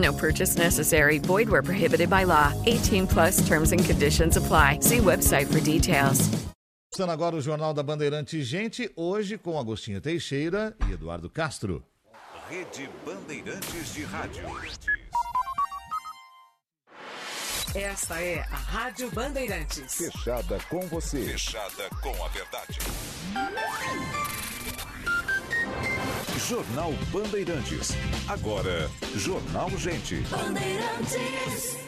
[0.00, 1.18] No purchase necessary.
[1.18, 2.52] Void where prohibited by law.
[2.66, 4.80] 18 plus terms and conditions apply.
[4.80, 6.28] See website for details.
[6.92, 11.84] Começando agora o Jornal da Bandeirante Gente, hoje com Agostinho Teixeira e Eduardo Castro.
[12.48, 14.42] Rede Bandeirantes de Rádio.
[17.76, 19.94] Esta é a Rádio Bandeirantes.
[19.94, 21.24] Fechada com você.
[21.24, 22.78] Fechada com a verdade.
[26.48, 27.90] Jornal Bandeirantes.
[28.28, 30.16] Agora, Jornal Gente.
[30.22, 31.78] Bandeirantes.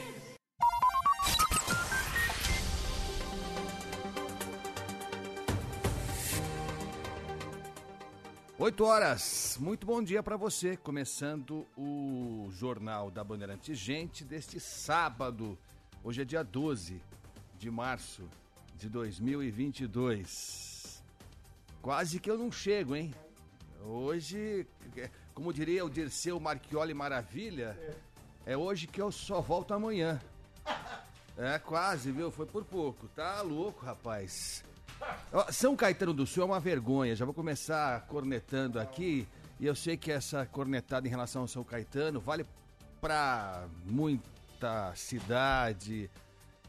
[8.59, 10.77] Oito horas, muito bom dia para você.
[10.77, 15.59] Começando o Jornal da Bandeirante Gente deste sábado.
[16.05, 17.01] Hoje é dia 12
[17.59, 18.23] de março
[18.77, 21.03] de 2022.
[21.81, 23.13] Quase que eu não chego, hein?
[23.85, 24.67] Hoje,
[25.35, 27.77] como diria o Dirceu Marchioli Maravilha,
[28.47, 30.21] é hoje que eu só volto amanhã.
[31.37, 32.31] É, quase, viu?
[32.31, 33.09] Foi por pouco.
[33.09, 34.65] Tá louco, rapaz.
[35.51, 37.17] São Caetano do Sul é uma vergonha.
[37.17, 39.27] Já vou começar cornetando aqui.
[39.59, 42.47] E eu sei que essa cornetada em relação ao São Caetano vale
[43.01, 46.09] pra muita cidade,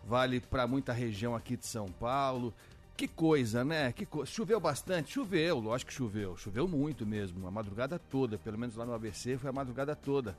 [0.03, 2.53] vale pra muita região aqui de São Paulo.
[2.95, 3.91] Que coisa, né?
[3.91, 4.25] Que co...
[4.25, 5.13] Choveu bastante?
[5.13, 6.37] Choveu, lógico que choveu.
[6.37, 8.37] Choveu muito mesmo, a madrugada toda.
[8.37, 10.37] Pelo menos lá no ABC foi a madrugada toda.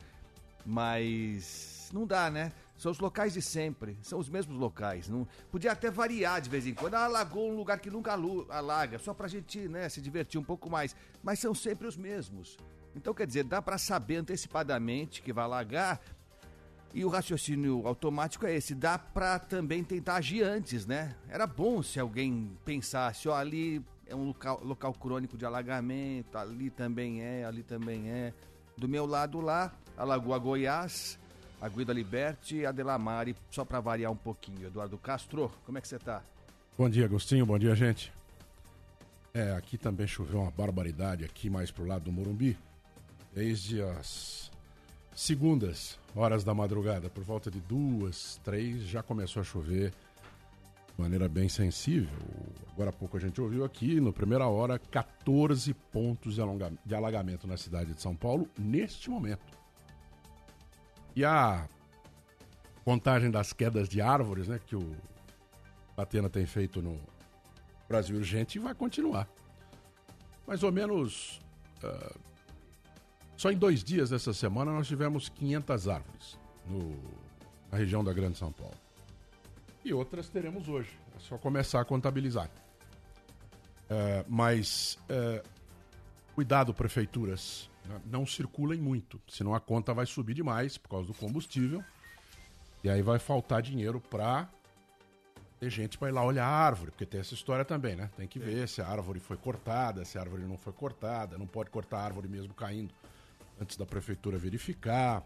[0.65, 2.53] Mas não dá, né?
[2.77, 5.09] São os locais de sempre, são os mesmos locais.
[5.09, 5.27] Não...
[5.51, 6.95] Podia até variar de vez em quando.
[6.95, 8.13] Ah, alagou um lugar que nunca
[8.49, 10.95] alaga, só pra gente né, se divertir um pouco mais.
[11.23, 12.57] Mas são sempre os mesmos.
[12.97, 16.01] Então, quer dizer, dá pra saber antecipadamente que vai alagar
[16.95, 21.17] e o raciocínio automático é esse, dá pra também tentar agir antes, né?
[21.29, 26.71] Era bom se alguém pensasse, ó, ali é um local, local crônico de alagamento, ali
[26.71, 28.33] também é, ali também é.
[28.79, 31.19] Do meu lado lá, a Lagoa Goiás,
[31.61, 34.69] a Guida Liberty e a Delamare, só pra variar um pouquinho.
[34.69, 36.23] Eduardo Castro, como é que você tá?
[36.79, 37.45] Bom dia, Agostinho.
[37.45, 38.13] Bom dia, gente.
[39.33, 42.57] É, aqui também choveu uma barbaridade, aqui mais pro lado do Morumbi.
[43.33, 44.51] Desde as
[45.15, 49.93] segundas horas da madrugada, por volta de duas, três, já começou a chover
[50.95, 52.19] de maneira bem sensível.
[52.73, 56.37] Agora há pouco a gente ouviu aqui, no primeira hora, 14 pontos
[56.85, 59.59] de, alagamento na cidade de São Paulo, neste momento.
[61.17, 61.69] E a
[62.85, 64.95] contagem das quedas de árvores, né, que o
[65.97, 67.01] Atena tem feito no
[67.89, 69.29] Brasil Urgente vai continuar.
[70.47, 71.41] Mais ou menos.
[71.83, 72.15] ah,
[73.37, 76.97] só em dois dias dessa semana nós tivemos 500 árvores no-
[77.71, 78.75] na região da Grande São Paulo.
[79.85, 80.91] E outras teremos hoje.
[81.17, 82.49] É só começar a contabilizar.
[83.91, 85.43] Ah, mas ah,
[86.35, 87.69] cuidado, prefeituras.
[87.85, 88.01] né?
[88.07, 91.85] Não circulem muito, senão a conta vai subir demais por causa do combustível.
[92.83, 94.49] E aí vai faltar dinheiro para
[95.61, 98.11] ter gente para ir lá olhar a árvore, porque tem essa história também, né?
[98.17, 101.47] Tem que ver se a árvore foi cortada, se a árvore não foi cortada, não
[101.47, 102.93] pode cortar a árvore mesmo caindo
[103.61, 105.23] antes da prefeitura verificar.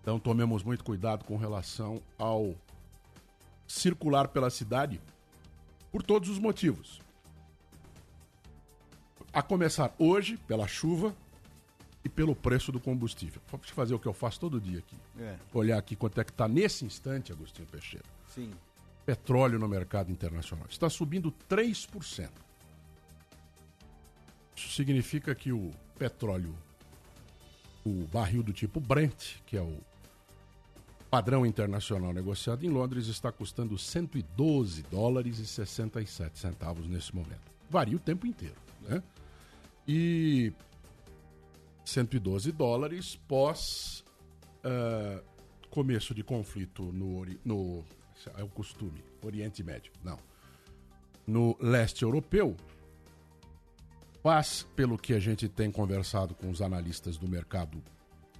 [0.00, 2.54] Então tomemos muito cuidado com relação ao
[3.66, 5.00] circular pela cidade
[5.92, 7.00] por todos os motivos.
[9.32, 11.14] A começar hoje, pela chuva
[12.04, 13.40] e pelo preço do combustível.
[13.50, 14.96] Vou fazer o que eu faço todo dia aqui.
[15.18, 18.06] É, Olhar aqui quanto é que está nesse instante, Agostinho Peixeira.
[18.28, 18.50] sim.
[19.04, 20.66] Petróleo no mercado internacional.
[20.68, 22.28] Está subindo 3%.
[24.58, 26.52] Isso significa que o petróleo,
[27.86, 29.78] o barril do tipo Brent, que é o
[31.08, 37.52] padrão internacional negociado em Londres, está custando 112 dólares e 67 centavos nesse momento.
[37.70, 38.56] Varia o tempo inteiro.
[38.82, 39.00] Né?
[39.86, 40.52] E
[41.84, 44.04] 112 dólares pós
[44.64, 45.22] ah,
[45.70, 47.84] começo de conflito no, no
[48.36, 49.92] é o costume, Oriente Médio.
[50.02, 50.18] Não.
[51.24, 52.56] no leste europeu,
[54.22, 57.82] faz, pelo que a gente tem conversado com os analistas do mercado,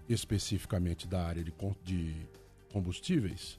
[0.08, 1.52] especificamente da área de,
[1.84, 2.26] de
[2.72, 3.58] combustíveis,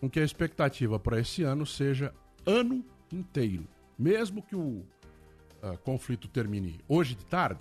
[0.00, 2.12] com que a expectativa para esse ano seja
[2.44, 3.66] ano inteiro.
[3.98, 4.84] Mesmo que o
[5.62, 7.60] uh, conflito termine hoje de tarde,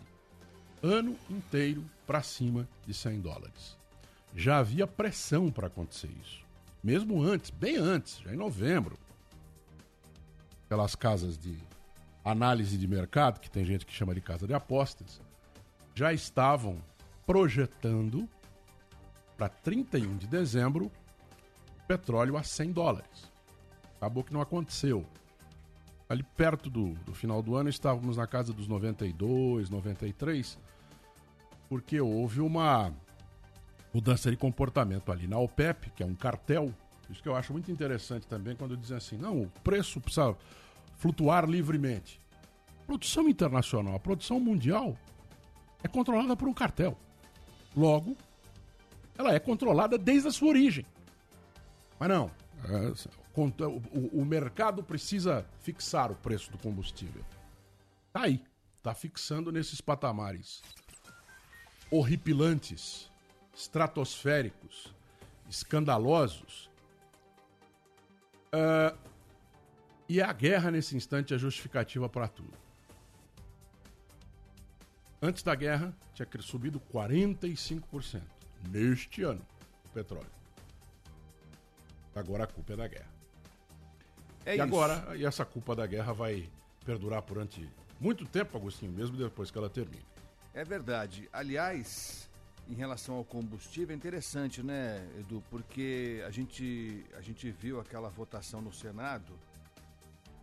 [0.84, 3.78] ano inteiro para cima de 100 dólares.
[4.36, 6.44] Já havia pressão para acontecer isso.
[6.84, 8.98] Mesmo antes, bem antes, já em novembro,
[10.68, 11.58] pelas casas de
[12.26, 15.22] análise de mercado, que tem gente que chama de casa de apostas,
[15.94, 16.78] já estavam
[17.26, 18.28] projetando
[19.38, 20.92] para 31 de dezembro
[21.88, 23.32] petróleo a 100 dólares.
[23.98, 25.06] Acabou que não aconteceu.
[26.10, 30.58] Ali perto do, do final do ano estávamos na casa dos 92, 93,
[31.68, 32.94] porque houve uma
[33.94, 36.74] mudança de comportamento ali na OPEP, que é um cartel.
[37.10, 40.36] Isso que eu acho muito interessante também quando dizem assim: não, o preço precisa
[40.98, 42.22] flutuar livremente.
[42.86, 44.98] produção internacional, a produção mundial
[45.84, 46.98] é controlada por um cartel.
[47.76, 48.16] Logo,
[49.18, 50.86] ela é controlada desde a sua origem.
[52.00, 52.32] Mas não,
[52.64, 52.94] é,
[54.14, 57.24] o, mercado precisa fixar o preço do combustível.
[58.12, 58.42] Tá aí,
[58.82, 60.62] tá fixando nesses patamares
[61.92, 63.10] horripilantes,
[63.54, 64.94] estratosféricos,
[65.50, 66.70] escandalosos.
[68.54, 68.98] Uh,
[70.08, 72.54] e a guerra, nesse instante, é justificativa para tudo.
[75.22, 78.22] Antes da guerra, tinha subido 45%
[78.70, 79.42] neste ano
[79.86, 80.30] o petróleo.
[82.14, 83.16] Agora a culpa é da guerra.
[84.46, 84.64] É e isso.
[84.64, 86.48] agora, e essa culpa da guerra vai
[86.86, 87.68] perdurar durante
[88.00, 90.06] muito tempo, Agostinho, mesmo depois que ela termine.
[90.54, 91.28] É verdade.
[91.34, 92.30] Aliás,
[92.70, 95.44] em relação ao combustível, é interessante, né, Edu?
[95.50, 99.34] Porque a gente, a gente viu aquela votação no Senado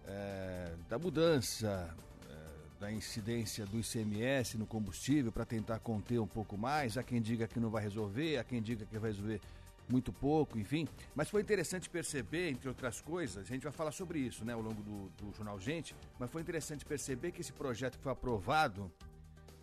[0.07, 1.95] é, da mudança
[2.29, 6.99] é, da incidência do ICMS no combustível para tentar conter um pouco mais.
[6.99, 9.41] Há quem diga que não vai resolver, há quem diga que vai resolver
[9.89, 10.89] muito pouco, enfim.
[11.15, 14.61] Mas foi interessante perceber, entre outras coisas, a gente vai falar sobre isso né, ao
[14.61, 18.91] longo do, do Jornal Gente, mas foi interessante perceber que esse projeto que foi aprovado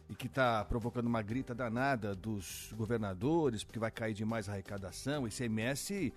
[0.10, 5.24] e que está provocando uma grita danada dos governadores, porque vai cair demais a arrecadação,
[5.24, 6.12] o ICMS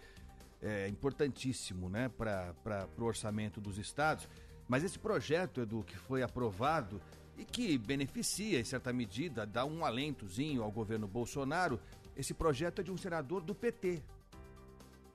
[0.63, 2.55] é importantíssimo né, para
[2.97, 4.29] o orçamento dos estados.
[4.69, 7.01] Mas esse projeto, Edu, que foi aprovado
[7.37, 11.81] e que beneficia, em certa medida, dá um alentozinho ao governo Bolsonaro,
[12.17, 14.03] esse projeto é de um senador do PT.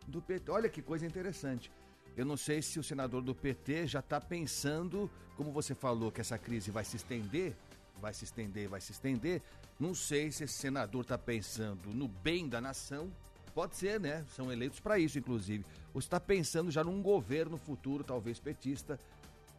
[0.07, 0.51] Do PT.
[0.51, 1.71] Olha que coisa interessante.
[2.15, 6.19] Eu não sei se o senador do PT já está pensando, como você falou, que
[6.19, 7.55] essa crise vai se estender,
[8.01, 9.41] vai se estender, vai se estender.
[9.79, 13.11] Não sei se esse senador está pensando no bem da nação
[13.57, 14.23] Pode ser, né?
[14.35, 15.65] São eleitos para isso, inclusive.
[15.91, 18.99] Ou está pensando já num governo futuro, talvez petista,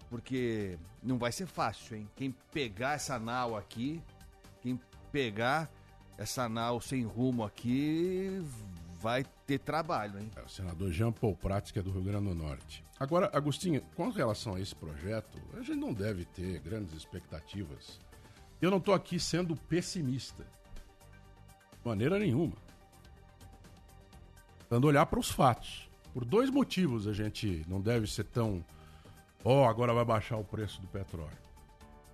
[0.08, 2.08] porque não vai ser fácil, hein?
[2.14, 4.00] Quem pegar essa nau aqui,
[4.62, 4.80] quem
[5.10, 5.68] pegar
[6.16, 8.40] essa nau sem rumo aqui,
[9.00, 10.30] vai ter trabalho, hein?
[10.36, 12.84] É o senador Jean Paul Prats, que é do Rio Grande do Norte.
[13.00, 17.98] Agora, Agostinho, com relação a esse projeto, a gente não deve ter grandes expectativas.
[18.62, 20.44] Eu não estou aqui sendo pessimista.
[20.44, 22.67] De maneira nenhuma
[24.68, 25.88] dando olhar para os fatos.
[26.12, 28.64] Por dois motivos a gente não deve ser tão.
[29.44, 31.38] Ó, oh, agora vai baixar o preço do petróleo.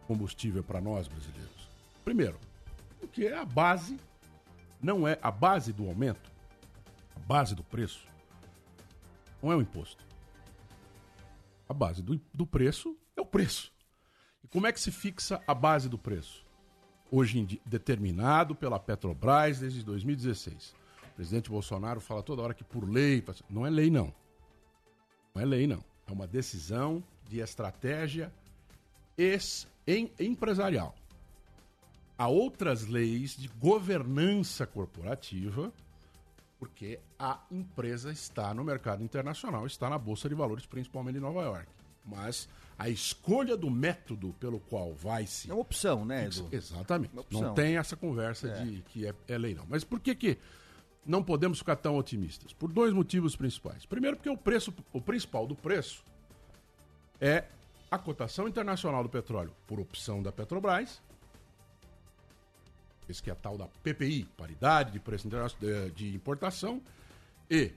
[0.07, 1.69] Combustível para nós brasileiros.
[2.05, 2.39] Primeiro,
[3.01, 3.99] porque a base
[4.83, 6.31] não é a base do aumento,
[7.17, 8.07] a base do preço,
[9.43, 10.05] não é o imposto.
[11.67, 13.73] A base do, do preço é o preço.
[14.43, 16.45] E como é que se fixa a base do preço?
[17.11, 20.84] Hoje em dia, determinado pela Petrobras desde 2016
[21.15, 23.25] o presidente Bolsonaro fala toda hora que por lei.
[23.49, 24.13] Não é lei, não.
[25.33, 25.83] Não é lei, não.
[26.09, 28.33] É uma decisão de estratégia
[30.19, 30.93] empresarial.
[32.19, 35.73] Há outras leis de governança corporativa,
[36.59, 41.43] porque a empresa está no mercado internacional, está na Bolsa de Valores, principalmente em Nova
[41.43, 41.69] York.
[42.05, 45.49] Mas a escolha do método pelo qual vai se.
[45.49, 46.49] É uma opção, né, Edu?
[46.51, 47.15] Exatamente.
[47.31, 48.65] Não tem essa conversa é.
[48.65, 49.65] de que é, é, lei, não.
[49.69, 50.39] Mas por que que
[51.07, 52.53] não podemos ficar tão otimistas?
[52.53, 53.85] Por dois motivos principais.
[53.85, 56.05] Primeiro, porque o preço, o principal do preço
[57.21, 57.45] é
[57.91, 61.01] a cotação internacional do petróleo por opção da Petrobras.
[63.09, 65.29] Esse que é a tal da PPI, paridade de preço
[65.95, 66.83] de importação.
[67.51, 67.73] E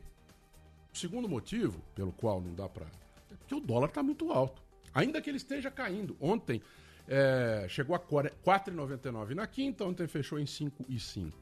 [0.93, 2.85] o segundo motivo pelo qual não dá para.
[2.85, 4.61] É porque o dólar está muito alto.
[4.93, 6.15] Ainda que ele esteja caindo.
[6.19, 6.61] Ontem
[7.07, 11.33] é, chegou a 4,99 na quinta, ontem fechou em 5,5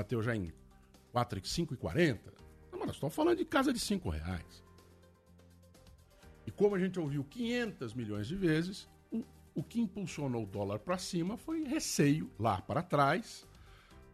[0.00, 0.50] bateu já em
[1.12, 2.18] 4, 5,40.
[2.72, 4.64] Não, mas nós estamos falando de casa de 5 reais.
[6.46, 9.22] E como a gente ouviu 500 milhões de vezes, o,
[9.54, 13.46] o que impulsionou o dólar para cima foi receio lá para trás,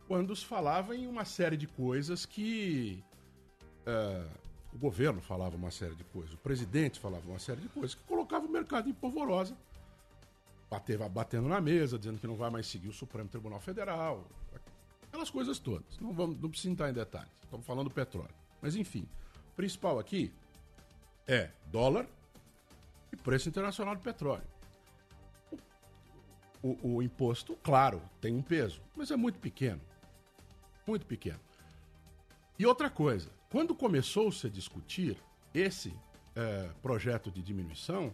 [0.08, 3.02] quando se falava em uma série de coisas que
[3.86, 4.26] é,
[4.72, 8.02] o governo falava uma série de coisas, o presidente falava uma série de coisas que
[8.04, 9.56] colocava o mercado em polvorosa,
[10.68, 14.26] bateva, batendo na mesa, dizendo que não vai mais seguir o Supremo Tribunal Federal,
[15.16, 15.98] aquelas coisas todas.
[15.98, 18.34] Não, vamos, não precisa entrar em detalhes, estamos falando do petróleo.
[18.60, 19.08] Mas enfim,
[19.52, 20.32] o principal aqui
[21.26, 22.06] é dólar
[23.10, 24.44] e preço internacional do petróleo.
[26.62, 29.80] O, o, o imposto, claro, tem um peso, mas é muito pequeno.
[30.86, 31.40] Muito pequeno.
[32.58, 35.16] E outra coisa, quando começou-se a discutir
[35.54, 35.94] esse
[36.34, 38.12] é, projeto de diminuição,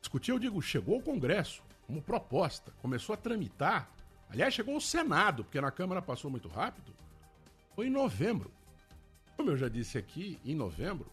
[0.00, 3.90] discutir, eu digo, chegou ao Congresso como proposta, começou a tramitar.
[4.32, 6.94] Aliás, chegou ao Senado, porque na Câmara passou muito rápido.
[7.76, 8.50] Foi em novembro.
[9.36, 11.12] Como eu já disse aqui, em novembro,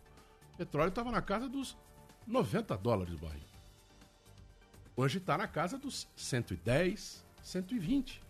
[0.54, 1.78] o petróleo estava na casa dos
[2.26, 3.44] 90 dólares o barril.
[4.96, 8.24] Hoje está na casa dos 110, 120.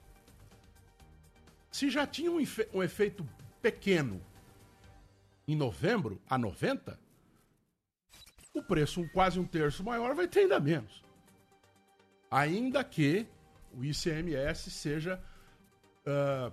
[1.72, 3.27] Se já tinha um, efe um efeito
[3.62, 4.19] pequeno
[5.48, 7.00] em novembro a 90,
[8.55, 11.03] o preço um, quase um terço maior vai ter ainda menos.
[12.31, 13.27] Ainda que
[13.73, 15.21] o ICMS seja
[16.05, 16.51] uh,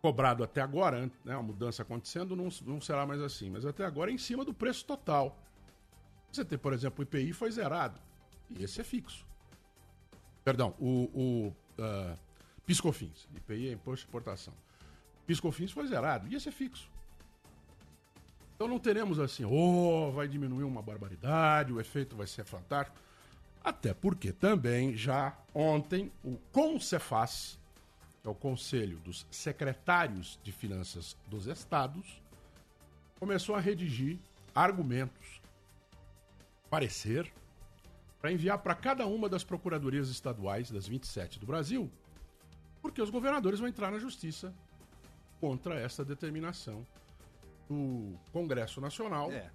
[0.00, 4.10] cobrado até agora, né, a mudança acontecendo, não, não será mais assim, mas até agora
[4.10, 5.38] é em cima do preço total.
[6.32, 8.00] Você tem, por exemplo, o IPI foi zerado,
[8.50, 9.26] e esse é fixo.
[10.44, 11.48] Perdão, o, o
[11.78, 12.18] uh,
[12.64, 14.54] PiscoFins, IPI é Imposto de Importação.
[15.26, 16.90] PiscoFins foi zerado, e esse é fixo.
[18.54, 22.96] Então não teremos assim, oh, vai diminuir uma barbaridade, o efeito vai ser fantástico.
[23.62, 27.58] Até porque também já ontem o CONCEFAS,
[28.22, 32.22] que é o Conselho dos Secretários de Finanças dos Estados,
[33.18, 34.18] começou a redigir
[34.54, 35.40] argumentos,
[36.70, 37.30] parecer,
[38.20, 41.90] para enviar para cada uma das procuradorias estaduais, das 27 do Brasil,
[42.82, 44.54] porque os governadores vão entrar na justiça
[45.40, 46.86] contra essa determinação
[47.68, 49.50] do Congresso Nacional É.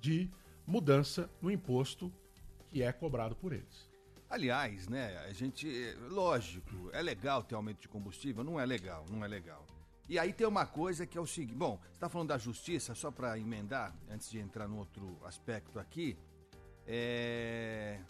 [0.00, 0.28] de
[0.66, 2.12] mudança no imposto
[2.70, 3.88] que é cobrado por eles.
[4.28, 5.68] Aliás, né, a gente.
[6.08, 8.44] Lógico, é legal ter aumento de combustível?
[8.44, 9.66] Não é legal, não é legal.
[10.08, 12.94] E aí tem uma coisa que é o seguinte: bom, você está falando da justiça,
[12.94, 16.16] só para emendar, antes de entrar no outro aspecto aqui.
[16.86, 18.00] É.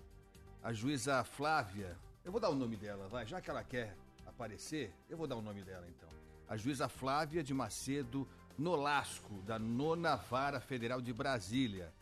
[0.62, 1.96] A juíza Flávia.
[2.22, 5.36] Eu vou dar o nome dela, vai, já que ela quer aparecer, eu vou dar
[5.36, 6.08] o nome dela então.
[6.46, 11.94] A juíza Flávia de Macedo Nolasco, da Nona Vara Federal de Brasília.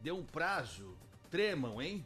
[0.00, 0.96] Deu um prazo,
[1.30, 2.04] tremam, hein?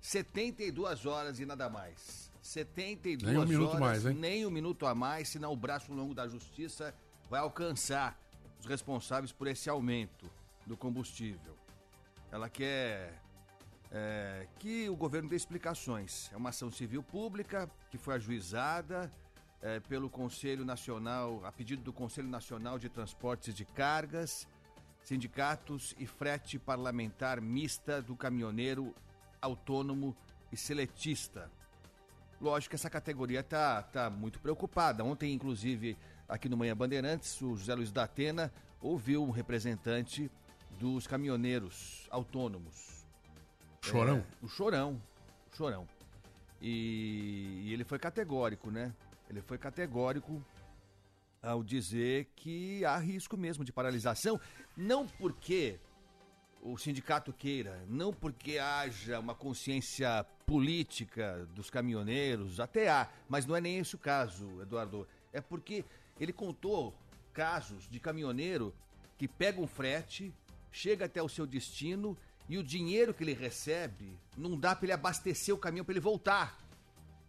[0.00, 2.30] 72 horas e nada mais.
[2.42, 4.14] 72 Nem um minuto horas, mais, hein?
[4.14, 6.94] nem um minuto a mais, senão o braço longo da justiça
[7.28, 8.16] vai alcançar
[8.60, 10.30] os responsáveis por esse aumento
[10.64, 11.56] do combustível.
[12.30, 13.20] Ela quer
[13.90, 16.30] é, que o governo dê explicações.
[16.32, 19.12] É uma ação civil pública que foi ajuizada
[19.60, 24.46] é, pelo Conselho Nacional, a pedido do Conselho Nacional de Transportes de Cargas,
[25.06, 28.92] Sindicatos e Frete Parlamentar Mista do Caminhoneiro
[29.40, 30.16] Autônomo
[30.50, 31.48] e Seletista.
[32.40, 35.04] Lógico que essa categoria tá, tá muito preocupada.
[35.04, 35.96] Ontem, inclusive,
[36.28, 40.28] aqui no Manhã Bandeirantes, o José Luiz da Atena ouviu um representante
[40.72, 43.06] dos caminhoneiros autônomos.
[43.82, 44.16] Chorão?
[44.16, 45.00] É, o Chorão.
[45.52, 45.88] O Chorão.
[46.60, 48.92] E, e ele foi categórico, né?
[49.30, 50.44] Ele foi categórico
[51.46, 54.40] ao dizer que há risco mesmo de paralisação,
[54.76, 55.78] não porque
[56.60, 63.54] o sindicato queira, não porque haja uma consciência política dos caminhoneiros, até há, mas não
[63.54, 65.06] é nem esse o caso, Eduardo.
[65.32, 65.84] É porque
[66.18, 66.92] ele contou
[67.32, 68.74] casos de caminhoneiro
[69.16, 70.34] que pega um frete,
[70.72, 74.92] chega até o seu destino e o dinheiro que ele recebe não dá para ele
[74.92, 76.58] abastecer o caminhão para ele voltar.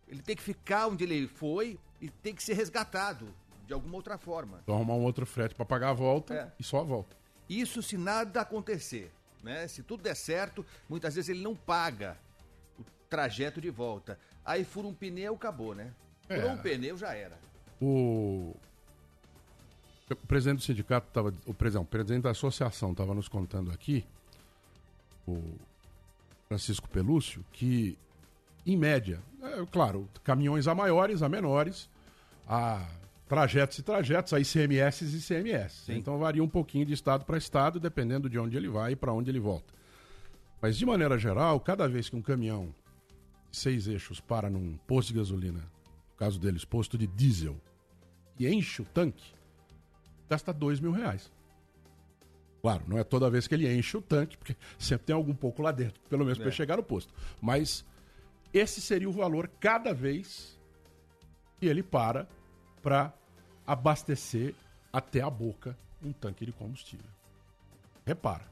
[0.07, 3.31] Ele tem que ficar onde ele foi e tem que ser resgatado
[3.67, 4.59] de alguma outra forma.
[4.63, 6.51] Então arrumar um outro frete para pagar a volta É.
[6.59, 7.15] e só a volta.
[7.49, 9.11] Isso se nada acontecer,
[9.43, 9.67] né?
[9.67, 12.17] Se tudo der certo, muitas vezes ele não paga
[12.79, 14.17] o trajeto de volta.
[14.45, 15.91] Aí fura um pneu, acabou, né?
[16.27, 16.51] Furou É.
[16.53, 17.37] um pneu, já era.
[17.81, 18.55] O,
[20.09, 21.33] o presidente do sindicato estava.
[21.45, 24.05] O presidente, o presidente da associação estava nos contando aqui,
[25.27, 25.41] o
[26.47, 27.97] Francisco Pelúcio, que,
[28.65, 31.89] em média, é, claro, caminhões a maiores, a menores,
[32.47, 32.85] a
[33.27, 35.91] trajetos e trajetos, a ICMS e ICMS.
[35.93, 39.11] Então varia um pouquinho de estado para estado, dependendo de onde ele vai e para
[39.13, 39.73] onde ele volta.
[40.61, 42.73] Mas de maneira geral, cada vez que um caminhão
[43.51, 47.55] de seis eixos para num posto de gasolina, no caso deles, posto de diesel,
[48.39, 49.33] e enche o tanque,
[50.29, 51.31] gasta dois mil reais.
[52.61, 55.61] Claro, não é toda vez que ele enche o tanque, porque sempre tem algum pouco
[55.61, 56.51] lá dentro, pelo menos para É.
[56.51, 57.13] chegar no posto.
[57.41, 57.85] Mas
[58.53, 60.57] esse seria o valor cada vez
[61.59, 62.27] que ele para
[62.81, 63.13] para
[63.67, 64.55] abastecer
[64.91, 67.05] até a boca um tanque de combustível.
[68.05, 68.45] Repara.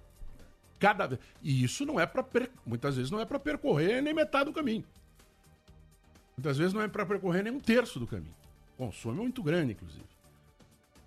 [0.78, 1.22] Cada vez.
[1.42, 2.24] E isso não é para
[2.66, 4.84] muitas vezes não é para percorrer nem metade do caminho.
[6.38, 8.36] Muitas vezes não é para percorrer nem um terço do caminho.
[8.78, 10.04] É muito grande, inclusive.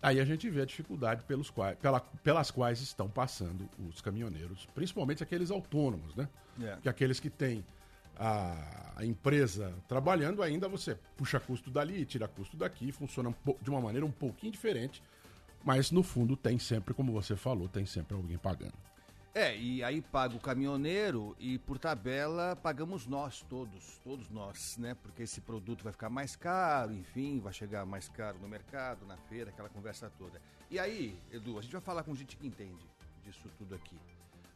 [0.00, 4.67] Aí a gente vê a dificuldade pelos quais, pela- pelas quais estão passando os caminhoneiros,
[4.75, 6.29] principalmente aqueles autônomos, né?
[6.62, 6.79] É.
[6.81, 7.65] Que aqueles que têm
[8.19, 14.05] a, empresa trabalhando, ainda você puxa custo dali, tira custo daqui, funciona de uma maneira
[14.05, 15.03] um pouquinho diferente,
[15.65, 18.75] mas no fundo tem sempre, como você falou, tem sempre alguém pagando.
[19.35, 24.97] É, e aí paga o caminhoneiro e por tabela pagamos nós todos, todos nós, né?
[25.01, 29.17] Porque esse produto vai ficar mais caro, enfim, vai chegar mais caro no mercado, na
[29.17, 30.41] feira, aquela conversa toda.
[30.69, 32.85] E aí, Edu, a gente vai falar com gente que entende
[33.23, 33.97] disso tudo aqui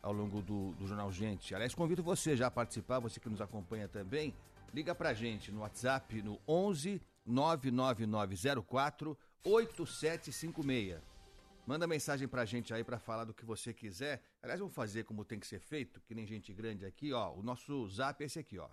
[0.02, 1.54] ao longo do, do Jornal Gente.
[1.54, 4.34] Aliás, convido você já a participar, você que nos acompanha também.
[4.74, 11.00] Liga pra gente no WhatsApp no 11 99904 8756.
[11.64, 14.20] Manda mensagem pra gente aí pra falar do que você quiser.
[14.42, 17.32] Aliás, vamos fazer como tem que ser feito, que nem gente grande aqui, ó.
[17.32, 18.68] O nosso zap é esse aqui, ó.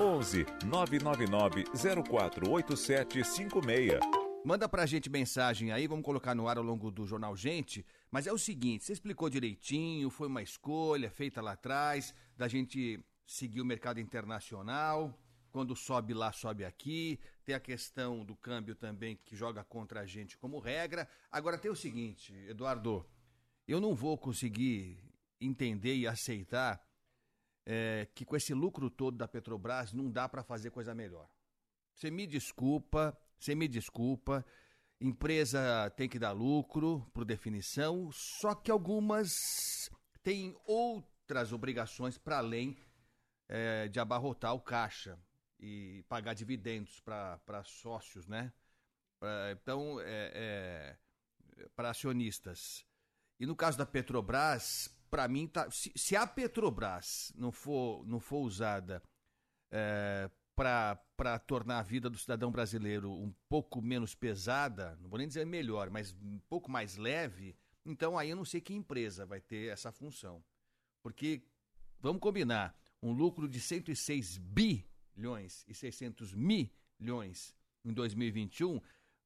[0.00, 3.98] 11 999 048756.
[4.44, 7.86] Manda pra gente mensagem aí, vamos colocar no ar ao longo do Jornal Gente.
[8.12, 13.02] Mas é o seguinte, você explicou direitinho, foi uma escolha feita lá atrás, da gente
[13.26, 15.18] seguir o mercado internacional.
[15.50, 17.18] Quando sobe lá, sobe aqui.
[17.42, 21.08] Tem a questão do câmbio também, que joga contra a gente como regra.
[21.30, 23.06] Agora tem o seguinte, Eduardo,
[23.66, 24.98] eu não vou conseguir
[25.40, 26.86] entender e aceitar
[27.64, 31.28] é, que com esse lucro todo da Petrobras não dá para fazer coisa melhor.
[31.94, 34.44] Você me desculpa, você me desculpa.
[35.02, 39.90] Empresa tem que dar lucro, por definição, só que algumas
[40.22, 42.76] têm outras obrigações para além
[43.48, 45.18] é, de abarrotar o caixa
[45.58, 48.52] e pagar dividendos para sócios, né?
[49.18, 50.96] Pra- então, é,
[51.74, 52.84] para acionistas.
[53.40, 58.20] E no caso da Petrobras, para mim, tá, se, se a Petrobras não for, não
[58.20, 59.02] for usada
[60.54, 65.46] para tornar a vida do cidadão brasileiro um pouco menos pesada, não vou nem dizer
[65.46, 69.72] melhor, mas um pouco mais leve, então aí eu não sei que empresa vai ter
[69.72, 70.42] essa função.
[71.02, 71.42] Porque,
[72.00, 78.80] vamos combinar, um lucro de 106 bilhões e 600 milhões em 2021,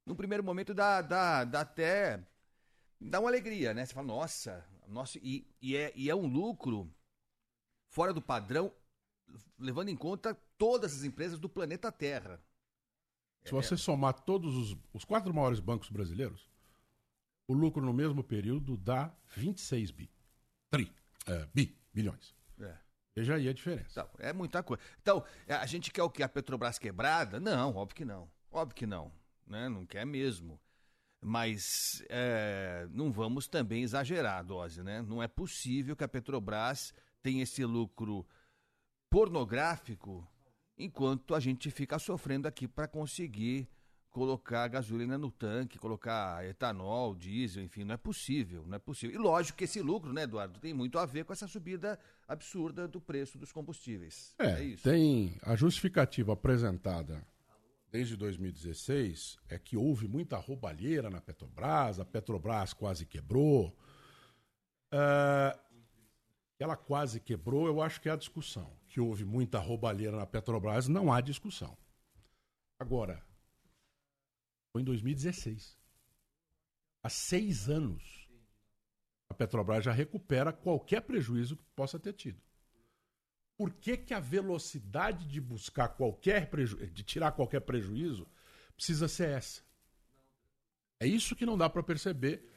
[0.06, 2.24] no primeiro momento dá, dá, dá até
[3.00, 3.84] dá uma alegria, né?
[3.84, 6.90] Você fala, nossa, nossa e, e, é, e é um lucro
[7.88, 8.72] fora do padrão,
[9.58, 12.40] levando em conta todas as empresas do planeta Terra.
[13.44, 16.50] Se você somar todos os, os quatro maiores bancos brasileiros,
[17.48, 20.10] o lucro no mesmo período dá 26 bi.
[20.70, 20.92] Tri.
[21.26, 22.34] É, bi, bilhões.
[22.60, 22.76] É.
[23.14, 23.88] Veja aí a diferença.
[23.90, 24.82] Então, é muita coisa.
[25.00, 26.22] Então, a gente quer o que?
[26.22, 27.38] A Petrobras quebrada?
[27.38, 28.28] Não, óbvio que não.
[28.50, 29.12] Óbvio que não.
[29.46, 29.68] Né?
[29.68, 30.60] Não quer mesmo.
[31.20, 35.00] Mas é, não vamos também exagerar a dose, né?
[35.02, 36.92] Não é possível que a Petrobras
[37.22, 38.26] tenha esse lucro
[39.08, 40.28] pornográfico
[40.78, 43.68] enquanto a gente fica sofrendo aqui para conseguir
[44.10, 49.14] colocar gasolina no tanque, colocar etanol, diesel, enfim, não é possível, não é possível.
[49.14, 52.88] E lógico que esse lucro, né, Eduardo, tem muito a ver com essa subida absurda
[52.88, 54.34] do preço dos combustíveis.
[54.38, 54.84] É, isso.
[54.84, 57.22] tem a justificativa apresentada
[57.90, 63.76] desde 2016 é que houve muita roubalheira na Petrobras, a Petrobras quase quebrou.
[64.90, 65.58] É,
[66.58, 68.70] ela quase quebrou, eu acho que é a discussão.
[68.96, 71.76] Que houve muita roubalheira na Petrobras, não há discussão.
[72.78, 73.22] Agora,
[74.72, 75.76] foi em 2016.
[77.02, 78.26] Há seis anos,
[79.28, 82.40] a Petrobras já recupera qualquer prejuízo que possa ter tido.
[83.58, 88.26] Por que, que a velocidade de buscar qualquer prejuízo, de tirar qualquer prejuízo,
[88.74, 89.60] precisa ser essa?
[90.98, 92.50] É isso que não dá para perceber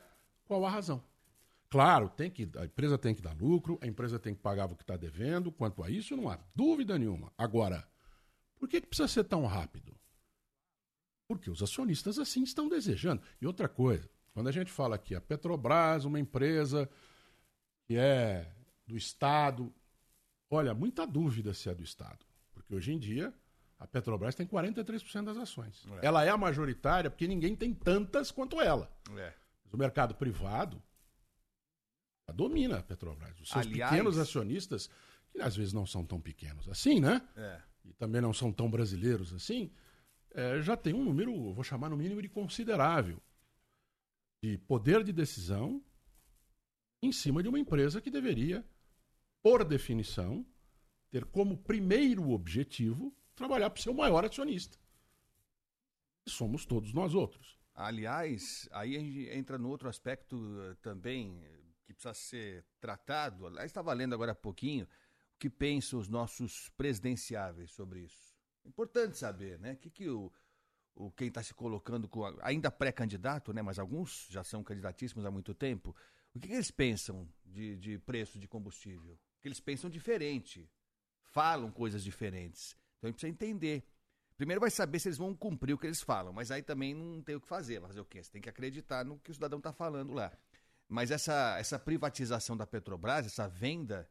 [0.45, 1.04] qual a razão.
[1.69, 4.75] Claro, tem que, a empresa tem que dar lucro, a empresa tem que pagar o
[4.75, 5.51] que está devendo.
[5.51, 7.32] Quanto a isso, não há dúvida nenhuma.
[7.38, 7.88] Agora,
[8.58, 9.95] por que, que precisa ser tão rápido?
[11.27, 13.21] Porque os acionistas assim estão desejando.
[13.39, 16.89] E outra coisa, quando a gente fala aqui, a Petrobras, uma empresa
[17.86, 18.51] que é
[18.88, 19.71] do Estado,
[20.49, 22.25] olha, muita dúvida se é do Estado.
[22.51, 23.32] Porque hoje em dia,
[23.77, 25.86] a Petrobras tem 43% das ações.
[26.01, 26.08] É.
[26.08, 28.91] Ela é a majoritária porque ninguém tem tantas quanto ela.
[29.15, 29.34] É.
[29.63, 30.82] Mas o mercado privado
[32.32, 33.39] domina a Petrobras.
[33.39, 34.89] Os seus Aliás- pequenos acionistas,
[35.32, 37.22] que às vezes não são tão pequenos assim, né?
[37.36, 37.62] É.
[37.86, 39.72] E também não são tão brasileiros assim,
[40.32, 43.22] é, já tem um número, vou chamar no mínimo de considerável,
[44.44, 45.84] de poder de decisão
[47.02, 48.65] em cima de uma empresa que deveria,
[49.42, 50.46] por definição,
[51.10, 54.78] ter como primeiro objetivo trabalhar para o seu maior acionista.
[56.28, 57.58] E somos todos nós outros.
[57.74, 61.42] Aliás, aí a gente entra no outro aspecto eh, também
[61.89, 63.47] que precisa ser tratado.
[63.47, 68.38] Aliás, estava lendo agora há pouquinho o que pensam os nossos presidenciáveis sobre isso.
[68.63, 69.73] Importante saber, né?
[69.73, 70.32] O que, que o,
[70.93, 73.62] o quem está se colocando com ainda pré-candidato, né?
[73.62, 75.95] Mas alguns já são candidatíssimos há muito tempo.
[76.36, 79.17] O que, que eles pensam de, de preço de combustível?
[79.41, 80.69] Que eles pensam diferente,
[81.23, 82.78] falam coisas diferentes.
[82.97, 83.84] Então a gente precisa entender.
[84.38, 87.21] Primeiro vai saber se eles vão cumprir o que eles falam, mas aí também não
[87.21, 87.80] tem o que fazer.
[87.80, 88.23] Vai fazer o quê?
[88.23, 90.32] Você tem que acreditar no que o cidadão está falando lá.
[90.89, 94.10] Mas essa, essa privatização da Petrobras, essa venda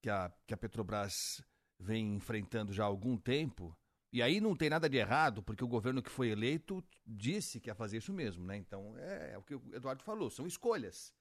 [0.00, 1.44] que a, que a Petrobras
[1.78, 3.76] vem enfrentando já há algum tempo,
[4.10, 7.68] e aí não tem nada de errado, porque o governo que foi eleito disse que
[7.68, 8.56] ia fazer isso mesmo, né?
[8.56, 11.14] Então é, é o que o Eduardo falou, são escolhas.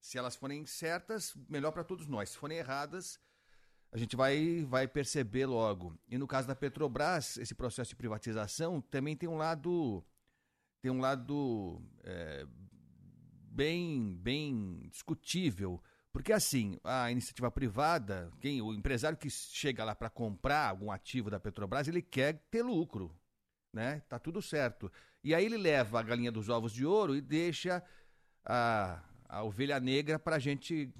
[0.00, 2.30] Se elas forem certas, melhor para todos nós.
[2.30, 3.18] Se forem erradas,
[3.92, 5.98] a gente vai, vai perceber logo.
[6.08, 10.04] E no caso da Petrobras, esse processo de privatização também tem um lado
[10.80, 12.46] tem um lado é,
[13.50, 15.82] bem bem discutível,
[16.12, 21.30] porque assim a iniciativa privada, quem o empresário que chega lá para comprar algum ativo
[21.30, 23.14] da Petrobras, ele quer ter lucro,
[23.72, 24.00] né?
[24.08, 24.90] Tá tudo certo.
[25.22, 27.82] E aí ele leva a galinha dos ovos de ouro e deixa
[28.44, 30.92] a, a ovelha negra para a gente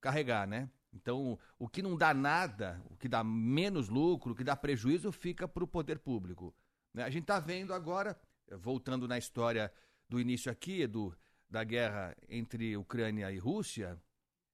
[0.00, 0.68] carregar, né?
[0.92, 5.12] Então, o que não dá nada, o que dá menos lucro, o que dá prejuízo,
[5.12, 6.54] fica para o poder público.
[6.92, 7.04] né?
[7.04, 8.18] A gente está vendo agora,
[8.50, 9.70] voltando na história
[10.08, 11.14] do início aqui, do,
[11.48, 14.00] da guerra entre Ucrânia e Rússia,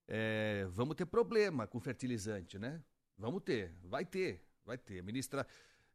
[0.07, 2.83] é, vamos ter problema com fertilizante, né?
[3.16, 5.00] Vamos ter, vai ter, vai ter.
[5.00, 5.46] A ministra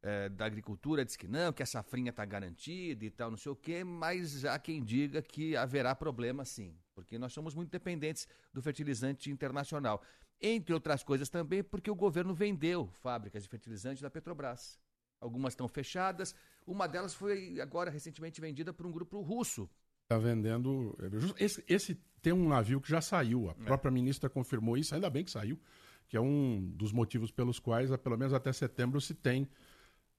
[0.02, 3.52] é, da Agricultura diz que não, que a safrinha está garantida e tal, não sei
[3.52, 8.28] o quê, mas há quem diga que haverá problema sim, porque nós somos muito dependentes
[8.54, 10.02] do fertilizante internacional.
[10.40, 14.80] Entre outras coisas também porque o governo vendeu fábricas de fertilizante da Petrobras.
[15.20, 19.68] Algumas estão fechadas, uma delas foi agora recentemente vendida por um grupo russo.
[20.08, 20.98] Está vendendo.
[21.38, 23.50] Esse, esse tem um navio que já saiu.
[23.50, 25.60] A própria ministra confirmou isso, ainda bem que saiu,
[26.08, 29.48] que é um dos motivos pelos quais, pelo menos até setembro, se tem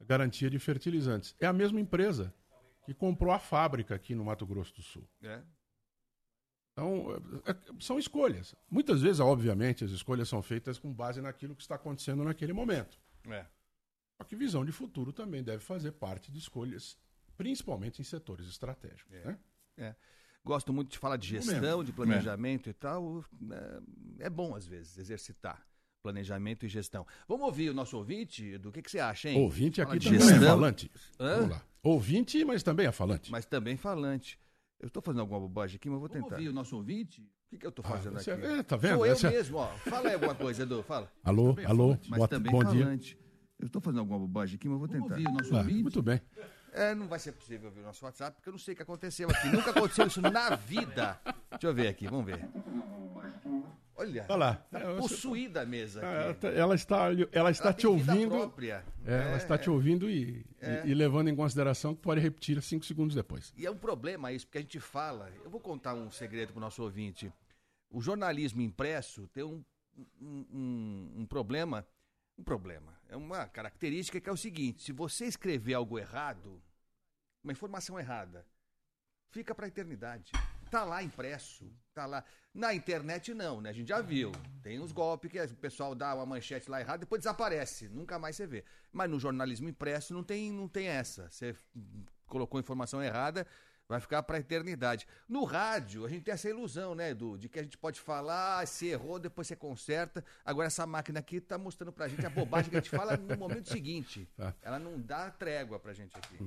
[0.07, 1.35] garantia de fertilizantes.
[1.41, 2.35] É a mesma empresa
[2.85, 5.09] que comprou a fábrica aqui no Mato Grosso do Sul.
[5.23, 5.43] É.
[6.73, 7.07] Então,
[7.47, 8.55] é- é- são escolhas.
[8.71, 13.01] Muitas vezes, obviamente, as escolhas são feitas com base naquilo que está acontecendo naquele momento.
[13.27, 13.47] É.
[14.19, 16.97] Só que visão de futuro também deve fazer parte de escolhas,
[17.39, 19.11] principalmente em setores estratégicos.
[19.25, 19.39] né?
[19.79, 19.95] É.
[20.45, 23.25] Gosto muito de falar de No gestão, de planejamento e tal.
[24.19, 25.67] É, é bom, às vezes, exercitar
[26.03, 27.07] planejamento e gestão.
[27.27, 29.39] Vamos ouvir o nosso ouvinte, do que, que você acha, hein?
[29.39, 30.91] Ouvinte aqui de também é gestão, falante.
[31.19, 31.35] Hã?
[31.37, 31.63] Vamos lá.
[31.83, 33.31] Ouvinte, mas também é falante.
[33.31, 34.39] mas também falante.
[34.81, 36.37] Eu estou fazendo alguma bobagem aqui, mas vou tentar.
[36.37, 37.21] ouvir o nosso ouvinte?
[37.21, 38.47] O que, que eu estou Ah, fazendo você- aqui?
[38.47, 38.95] é, tá vendo?
[38.97, 39.67] Sou eu Essa- mesmo, ó.
[39.79, 41.11] Fala aí alguma coisa, Edu, fala.
[41.25, 42.85] Alô, alô, Mas boa- também bom dia.
[42.85, 43.19] falante.
[43.59, 45.17] Eu estou fazendo alguma bobagem aqui, mas vou Vamos tentar.
[45.17, 45.83] ouvir o nosso Ah, ouvinte?
[45.83, 46.21] muito bem.
[46.73, 48.83] É, não vai ser possível ver o nosso WhatsApp, porque eu não sei o que
[48.83, 49.49] aconteceu aqui.
[49.49, 51.19] Nunca aconteceu isso na vida.
[51.51, 52.47] Deixa eu ver aqui, vamos ver.
[53.97, 54.55] Olha, Olha lá.
[54.71, 56.41] tá É, possuída a mesa Ela aqui.
[56.41, 56.99] tá- ela está,
[57.33, 58.29] ela está Ela te ouvindo.
[58.31, 58.85] própria.
[59.05, 62.85] É, ela está te ouvindo e, e- e levando em consideração que pode repetir cinco
[62.85, 63.53] segundos depois.
[63.57, 65.33] E é um problema isso, porque a gente fala.
[65.43, 67.33] Eu vou contar um segredo para o nosso ouvinte.
[67.91, 69.65] O jornalismo impresso tem um,
[70.21, 71.85] um, um- um problema.
[72.39, 72.97] Um problema.
[73.09, 76.63] É uma característica que é o seguinte: se você escrever algo errado,
[77.43, 78.47] uma informação errada,
[79.31, 80.33] fica para a eternidade.
[80.71, 82.23] Tá lá impresso, tá lá.
[82.53, 83.71] Na internet não, né?
[83.71, 84.33] A gente já viu.
[84.63, 88.37] Tem uns golpes que o pessoal dá uma manchete lá errada, depois desaparece, nunca mais
[88.37, 88.65] você vê.
[88.93, 91.31] Mas no jornalismo impresso não tem, não tem essa.
[91.31, 91.57] Você
[92.27, 93.47] colocou informação errada,
[93.89, 95.07] vai ficar para a eternidade.
[95.29, 98.67] No rádio, a gente tem essa ilusão, né, Edu, de que a gente pode falar,
[98.67, 100.23] se errou, depois você conserta.
[100.45, 103.37] Agora essa máquina aqui tá mostrando pra gente a bobagem que a gente fala no
[103.37, 104.29] momento seguinte.
[104.37, 104.55] Tá.
[104.63, 106.39] Ela não dá trégua pra gente aqui.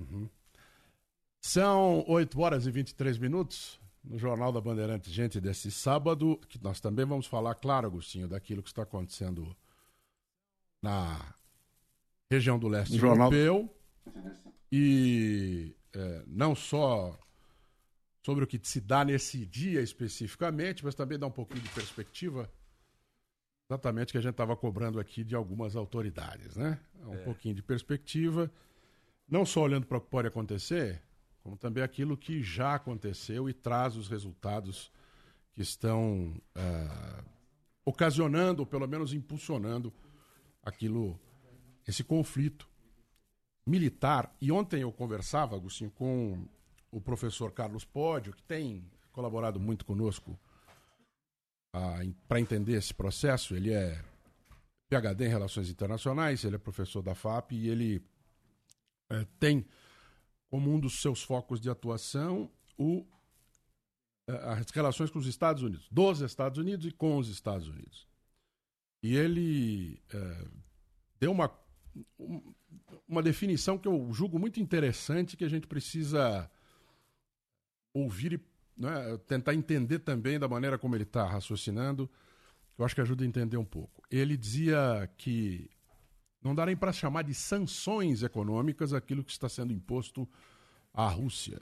[1.41, 6.79] São 8 horas e 23 minutos no Jornal da Bandeirantes, gente, desse sábado, que nós
[6.79, 9.55] também vamos falar, claro, Agostinho, daquilo que está acontecendo
[10.81, 11.33] na
[12.31, 13.75] região do leste Jornal- europeu.
[14.71, 17.17] E é, não só
[18.21, 22.51] sobre o que se dá nesse dia especificamente, mas também dá um pouquinho de perspectiva.
[23.69, 26.79] Exatamente o que a gente estava cobrando aqui de algumas autoridades, né?
[27.05, 28.51] Um pouquinho de perspectiva,
[29.27, 31.01] não só olhando para o que pode acontecer,
[31.41, 34.91] como também aquilo que já aconteceu e traz os resultados
[35.53, 37.23] que estão ah,
[37.83, 39.91] ocasionando, ou pelo menos impulsionando
[40.61, 41.19] aquilo,
[41.87, 42.69] esse conflito
[43.65, 44.35] militar.
[44.39, 46.45] E ontem eu conversava, Agostinho, com
[46.91, 50.37] o professor Carlos Pódio, que tem colaborado muito conosco
[52.27, 53.55] para entender esse processo.
[53.55, 54.03] Ele é
[54.89, 58.05] PhD em Relações Internacionais, ele é professor da FAP e ele
[59.09, 59.65] é, tem
[60.49, 63.05] como um dos seus focos de atuação o,
[64.27, 68.05] é, as relações com os Estados Unidos, dos Estados Unidos e com os Estados Unidos.
[69.01, 70.47] E ele é,
[71.19, 71.49] deu uma,
[73.07, 76.51] uma definição que eu julgo muito interessante, que a gente precisa
[77.93, 78.51] ouvir e
[78.81, 82.09] né, tentar entender também da maneira como ele está raciocinando,
[82.77, 84.01] eu acho que ajuda a entender um pouco.
[84.09, 85.69] Ele dizia que
[86.41, 90.27] não dá nem para chamar de sanções econômicas aquilo que está sendo imposto
[90.93, 91.61] à Rússia.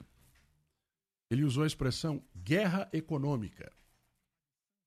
[1.30, 3.70] Ele usou a expressão guerra econômica.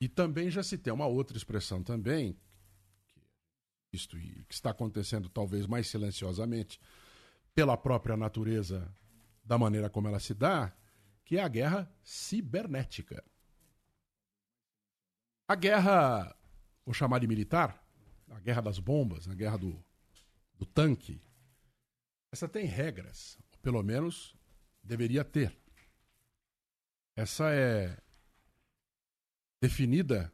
[0.02, 2.36] E também já se tem uma outra expressão também,
[3.88, 6.80] que, isto, que está acontecendo talvez mais silenciosamente,
[7.54, 8.92] pela própria natureza
[9.46, 10.74] da maneira como ela se dá,
[11.26, 13.24] que é a guerra cibernética.
[15.48, 16.36] A guerra,
[16.86, 17.84] vou chamar de militar,
[18.30, 19.84] a guerra das bombas, a guerra do,
[20.58, 21.22] do tanque,
[22.32, 24.36] essa tem regras, ou pelo menos
[24.84, 25.56] deveria ter.
[27.16, 27.96] Essa é
[29.62, 30.34] definida,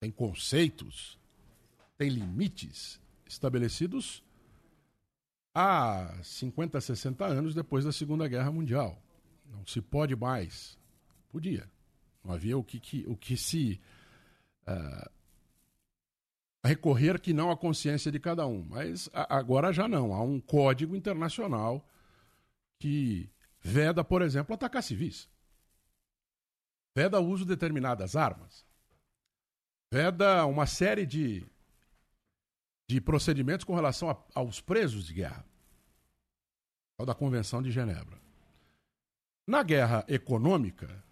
[0.00, 1.18] tem conceitos,
[1.98, 4.22] tem limites estabelecidos
[5.52, 9.03] há 50, 60 anos depois da Segunda Guerra Mundial.
[9.54, 10.78] Não se pode mais.
[11.30, 11.68] Podia.
[12.22, 13.80] Não havia o que, que o que se
[14.66, 15.10] uh,
[16.64, 18.64] recorrer que não à consciência de cada um.
[18.68, 20.14] Mas a, agora já não.
[20.14, 21.86] Há um código internacional
[22.78, 25.28] que veda, por exemplo, atacar civis.
[26.94, 28.64] Veda o uso de determinadas armas.
[29.92, 31.44] Veda uma série de,
[32.88, 35.44] de procedimentos com relação a, aos presos de guerra.
[36.98, 38.23] É da Convenção de Genebra.
[39.46, 41.04] Na guerra econômica,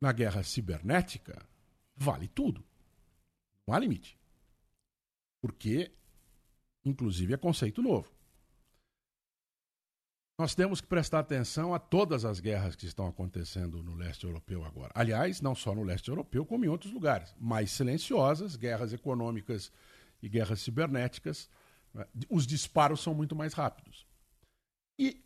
[0.00, 1.40] na guerra cibernética,
[1.96, 2.64] vale tudo.
[3.66, 4.18] Não há limite.
[5.40, 5.90] Porque,
[6.84, 8.12] inclusive, é conceito novo.
[10.38, 14.64] Nós temos que prestar atenção a todas as guerras que estão acontecendo no leste europeu
[14.64, 14.92] agora.
[14.94, 17.34] Aliás, não só no leste europeu, como em outros lugares.
[17.38, 19.70] Mais silenciosas, guerras econômicas
[20.20, 21.48] e guerras cibernéticas.
[21.94, 22.04] Né?
[22.28, 24.06] Os disparos são muito mais rápidos.
[24.98, 25.23] E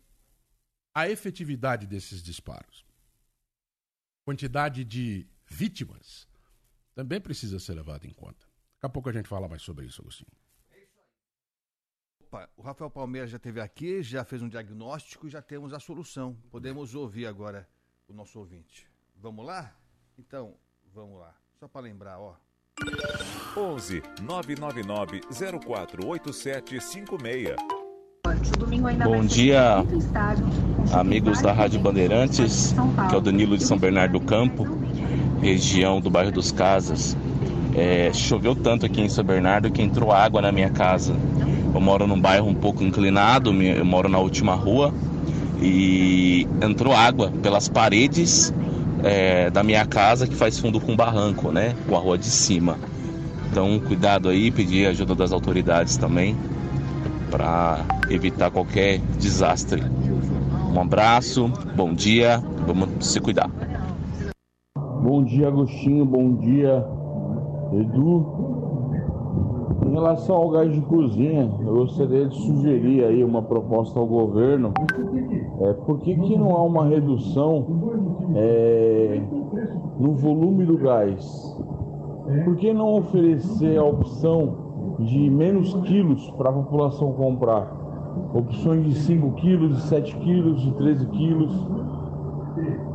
[0.93, 2.85] a efetividade desses disparos,
[4.25, 6.27] quantidade de vítimas,
[6.93, 8.45] também precisa ser levada em conta.
[8.75, 10.31] Daqui a pouco a gente fala mais sobre isso, Agostinho.
[12.21, 15.79] Opa, o Rafael Palmeiras já esteve aqui, já fez um diagnóstico e já temos a
[15.79, 16.35] solução.
[16.51, 17.67] Podemos ouvir agora
[18.07, 18.87] o nosso ouvinte.
[19.15, 19.75] Vamos lá?
[20.17, 20.55] Então,
[20.93, 21.35] vamos lá.
[21.59, 22.37] Só para lembrar, ó.
[23.57, 27.78] 11 999 048756
[29.03, 29.83] Bom dia,
[30.93, 32.75] amigos da Rádio Bandeirantes,
[33.09, 34.67] que é o Danilo de São Bernardo do Campo,
[35.41, 37.17] região do bairro dos Casas.
[37.75, 41.15] É, choveu tanto aqui em São Bernardo que entrou água na minha casa.
[41.73, 44.93] Eu moro num bairro um pouco inclinado, eu moro na última rua
[45.59, 48.53] e entrou água pelas paredes
[49.03, 51.75] é, da minha casa que faz fundo com barranco, né?
[51.87, 52.77] Com a rua de cima.
[53.49, 56.37] Então, cuidado aí, pedir ajuda das autoridades também
[57.31, 59.81] para evitar qualquer desastre.
[60.75, 63.49] Um abraço, bom dia, vamos se cuidar.
[65.01, 66.85] Bom dia, Agostinho, bom dia,
[67.73, 68.49] Edu.
[69.85, 74.73] Em relação ao gás de cozinha, eu gostaria de sugerir aí uma proposta ao governo.
[75.61, 77.65] É, por que, que não há uma redução
[78.35, 79.21] é,
[79.99, 81.57] no volume do gás?
[82.45, 84.69] Por que não oferecer a opção
[84.99, 87.78] de menos quilos para a população comprar.
[88.33, 91.67] Opções de 5 quilos, de 7 quilos, de 13 quilos.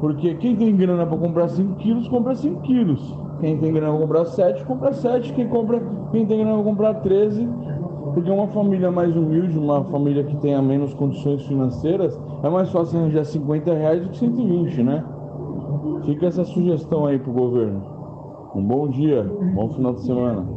[0.01, 3.25] Porque quem tem grana para comprar 5 quilos, compra 5 quilos.
[3.41, 5.33] Quem tem grana para comprar 7, compra 7.
[5.33, 7.49] Quem, compra, quem tem grana para comprar 13,
[8.15, 13.01] porque uma família mais humilde, uma família que tenha menos condições financeiras, é mais fácil
[13.01, 15.05] arranjar 50 reais do que 120, né?
[16.05, 17.83] Fica essa sugestão aí pro governo.
[18.55, 19.25] Um bom dia,
[19.55, 20.54] bom final de semana.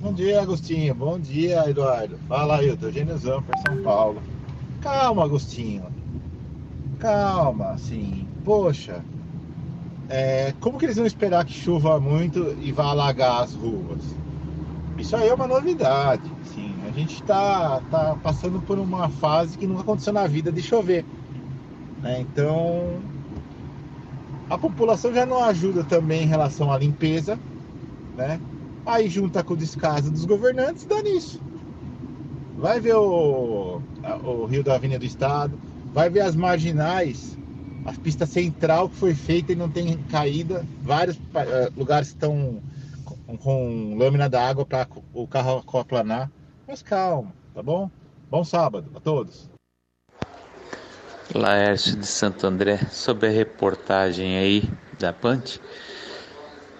[0.00, 0.94] Bom dia, Agostinho.
[0.94, 2.16] Bom dia, Eduardo.
[2.28, 4.22] Fala aí, eu tô Gêniozão para São Paulo.
[4.80, 5.86] Calma, Agostinho.
[7.00, 8.24] Calma, assim.
[8.44, 9.04] Poxa,
[10.08, 13.98] é, como que eles vão esperar que chova muito e vá alagar as ruas?
[14.96, 16.30] Isso aí é uma novidade.
[16.54, 20.62] Sim, a gente está tá passando por uma fase que nunca aconteceu na vida de
[20.62, 21.04] chover.
[22.00, 22.20] Né?
[22.20, 23.00] Então,
[24.48, 27.36] a população já não ajuda também em relação à limpeza,
[28.16, 28.38] né?
[28.88, 31.38] Aí junta com o descaso dos governantes, dá nisso.
[32.56, 33.82] Vai ver o,
[34.24, 35.60] o Rio da Avenida do Estado,
[35.92, 37.36] vai ver as marginais
[37.84, 40.64] A pista central que foi feita e não tem caída.
[40.80, 41.20] Vários uh,
[41.76, 42.62] lugares estão
[43.04, 46.30] com, com lâmina d'água para o carro aplanar.
[46.66, 47.90] Mas calma, tá bom?
[48.30, 49.50] Bom sábado a todos.
[51.34, 54.62] Laércio de Santo André, sobre a reportagem aí
[54.98, 55.60] da Pante.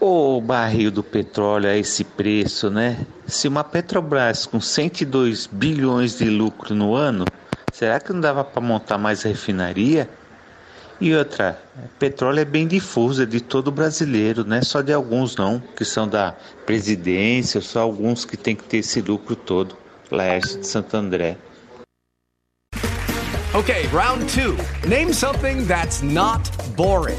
[0.01, 3.05] O barril do petróleo a esse preço, né?
[3.27, 7.25] Se uma Petrobras com 102 bilhões de lucro no ano,
[7.73, 10.09] será que não dava para montar mais refinaria?
[11.01, 11.61] E outra,
[11.99, 15.85] petróleo é bem difuso, é de todo brasileiro, não é só de alguns não, que
[15.85, 16.35] são da
[16.65, 19.77] presidência, só alguns que tem que ter esse lucro todo.
[20.11, 21.37] Laércio de Santo André.
[23.55, 24.57] Okay, round two.
[24.89, 27.19] Name something that's not boring.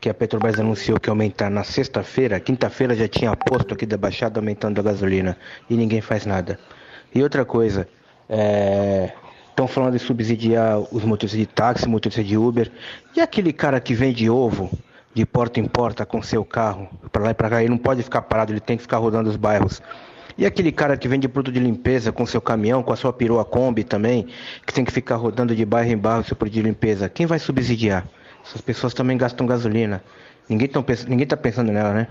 [0.00, 4.40] Que a Petrobras anunciou que aumentar na sexta-feira, quinta-feira já tinha posto aqui da Baixada
[4.40, 5.36] aumentando a gasolina
[5.68, 6.58] e ninguém faz nada.
[7.14, 7.86] E outra coisa,
[9.50, 9.68] estão é...
[9.68, 12.70] falando de subsidiar os motoristas de táxi, motoristas de Uber,
[13.14, 14.70] e aquele cara que vende ovo
[15.12, 18.02] de porta em porta com seu carro, para lá e para cá, ele não pode
[18.02, 19.82] ficar parado, ele tem que ficar rodando os bairros.
[20.38, 23.44] E aquele cara que vende produto de limpeza com seu caminhão, com a sua perua
[23.44, 24.28] Kombi também,
[24.64, 27.38] que tem que ficar rodando de bairro em bairro seu produto de limpeza, quem vai
[27.38, 28.06] subsidiar?
[28.50, 30.02] Essas pessoas também gastam gasolina.
[30.48, 32.08] Ninguém, tão, ninguém tá pensando nela, né?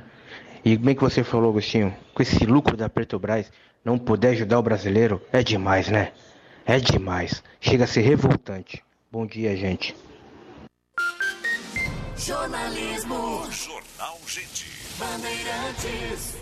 [0.64, 3.52] E bem que você falou, Agostinho, com esse lucro da Petrobras,
[3.84, 6.14] não poder ajudar o brasileiro é demais, né?
[6.66, 7.44] É demais.
[7.60, 8.82] Chega a ser revoltante.
[9.12, 9.94] Bom dia, gente.
[12.16, 13.46] Jornalismo.
[13.52, 14.66] Jornal Gente.
[14.98, 16.38] Bandeirantes.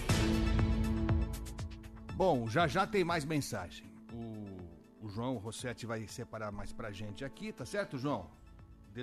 [2.13, 3.87] Bom, já já tem mais mensagem.
[4.13, 8.36] O, o João Rossetti vai separar mais pra gente aqui, tá certo, João?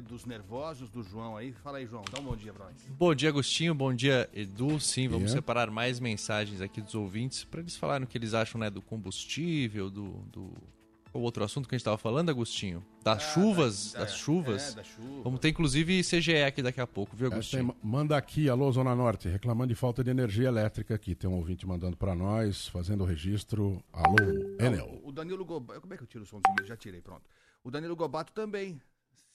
[0.00, 1.52] Dos nervosos do João aí.
[1.52, 2.74] Fala aí, João, dá um bom dia pra nós.
[2.98, 3.74] Bom dia, Agostinho.
[3.74, 4.80] Bom dia, Edu.
[4.80, 5.40] Sim, vamos yeah.
[5.40, 8.82] separar mais mensagens aqui dos ouvintes para eles falarem o que eles acham né, do
[8.82, 10.52] combustível, do, do...
[11.12, 12.84] O outro assunto que a gente estava falando, Agostinho?
[13.04, 14.72] Das ah, chuvas, da, das chuvas.
[14.72, 15.22] É, da chuva.
[15.22, 17.68] Vamos ter inclusive CGE aqui daqui a pouco, viu, Agostinho?
[17.68, 21.14] Tem, manda aqui, alô Zona Norte, reclamando de falta de energia elétrica aqui.
[21.14, 23.80] Tem um ouvinte mandando para nós, fazendo o registro.
[23.92, 24.16] Alô,
[24.58, 25.00] Enel.
[25.04, 25.80] O Danilo Gobato.
[25.80, 26.40] Como é que eu tiro o som?
[26.64, 27.22] Já tirei, pronto.
[27.62, 28.80] O Danilo Gobato também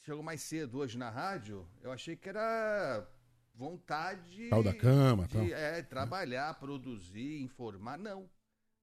[0.02, 3.08] chegou mais cedo hoje na rádio, eu achei que era
[3.54, 4.50] vontade.
[4.50, 5.44] Tal da cama, de, tal.
[5.44, 7.98] É, trabalhar, produzir, informar.
[7.98, 8.30] Não,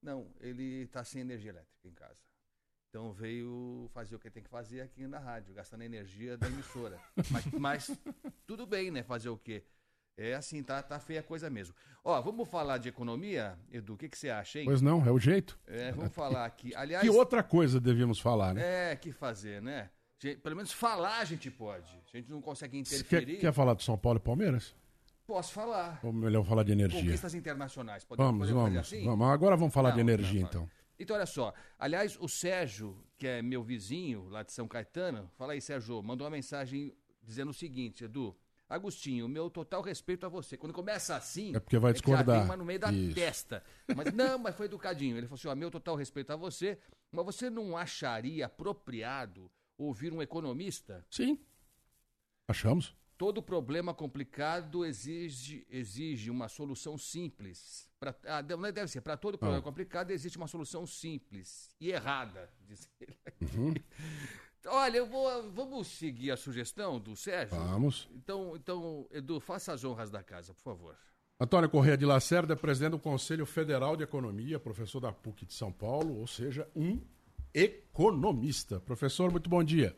[0.01, 2.19] não, ele está sem energia elétrica em casa.
[2.89, 6.99] Então veio fazer o que tem que fazer aqui na rádio, gastando energia da emissora.
[7.31, 7.99] mas, mas,
[8.45, 9.03] tudo bem, né?
[9.03, 9.63] Fazer o quê?
[10.15, 11.75] É assim, tá, tá feia a coisa mesmo.
[12.03, 14.65] Ó, vamos falar de economia, Edu, o que, que você acha, hein?
[14.65, 15.59] Pois não, é o jeito.
[15.67, 16.73] É, vamos falar aqui.
[16.77, 17.03] Aliás.
[17.03, 18.93] Que outra coisa devíamos falar, né?
[18.93, 19.91] É, que fazer, né?
[20.41, 21.91] Pelo menos falar a gente pode.
[22.13, 23.35] A gente não consegue interferir.
[23.35, 24.75] Quer, quer falar do São Paulo e Palmeiras?
[25.27, 25.99] Posso falar.
[26.03, 27.01] Ou melhor falar de energia.
[27.01, 28.03] Conquistas internacionais.
[28.05, 29.03] Podemos, vamos, vamos, assim?
[29.03, 29.27] vamos.
[29.27, 30.69] Agora vamos falar não, de energia, não, então.
[30.97, 31.53] Então, olha só.
[31.77, 36.25] Aliás, o Sérgio, que é meu vizinho lá de São Caetano, fala aí, Sérgio, mandou
[36.25, 38.35] uma mensagem dizendo o seguinte, Edu.
[38.69, 40.57] Agostinho, meu total respeito a você.
[40.57, 41.55] Quando começa assim.
[41.55, 42.43] É porque vai discordar.
[42.43, 43.15] uma no meio da Isso.
[43.15, 43.63] testa.
[43.95, 45.15] Mas não, mas foi educadinho.
[45.17, 46.77] Ele falou assim: ó, meu total respeito a você,
[47.09, 51.05] mas você não acharia apropriado ouvir um economista?
[51.09, 51.39] Sim.
[52.47, 52.95] Achamos.
[53.17, 57.89] Todo problema complicado exige, exige uma solução simples.
[57.99, 61.89] Pra, ah, não é, deve ser, para todo problema complicado existe uma solução simples e
[61.89, 63.17] errada, diz ele.
[63.41, 63.73] Uhum.
[64.67, 67.57] Olha, eu vou, vamos seguir a sugestão do Sérgio?
[67.57, 68.07] Vamos.
[68.11, 70.97] Então, então, Edu, faça as honras da casa, por favor.
[71.39, 75.71] Antônio Correia de Lacerda, presidente do Conselho Federal de Economia, professor da PUC de São
[75.71, 76.99] Paulo, ou seja, um
[77.57, 78.79] economista.
[78.79, 79.95] Professor, muito bom dia.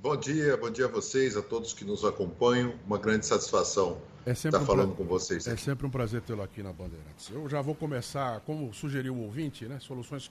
[0.00, 2.74] Bom dia, bom dia a vocês, a todos que nos acompanham.
[2.84, 4.96] Uma grande satisfação é estar um falando pra...
[4.96, 5.46] com vocês.
[5.46, 5.60] É aqui.
[5.60, 7.30] É sempre um prazer tê-lo aqui na Bandeirantes.
[7.30, 9.78] Eu já vou começar, como sugeriu o ouvinte, né?
[9.80, 10.30] Soluções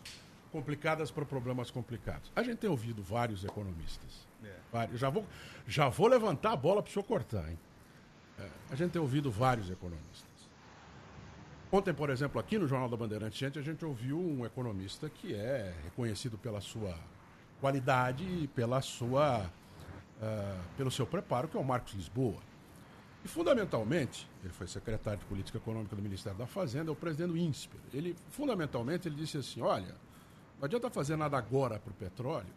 [0.52, 2.32] complicadas para problemas complicados.
[2.36, 4.28] A gente tem ouvido vários economistas.
[4.44, 4.56] É.
[4.72, 5.26] Vários, já, vou,
[5.66, 7.60] já vou levantar a bola para o senhor cortar, hein?
[8.40, 10.27] É, a gente tem ouvido vários economistas.
[11.70, 15.36] Ontem, por exemplo, aqui no Jornal da Bandeirante, gente, a gente ouviu um economista que
[15.36, 16.98] é reconhecido pela sua
[17.60, 22.40] qualidade e pela sua, uh, pelo seu preparo, que é o Marcos Lisboa.
[23.26, 27.32] E, fundamentalmente, ele foi secretário de Política Econômica do Ministério da Fazenda, é o presidente
[27.32, 27.82] do INSPER.
[27.94, 29.94] Ele, fundamentalmente, ele disse assim, olha,
[30.58, 32.48] não adianta fazer nada agora para o petróleo,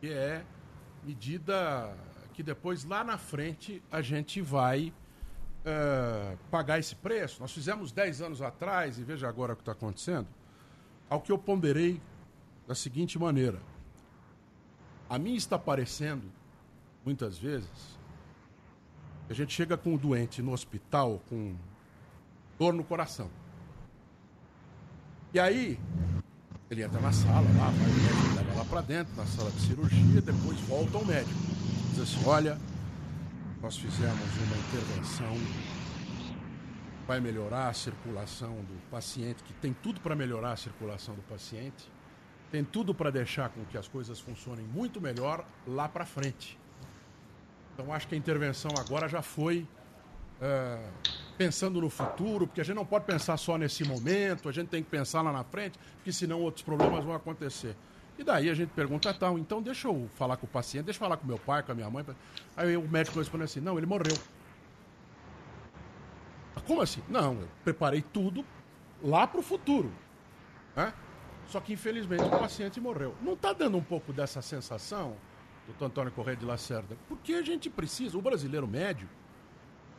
[0.00, 0.44] que é
[1.04, 1.94] medida
[2.34, 4.92] que depois, lá na frente, a gente vai
[5.68, 7.40] uh, pagar esse preço.
[7.40, 10.26] Nós fizemos 10 anos atrás, e veja agora o que está acontecendo,
[11.08, 12.00] ao que eu ponderei
[12.66, 13.60] da seguinte maneira.
[15.08, 16.24] A mim está parecendo,
[17.04, 17.98] muitas vezes,
[19.28, 21.54] a gente chega com o doente no hospital com
[22.58, 23.30] dor no coração.
[25.32, 25.78] E aí,
[26.70, 29.60] ele entra na sala, lá, vai o médico leva lá para dentro, na sala de
[29.60, 31.38] cirurgia, depois volta ao médico.
[31.90, 32.58] Diz assim: olha,
[33.60, 35.34] nós fizemos uma intervenção,
[37.06, 41.90] vai melhorar a circulação do paciente, que tem tudo para melhorar a circulação do paciente,
[42.52, 46.58] tem tudo para deixar com que as coisas funcionem muito melhor lá para frente.
[47.74, 49.66] Então acho que a intervenção agora já foi
[50.40, 50.92] uh,
[51.36, 54.82] pensando no futuro, porque a gente não pode pensar só nesse momento, a gente tem
[54.82, 57.76] que pensar lá na frente, porque senão outros problemas vão acontecer.
[58.18, 61.00] E daí a gente pergunta tal, então deixa eu falar com o paciente, deixa eu
[61.00, 62.04] falar com meu pai, com a minha mãe.
[62.56, 64.16] Aí o médico responde assim, não, ele morreu.
[66.66, 67.02] Como assim?
[67.08, 68.44] Não, eu preparei tudo
[69.00, 69.92] lá para o futuro.
[70.74, 70.92] Né?
[71.46, 73.14] Só que infelizmente o paciente morreu.
[73.22, 75.16] Não está dando um pouco dessa sensação,
[75.66, 76.96] doutor Antônio Correia de Lacerda?
[77.08, 79.08] Porque a gente precisa, o brasileiro médio,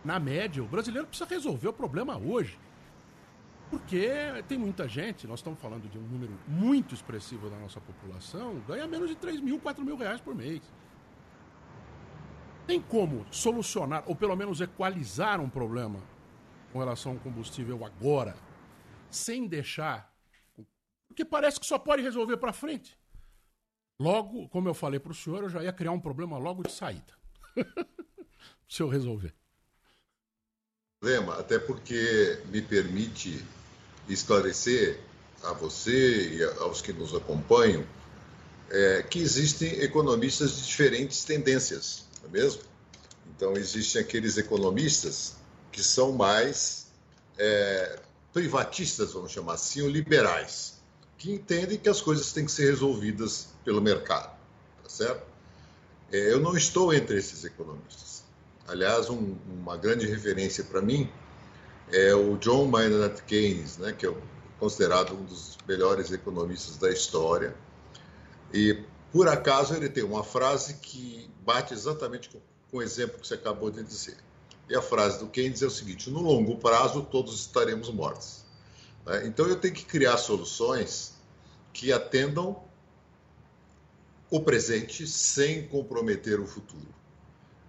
[0.04, 2.60] na média, o brasileiro precisa resolver o problema hoje.
[3.70, 4.10] Porque
[4.48, 8.88] tem muita gente, nós estamos falando de um número muito expressivo da nossa população, ganha
[8.88, 10.62] menos de 3 mil, 4 mil reais por mês.
[12.66, 16.02] Tem como solucionar, ou pelo menos equalizar um problema
[16.74, 18.36] com relação ao combustível agora,
[19.10, 20.12] sem deixar.
[21.08, 22.98] Porque parece que só pode resolver para frente.
[24.00, 26.72] Logo, como eu falei para o senhor, eu já ia criar um problema logo de
[26.72, 27.14] saída.
[28.68, 29.36] Se eu resolver.
[31.00, 33.44] Problema, até porque me permite
[34.14, 35.00] esclarecer
[35.44, 37.86] a você e aos que nos acompanham
[38.70, 42.62] é, que existem economistas de diferentes tendências, não é mesmo?
[43.36, 45.36] Então, existem aqueles economistas
[45.72, 46.88] que são mais
[47.38, 48.00] é,
[48.34, 50.74] privatistas, vamos chamar assim, ou liberais,
[51.18, 54.38] que entendem que as coisas têm que ser resolvidas pelo mercado,
[54.84, 55.24] tá certo?
[56.12, 58.24] É, eu não estou entre esses economistas.
[58.68, 61.10] Aliás, um, uma grande referência para mim
[61.92, 64.14] é o John Maynard Keynes, né, que é
[64.60, 67.56] considerado um dos melhores economistas da história.
[68.54, 73.28] E, por acaso, ele tem uma frase que bate exatamente com, com o exemplo que
[73.28, 74.18] você acabou de dizer.
[74.70, 78.44] E a frase do Keynes é o seguinte: no longo prazo, todos estaremos mortos.
[79.06, 79.26] Né?
[79.26, 81.14] Então, eu tenho que criar soluções
[81.74, 82.64] que atendam
[84.30, 86.99] o presente sem comprometer o futuro.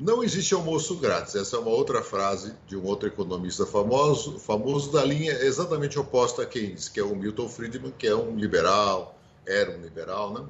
[0.01, 1.34] Não existe almoço grátis.
[1.34, 6.40] Essa é uma outra frase de um outro economista famoso, famoso da linha exatamente oposta
[6.40, 10.48] a Keynes, que é o Milton Friedman, que é um liberal, era um liberal, né?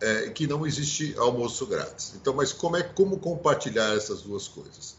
[0.00, 2.14] É, que não existe almoço grátis.
[2.16, 4.96] Então, mas como é como compartilhar essas duas coisas?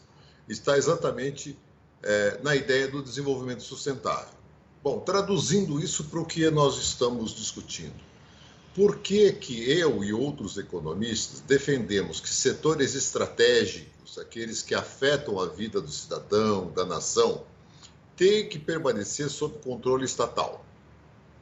[0.48, 1.60] Está exatamente
[2.04, 4.34] é, na ideia do desenvolvimento sustentável.
[4.82, 8.05] Bom, traduzindo isso para o que nós estamos discutindo
[8.76, 15.48] por que, que eu e outros economistas defendemos que setores estratégicos, aqueles que afetam a
[15.48, 17.44] vida do cidadão, da nação,
[18.18, 20.66] têm que permanecer sob controle estatal?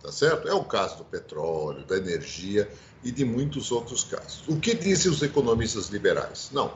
[0.04, 0.48] Tá certo?
[0.48, 2.70] É o caso do petróleo, da energia
[3.04, 4.44] e de muitos outros casos.
[4.48, 6.50] O que dizem os economistas liberais?
[6.52, 6.72] Não,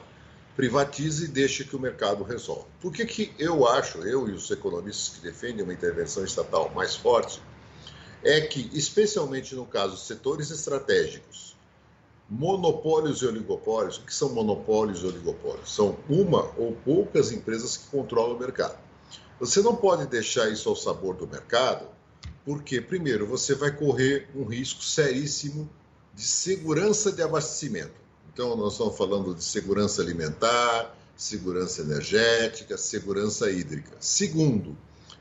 [0.55, 2.65] privatize e deixe que o mercado resolva.
[2.81, 6.95] Por que, que eu acho, eu e os economistas que defendem uma intervenção estatal mais
[6.95, 7.39] forte,
[8.23, 11.55] é que, especialmente no caso setores estratégicos,
[12.29, 15.73] monopólios e oligopólios, o que são monopólios e oligopólios?
[15.73, 18.77] São uma ou poucas empresas que controlam o mercado.
[19.39, 21.87] Você não pode deixar isso ao sabor do mercado,
[22.43, 25.69] porque, primeiro, você vai correr um risco seríssimo
[26.13, 27.93] de segurança de abastecimento.
[28.33, 33.95] Então, nós estamos falando de segurança alimentar, segurança energética, segurança hídrica.
[33.99, 34.77] Segundo,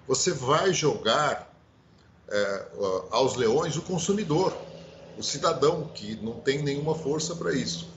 [0.06, 1.45] você vai jogar
[2.28, 2.66] é,
[3.10, 4.56] aos leões o consumidor,
[5.16, 7.88] o cidadão, que não tem nenhuma força para isso.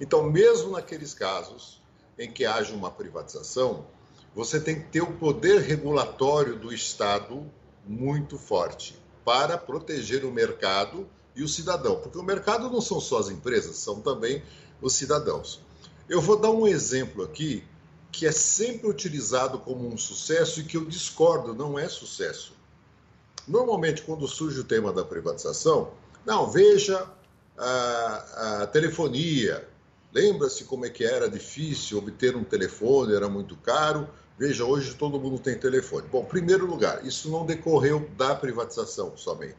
[0.00, 1.80] Então, mesmo naqueles casos
[2.18, 3.86] em que haja uma privatização,
[4.34, 7.50] você tem que ter o poder regulatório do Estado
[7.86, 11.96] muito forte para proteger o mercado e o cidadão.
[11.96, 14.42] Porque o mercado não são só as empresas, são também
[14.80, 15.60] os cidadãos.
[16.08, 17.64] Eu vou dar um exemplo aqui
[18.10, 22.57] que é sempre utilizado como um sucesso e que eu discordo, não é sucesso.
[23.48, 25.90] Normalmente, quando surge o tema da privatização,
[26.24, 27.06] não, veja
[27.56, 29.66] a, a telefonia.
[30.12, 34.08] Lembra-se como é que era difícil obter um telefone, era muito caro.
[34.38, 36.06] Veja, hoje todo mundo tem telefone.
[36.10, 39.56] Bom, primeiro lugar, isso não decorreu da privatização somente.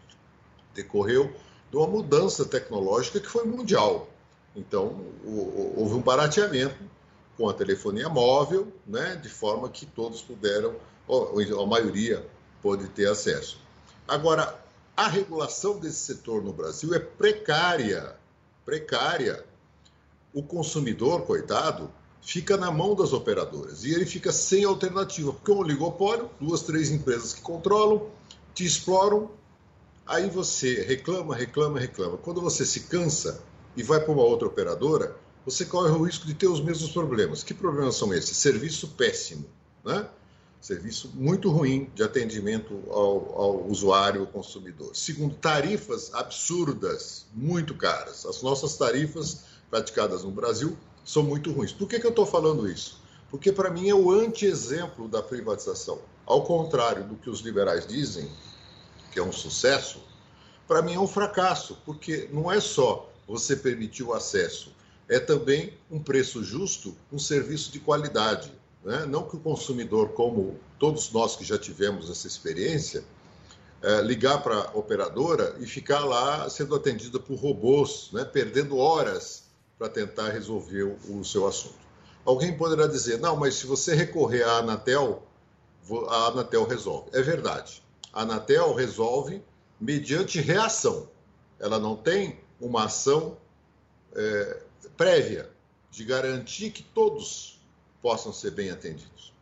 [0.74, 1.34] Decorreu
[1.70, 4.08] de uma mudança tecnológica que foi mundial.
[4.56, 5.06] Então,
[5.76, 6.78] houve um barateamento
[7.38, 10.76] com a telefonia móvel, né, de forma que todos puderam,
[11.08, 12.26] ou a maioria
[12.62, 13.60] pôde ter acesso.
[14.10, 14.60] Agora,
[14.98, 18.16] a regulação desse setor no Brasil é precária,
[18.66, 19.46] precária.
[20.34, 21.92] O consumidor, coitado,
[22.22, 26.62] fica na mão das operadoras e ele fica sem alternativa, porque é um oligopólio, duas,
[26.64, 28.08] três empresas que controlam,
[28.54, 29.32] te exploram,
[30.06, 32.18] aí você reclama, reclama, reclama.
[32.18, 33.42] Quando você se cansa
[33.78, 37.44] e vai para uma outra operadora, você corre o risco de ter os mesmos problemas.
[37.44, 38.38] Que problemas são esses?
[38.38, 39.46] Serviço péssimo,
[39.84, 40.08] né?
[40.62, 44.96] Serviço muito ruim de atendimento ao, ao usuário, ao consumidor.
[44.96, 48.26] Segundo, tarifas absurdas, muito caras.
[48.26, 51.72] As nossas tarifas praticadas no Brasil são muito ruins.
[51.72, 53.02] Por que, que eu estou falando isso?
[53.30, 56.00] Porque, para mim, é o anti-exemplo da privatização.
[56.26, 58.30] Ao contrário do que os liberais dizem,
[59.12, 60.04] que é um sucesso,
[60.68, 64.72] para mim é um fracasso, porque não é só você permitir o acesso
[65.10, 68.54] é também um preço justo, um serviço de qualidade.
[68.84, 69.06] Né?
[69.06, 73.04] Não que o consumidor, como todos nós que já tivemos essa experiência,
[73.82, 78.26] é, ligar para a operadora e ficar lá sendo atendido por robôs, né?
[78.26, 79.44] perdendo horas
[79.78, 81.80] para tentar resolver o, o seu assunto.
[82.26, 85.24] Alguém poderá dizer, não, mas se você recorrer à Anatel,
[86.10, 87.10] a Anatel resolve.
[87.14, 87.82] É verdade.
[88.12, 89.42] A Anatel resolve
[89.80, 91.10] mediante reação.
[91.60, 93.38] Ela não tem uma ação
[94.14, 94.62] é,
[94.98, 95.50] prévia
[95.90, 97.59] de garantir que todos
[98.02, 99.34] possam ser bem atendidos.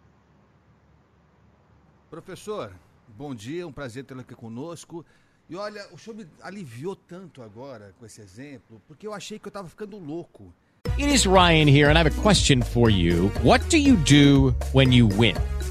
[2.09, 2.73] Professor,
[3.07, 5.05] bom dia, um prazer tê-lo aqui conosco.
[5.49, 9.47] E olha, o senhor me aliviou tanto agora com esse exemplo, porque eu achei que
[9.47, 10.53] eu estava ficando louco.
[10.97, 13.29] It is Ryan here, and I have a question for you.
[13.43, 15.35] What do you do when you win?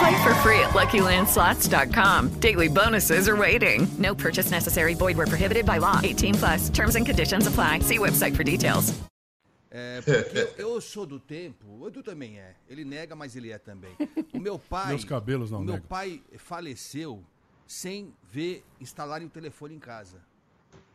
[0.00, 2.40] Play for free at LuckyLandSlots.com.
[2.40, 3.86] Daily bonuses are waiting.
[3.98, 4.94] No purchase necessary.
[4.94, 6.00] Void were prohibited by law.
[6.02, 6.70] 18 plus.
[6.70, 7.80] Terms and conditions apply.
[7.80, 8.94] See website for details.
[9.72, 12.56] É, porque eu sou do tempo, o Edu também é.
[12.68, 13.94] Ele nega, mas ele é também.
[14.32, 14.88] O meu pai.
[14.88, 15.86] Meus cabelos não o meu negam.
[15.88, 17.22] pai faleceu
[17.68, 20.16] sem ver instalarem o telefone em casa.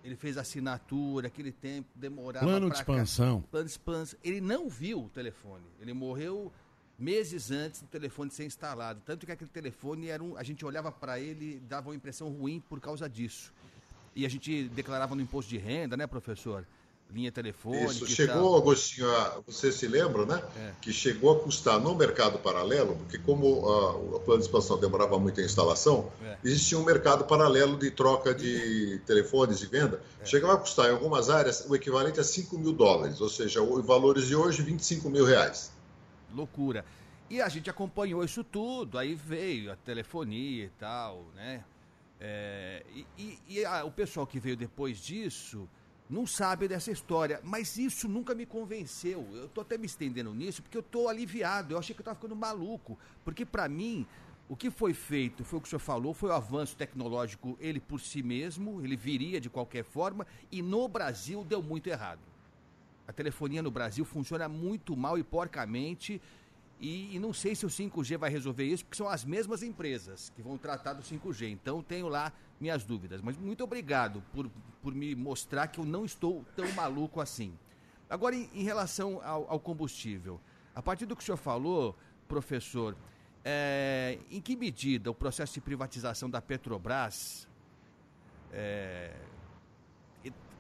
[0.03, 2.45] Ele fez assinatura, aquele tempo demorava.
[2.45, 3.41] Plano de expansão.
[3.43, 3.47] Cá.
[3.51, 4.20] Plano de expansão.
[4.24, 5.64] Ele não viu o telefone.
[5.80, 6.51] Ele morreu
[6.98, 9.02] meses antes do telefone ser instalado.
[9.06, 10.38] Tanto que aquele telefone era um.
[10.38, 13.54] A gente olhava para ele dava uma impressão ruim por causa disso.
[14.16, 16.66] E a gente declarava no imposto de renda, né, professor?
[17.12, 17.86] Linha telefônica.
[17.91, 18.58] Isso, chegou, tal.
[18.58, 20.41] Agostinho, a, você se lembra, né?
[20.58, 20.72] É.
[20.82, 25.20] Que chegou a custar no mercado paralelo, porque como a, o plano de expansão demorava
[25.20, 26.38] muito a instalação, É.
[26.43, 30.02] existia um mercado paralelo de troca de telefones e venda.
[30.20, 30.26] É.
[30.26, 33.84] Chegava a custar em algumas áreas o equivalente a 5 mil dólares, ou seja, o-
[33.84, 35.72] valores de hoje, 25 mil reais.
[36.36, 36.86] Loucura.
[37.30, 41.64] E a gente acompanhou isso tudo, aí veio a telefonia e tal, né?
[42.20, 45.68] É, e e- e a- o pessoal que veio depois disso
[46.10, 49.28] não sabe dessa história, mas isso nunca me convenceu.
[49.34, 51.74] Eu tô até me estendendo nisso porque eu tô aliviado.
[51.74, 54.06] Eu achei que eu tava ficando maluco, porque para mim
[54.48, 57.80] o que foi feito, foi o que o senhor falou, foi o avanço tecnológico, ele
[57.80, 62.20] por si mesmo, ele viria de qualquer forma, e no Brasil deu muito errado.
[63.08, 66.22] A telefonia no Brasil funciona muito mal e porcamente.
[66.80, 70.32] E, e não sei se o 5G vai resolver isso, porque são as mesmas empresas
[70.36, 71.49] que vão tratar do 5G.
[71.49, 73.22] Então tenho lá minhas dúvidas.
[73.22, 74.49] Mas muito obrigado por,
[74.82, 77.58] por me mostrar que eu não estou tão maluco assim.
[78.10, 80.39] Agora, em, em relação ao, ao combustível,
[80.74, 81.95] a partir do que o senhor falou,
[82.28, 82.95] professor,
[83.43, 87.47] é, em que medida o processo de privatização da Petrobras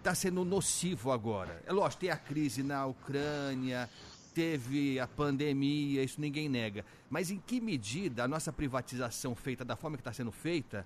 [0.05, 1.63] está sendo nocivo agora?
[1.65, 3.89] É lógico, tem a crise na Ucrânia,
[4.35, 6.85] teve a pandemia, isso ninguém nega.
[7.09, 10.85] Mas em que medida a nossa privatização feita da forma que está sendo feita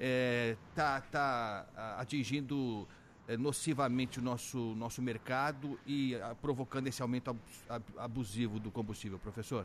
[0.00, 2.86] está tá, ah, atingindo
[3.28, 8.72] eh, nocivamente o nosso, nosso mercado e ah, provocando esse aumento abus- ab- abusivo do
[8.72, 9.64] combustível, professor?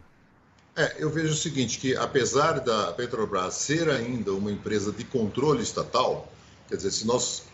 [0.76, 5.64] É, eu vejo o seguinte, que apesar da Petrobras ser ainda uma empresa de controle
[5.64, 6.32] estatal,
[6.70, 7.51] quer dizer, se nós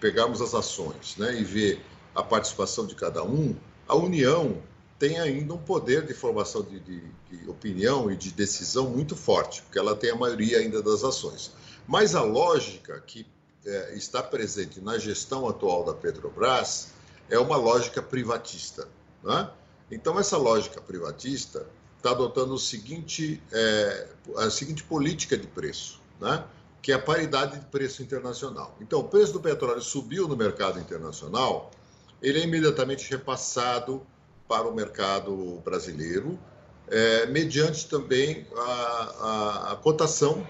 [0.00, 1.80] pegarmos as ações né, e ver
[2.14, 3.54] a participação de cada um,
[3.86, 4.60] a União
[4.98, 9.62] tem ainda um poder de formação de, de- de opinião e de decisão muito forte,
[9.62, 11.52] porque ela tem a maioria ainda das ações.
[11.86, 13.24] Mas a lógica que
[13.64, 16.88] eh, está presente na gestão atual da Petrobras
[17.30, 18.88] é uma lógica privatista.
[19.22, 19.50] Né?
[19.90, 26.44] Então, essa lógica privatista está adotando o seguinte, eh, a seguinte política de preço, né?
[26.82, 28.76] Que é a paridade de preço internacional.
[28.80, 31.70] Então, o preço do petróleo subiu no mercado internacional,
[32.22, 34.02] ele é imediatamente repassado
[34.48, 36.38] para o mercado brasileiro,
[36.88, 40.46] eh, mediante também a, a- a cotação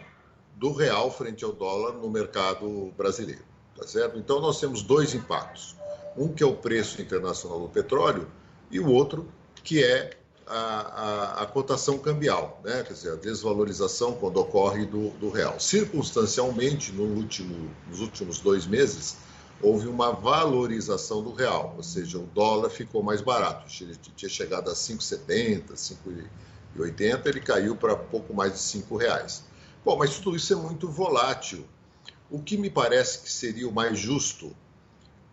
[0.55, 3.45] do real frente ao dólar no mercado brasileiro,
[3.77, 4.19] tá certo?
[4.19, 5.77] Então nós temos dois impactos.
[6.17, 8.29] Um que é o preço internacional do petróleo
[8.71, 9.29] e o outro
[9.63, 10.11] que é
[10.49, 12.83] a, a- a cotação cambial, né?
[12.85, 15.59] Quer dizer, a desvalorização quando ocorre do, do real.
[15.61, 19.19] Circunstancialmente, no último, nos últimos dois meses,
[19.61, 23.67] houve uma valorização do real, ou seja, o dólar ficou mais barato.
[23.83, 29.45] Ele tinha chegado a 5,70, 5,80, ele caiu para pouco mais de 5 reais.
[29.85, 31.67] Bom, mas tudo isso é muito volátil.
[32.31, 34.55] O que me parece que seria o mais justo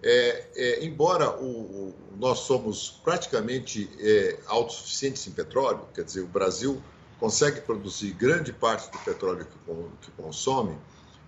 [0.05, 1.45] é, é, embora o,
[1.89, 6.81] o- nós somos praticamente é, autossuficientes em petróleo, quer dizer, o Brasil
[7.19, 10.77] consegue produzir grande parte do petróleo que, que consome,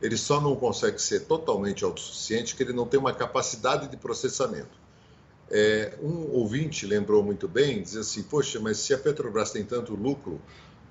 [0.01, 4.77] ele só não consegue ser totalmente autossuficiente porque ele não tem uma capacidade de processamento.
[5.49, 9.95] É, um ouvinte lembrou muito bem, dizia assim, poxa, mas se a Petrobras tem tanto
[9.95, 10.39] lucro,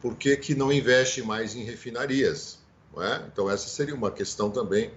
[0.01, 2.59] por que, que não investe mais em refinarias?
[2.95, 3.22] Não é?
[3.32, 4.91] Então essa seria uma questão também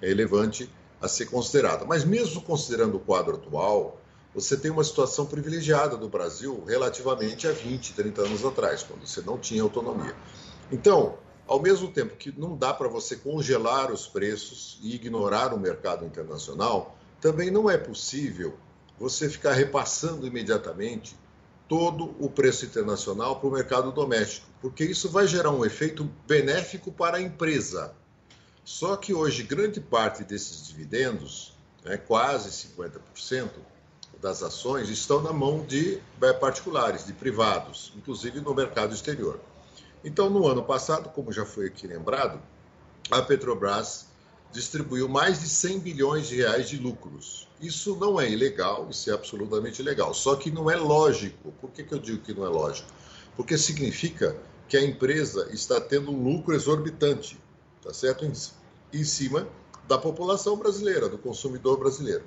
[0.00, 0.70] relevante
[1.00, 1.84] a ser considerada.
[1.84, 4.00] Mas mesmo considerando o quadro atual,
[4.34, 9.22] você tem uma situação privilegiada do Brasil relativamente a 20, 30 anos atrás, quando você
[9.22, 10.14] não tinha autonomia.
[10.70, 15.58] Então, ao mesmo tempo que não dá para você congelar os preços e ignorar o
[15.58, 18.54] mercado internacional, também não é possível
[18.98, 21.16] você ficar repassando imediatamente
[21.68, 26.92] todo o preço internacional para o mercado doméstico, porque isso vai gerar um efeito benéfico
[26.92, 27.94] para a empresa.
[28.66, 33.50] Só que hoje, grande parte desses dividendos, né, quase 50%
[34.20, 39.38] das ações, estão na mão de eh, particulares, de privados, inclusive no mercado exterior.
[40.04, 42.42] Então, no ano passado, como já foi aqui lembrado,
[43.08, 44.06] a Petrobras
[44.50, 47.46] distribuiu mais de 100 bilhões de reais de lucros.
[47.60, 50.12] Isso não é ilegal, isso é absolutamente legal.
[50.12, 51.52] Só que não é lógico.
[51.60, 52.88] Por que, que eu digo que não é lógico?
[53.36, 54.36] Porque significa
[54.68, 57.38] que a empresa está tendo um lucro exorbitante,
[57.86, 58.24] tá certo?
[58.24, 58.32] Em,
[58.92, 59.46] em cima
[59.86, 62.24] da população brasileira, do consumidor brasileiro.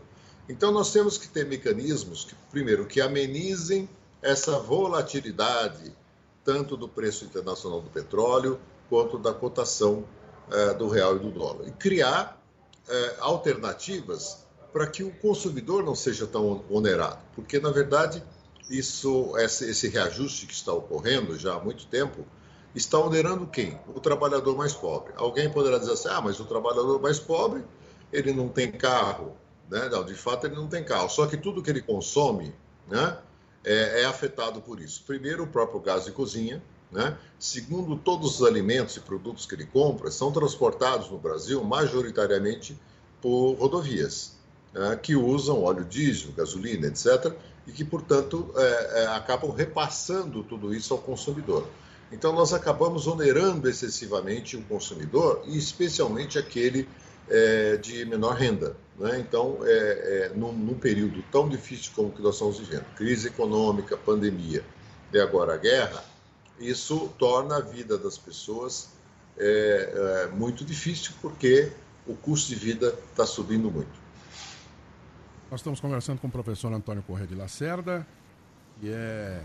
[0.47, 3.87] Então nós temos que ter mecanismos que, primeiro, que amenizem
[4.21, 5.93] essa volatilidade
[6.43, 10.03] tanto do preço internacional do petróleo quanto da cotação
[10.49, 11.67] eh, do real e do dólar.
[11.67, 12.41] E criar
[12.87, 17.19] eh, alternativas para que o consumidor não seja tão onerado.
[17.35, 18.23] Porque, na verdade,
[18.69, 22.25] isso, esse, esse reajuste que está ocorrendo já há muito tempo
[22.75, 23.79] está onerando quem?
[23.87, 25.13] O trabalhador mais pobre.
[25.15, 27.63] Alguém poderá dizer assim, ah, mas o trabalhador mais pobre,
[28.11, 29.35] ele não tem carro.
[29.69, 29.89] Né?
[29.89, 31.09] Não, de fato, ele não tem carro.
[31.09, 32.53] Só que tudo que ele consome
[32.87, 33.17] né,
[33.63, 35.03] é, é afetado por isso.
[35.05, 36.61] Primeiro, o próprio gás de cozinha.
[36.91, 37.15] Né?
[37.37, 42.79] Segundo, todos os alimentos e produtos que ele compra são transportados no Brasil majoritariamente
[43.21, 44.37] por rodovias,
[44.73, 44.95] né?
[44.95, 47.33] que usam óleo diesel, gasolina, etc.,
[47.67, 51.67] e que, portanto, é, é, acabam repassando tudo isso ao consumidor.
[52.11, 56.87] Então, nós acabamos onerando excessivamente o consumidor, e especialmente aquele
[57.29, 58.75] é, de menor renda.
[58.97, 59.19] Né?
[59.19, 63.95] Então, é, é, num, num, período tão difícil como que nós estamos vivendo crise econômica,
[63.95, 64.63] pandemia
[65.13, 66.03] e agora a guerra
[66.59, 68.89] isso torna a vida das pessoas
[69.37, 71.71] é, é, muito difícil, porque
[72.05, 73.99] o custo de vida está subindo muito.
[75.49, 78.05] Nós estamos conversando com o professor Antônio Corrêa de Lacerda,
[78.79, 79.41] que é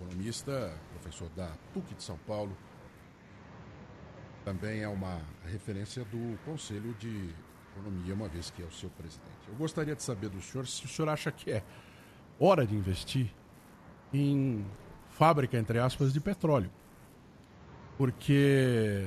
[0.00, 2.56] economista, professor da PUC de São Paulo.
[4.44, 7.34] Também é uma referência do Conselho de
[7.72, 9.48] Economia, uma vez que é o seu presidente.
[9.48, 11.62] Eu gostaria de saber do senhor se o senhor acha que é
[12.38, 13.32] hora de investir
[14.12, 14.64] em
[15.10, 16.70] fábrica, entre aspas, de petróleo.
[17.96, 19.06] Porque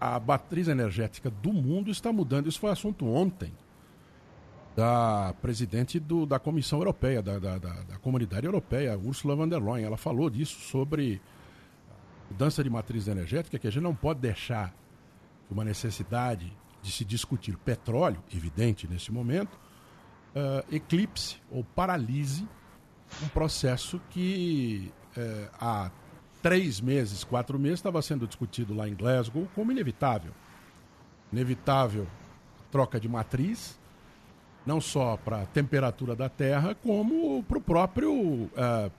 [0.00, 2.48] a matriz energética do mundo está mudando.
[2.48, 3.52] Isso foi assunto ontem
[4.76, 9.58] da presidente do, da Comissão Europeia, da, da, da, da, Comunidade Europeia, Ursula von der
[9.58, 9.86] Leyen.
[9.86, 11.20] Ela falou disso sobre
[12.30, 14.74] mudança de matriz energética, que a gente não pode deixar
[15.50, 22.46] uma necessidade de se discutir petróleo, evidente nesse momento, uh, eclipse ou paralise
[23.22, 25.90] um processo que uh, há
[26.42, 30.32] três meses, quatro meses, estava sendo discutido lá em Glasgow como inevitável.
[31.32, 32.06] Inevitável
[32.70, 33.78] troca de matriz,
[34.66, 38.12] não só para a temperatura da Terra, como para o próprio.
[38.12, 38.90] Uh,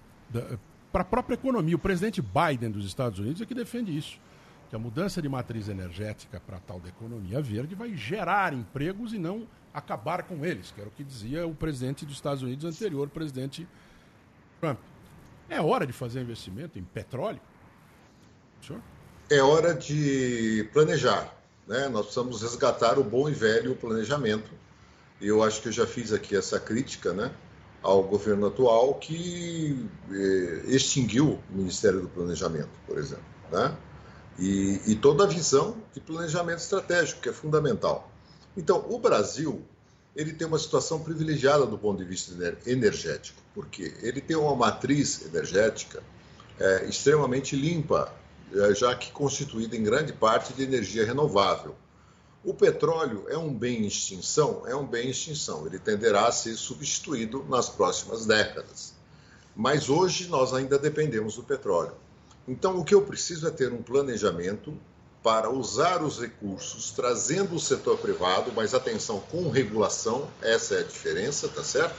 [0.91, 1.75] para a própria economia.
[1.75, 4.19] O presidente Biden dos Estados Unidos é que defende isso.
[4.69, 9.19] Que a mudança de matriz energética para tal da economia verde vai gerar empregos e
[9.19, 13.07] não acabar com eles, que era o que dizia o presidente dos Estados Unidos anterior,
[13.09, 13.67] presidente
[14.59, 14.79] Trump.
[15.49, 17.39] É hora de fazer investimento em petróleo?
[18.65, 18.81] Senhor?
[19.29, 21.33] É hora de planejar.
[21.67, 21.87] Né?
[21.89, 24.49] Nós precisamos resgatar o bom e velho planejamento.
[25.21, 27.31] Eu acho que eu já fiz aqui essa crítica né,
[27.81, 33.25] ao governo atual que eh, extinguiu o Ministério do Planejamento, por exemplo.
[33.51, 33.75] Né?
[34.39, 38.11] E, e toda a visão de planejamento estratégico, que é fundamental.
[38.55, 39.63] Então, o Brasil
[40.15, 42.33] ele tem uma situação privilegiada do ponto de vista
[42.65, 46.01] energético, porque ele tem uma matriz energética
[46.59, 48.11] é, extremamente limpa,
[48.51, 51.75] é, já que constituída em grande parte de energia renovável.
[52.43, 54.63] O petróleo é um bem em extinção?
[54.67, 55.65] É um bem em extinção.
[55.65, 58.93] Ele tenderá a ser substituído nas próximas décadas.
[59.55, 61.93] Mas hoje nós ainda dependemos do petróleo.
[62.47, 64.73] Então, o que eu preciso é ter um planejamento
[65.21, 70.83] para usar os recursos trazendo o setor privado, mas atenção, com regulação, essa é a
[70.83, 71.95] diferença, tá certo?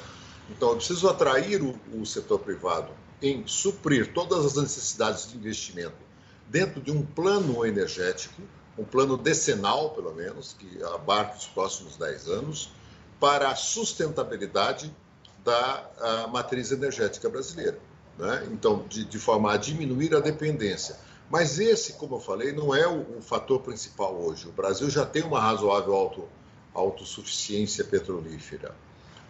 [0.48, 6.08] Então, eu preciso atrair o, o setor privado em suprir todas as necessidades de investimento
[6.48, 8.40] dentro de um plano energético,
[8.78, 12.70] um plano decenal, pelo menos, que abarque os próximos 10 anos,
[13.18, 14.94] para a sustentabilidade
[15.44, 17.78] da matriz energética brasileira.
[18.16, 18.48] Né?
[18.52, 20.96] Então, de, de forma a diminuir a dependência
[21.30, 24.48] mas esse, como eu falei, não é o, o fator principal hoje.
[24.48, 26.28] O Brasil já tem uma razoável auto,
[26.72, 28.74] autossuficiência petrolífera.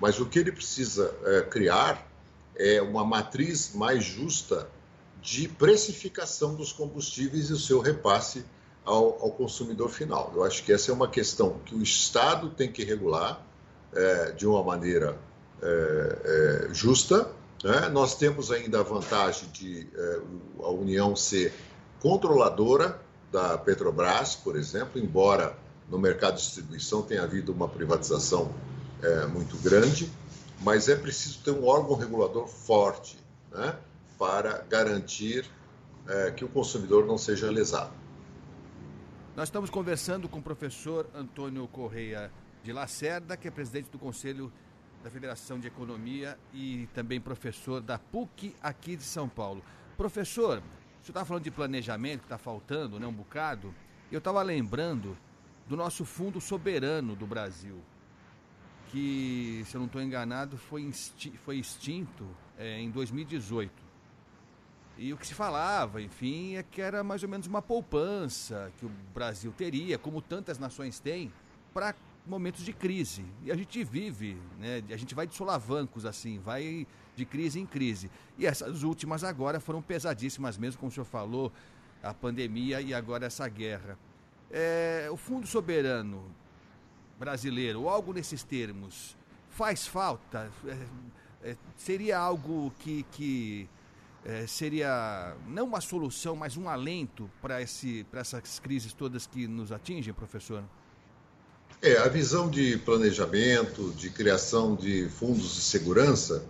[0.00, 2.06] Mas o que ele precisa é, criar
[2.54, 4.68] é uma matriz mais justa
[5.20, 8.44] de precificação dos combustíveis e o seu repasse
[8.88, 10.32] ao, ao consumidor final.
[10.34, 13.40] Eu acho que essa é uma questão que o Estado tem que regular
[13.92, 15.18] é, de uma maneira
[15.62, 17.30] é, é justa.
[17.62, 17.88] Né?
[17.90, 20.20] Nós temos ainda a vantagem de é,
[20.60, 21.52] a União ser
[22.00, 22.98] controladora
[23.30, 25.54] da Petrobras, por exemplo, embora
[25.90, 28.50] no mercado de distribuição tenha havido uma privatização
[29.02, 30.10] é, muito grande,
[30.62, 33.18] mas é preciso ter um órgão regulador forte
[33.52, 33.76] né,
[34.18, 35.44] para garantir
[36.06, 37.92] é, que o consumidor não seja lesado.
[39.38, 42.28] Nós estamos conversando com o professor Antônio Correia
[42.64, 44.52] de Lacerda, que é presidente do Conselho
[45.00, 49.62] da Federação de Economia e também professor da PUC aqui de São Paulo.
[49.96, 50.62] Professor, senhor
[51.06, 53.72] estava falando de planejamento que está faltando, né, um bocado.
[54.10, 55.16] Eu estava lembrando
[55.68, 57.80] do nosso fundo soberano do Brasil,
[58.90, 62.26] que, se eu não estou enganado, foi, exti foi extinto
[62.58, 63.87] é, em 2018.
[64.98, 68.84] E o que se falava, enfim, é que era mais ou menos uma poupança que
[68.84, 71.32] o Brasil teria, como tantas nações têm,
[71.72, 71.94] para
[72.26, 73.24] momentos de crise.
[73.44, 76.84] E a gente vive, né, a gente vai de solavancos assim, vai
[77.14, 78.10] de crise em crise.
[78.36, 81.52] E essas últimas agora foram pesadíssimas mesmo, como o senhor falou,
[82.02, 83.96] a pandemia e agora essa guerra.
[84.50, 86.24] É, o Fundo Soberano
[87.18, 89.16] Brasileiro, ou algo nesses termos,
[89.48, 90.50] faz falta?
[90.66, 93.68] É, é, seria algo que, que
[94.24, 100.12] é, seria não uma solução, mas um alento para essas crises todas que nos atingem,
[100.12, 100.62] professor?
[101.80, 106.44] É, a visão de planejamento, de criação de fundos de segurança,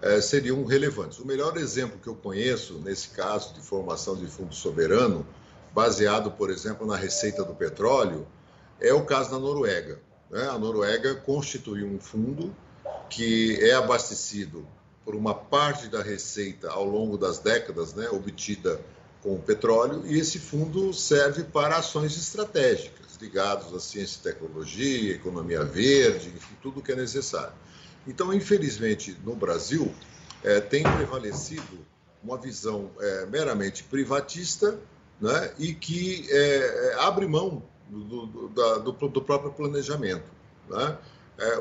[0.00, 1.20] é, seriam relevantes.
[1.20, 5.24] O melhor exemplo que eu conheço nesse caso de formação de fundo soberano,
[5.72, 8.26] baseado, por exemplo, na receita do petróleo,
[8.80, 10.00] é o caso da Noruega.
[10.28, 10.48] Né?
[10.48, 12.54] A Noruega constituiu um fundo
[13.08, 14.66] que é abastecido
[15.04, 18.80] por uma parte da receita ao longo das décadas, né, obtida
[19.22, 25.14] com o petróleo, e esse fundo serve para ações estratégicas ligadas à ciência e tecnologia,
[25.14, 27.54] economia verde, enfim, tudo o que é necessário.
[28.06, 29.92] Então, infelizmente, no Brasil,
[30.42, 31.86] é, tem prevalecido
[32.22, 34.78] uma visão é, meramente privatista
[35.20, 40.24] né, e que é, abre mão do, do, do, do próprio planejamento.
[40.68, 40.98] Né?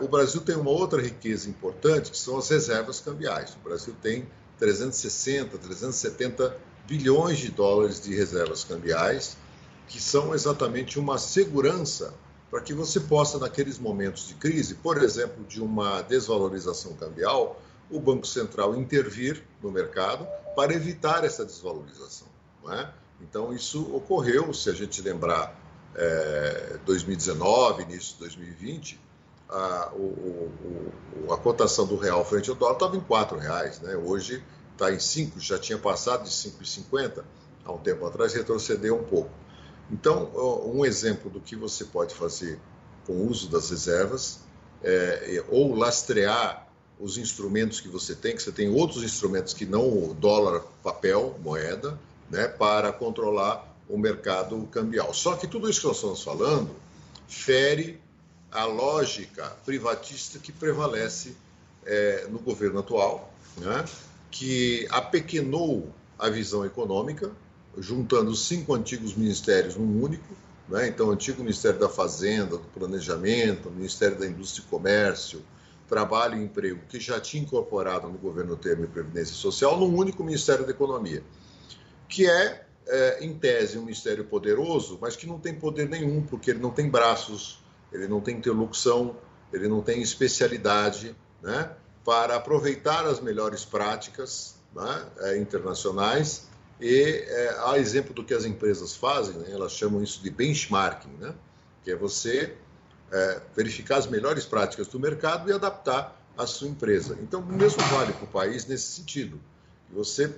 [0.02, 3.56] O Brasil tem uma outra riqueza importante, que são as reservas cambiais.
[3.56, 4.28] O Brasil tem
[4.60, 6.58] 360, 370
[6.88, 9.38] bilhões de dólares de reservas cambiais,
[9.88, 12.14] que são exatamente uma segurança
[12.50, 18.00] para que você possa, naqueles momentos de crise, por exemplo, de uma desvalorização cambial, o
[18.00, 22.28] Banco Central intervir no mercado para evitar essa desvalorização.
[22.70, 22.90] É?
[23.22, 25.58] Então, isso ocorreu, se a gente lembrar,
[25.96, 29.00] é, 2019, início de 2020,
[29.52, 30.52] a, o,
[31.28, 33.96] o, a cotação do real frente ao dólar estava em R$ reais, né?
[33.96, 37.24] hoje está em 5, já tinha passado de 5,50
[37.66, 39.30] há um tempo atrás, retrocedeu um pouco.
[39.92, 40.32] Então,
[40.66, 42.58] um exemplo do que você pode fazer
[43.06, 44.40] com o uso das reservas,
[44.82, 46.68] é, é, ou lastrear
[47.00, 51.38] os instrumentos que você tem, que você tem outros instrumentos que não o dólar, papel,
[51.44, 52.00] moeda,
[52.30, 55.14] né, para controlar o mercado cambial.
[55.14, 56.70] Só que tudo isso que nós estamos falando
[57.28, 58.00] fere
[58.52, 61.36] a lógica privatista que prevalece
[61.86, 63.86] é, no governo atual, né,
[64.30, 65.90] que apequenou
[66.20, 67.32] a visão econômica,
[67.78, 70.36] juntando cinco antigos ministérios num único.
[70.70, 70.88] Né?
[70.88, 75.42] Então, o antigo Ministério da Fazenda, do Planejamento, o Ministério da Indústria e Comércio,
[75.88, 80.66] Trabalho e Emprego, que já tinha incorporado no governo Temer Previdência Social, num único Ministério
[80.66, 81.24] da Economia,
[82.08, 86.52] que é, é, em tese, um ministério poderoso, mas que não tem poder nenhum, porque
[86.52, 87.61] ele não tem braços,
[87.92, 89.16] ele não tem interlocução,
[89.52, 91.72] ele não tem especialidade né,
[92.06, 96.48] para aproveitar as melhores práticas né, é, internacionais
[96.80, 101.16] e, é, a exemplo do que as empresas fazem, né, elas chamam isso de benchmarking,
[101.20, 101.34] né,
[101.84, 102.56] que é você
[103.12, 107.18] é, verificar as melhores práticas do mercado e adaptar a sua empresa.
[107.22, 109.40] Então, o mesmo vale para o país nesse sentido.
[109.92, 110.34] Você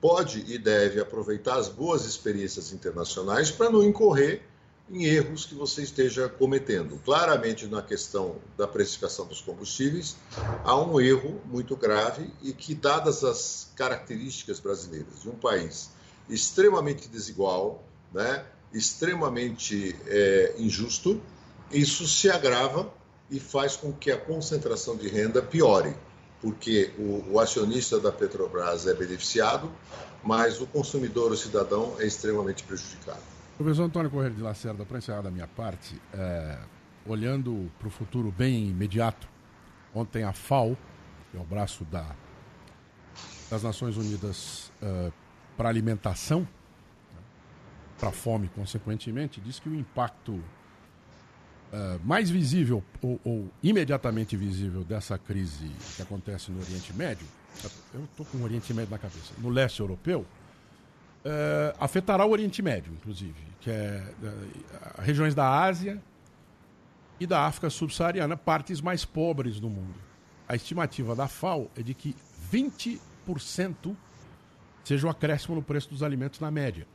[0.00, 4.42] pode e deve aproveitar as boas experiências internacionais para não incorrer
[4.90, 7.00] em erros que você esteja cometendo.
[7.04, 10.16] Claramente, na questão da precificação dos combustíveis,
[10.62, 15.90] há um erro muito grave e que, dadas as características brasileiras de um país
[16.28, 17.82] extremamente desigual,
[18.12, 21.20] né, extremamente é, injusto,
[21.70, 22.92] isso se agrava
[23.30, 25.94] e faz com que a concentração de renda piore,
[26.40, 29.70] porque o, o acionista da Petrobras é beneficiado,
[30.22, 33.33] mas o consumidor, o cidadão, é extremamente prejudicado.
[33.56, 36.58] Professor Antônio Correia de Lacerda, para encerrar da minha parte, é,
[37.06, 39.28] olhando para o futuro bem imediato,
[39.94, 40.76] ontem a FAO,
[41.30, 42.04] que é o braço da,
[43.48, 45.12] das Nações Unidas é,
[45.56, 47.20] para Alimentação, né,
[47.96, 50.42] para fome, consequentemente, disse que o impacto
[51.72, 57.26] é, mais visível ou, ou, imediatamente visível dessa crise que acontece no Oriente Médio,
[57.94, 60.26] eu estou com o Oriente Médio na cabeça, no leste europeu,
[61.24, 66.00] uh, afetará o Oriente Médio, inclusive, que é uh, regiões da Ásia
[67.18, 69.94] e da África subsaariana, partes mais pobres do mundo.
[70.48, 72.14] A estimativa da FAO é de que
[72.52, 73.96] 20%
[74.84, 76.86] seja o acréscimo no preço dos alimentos na média.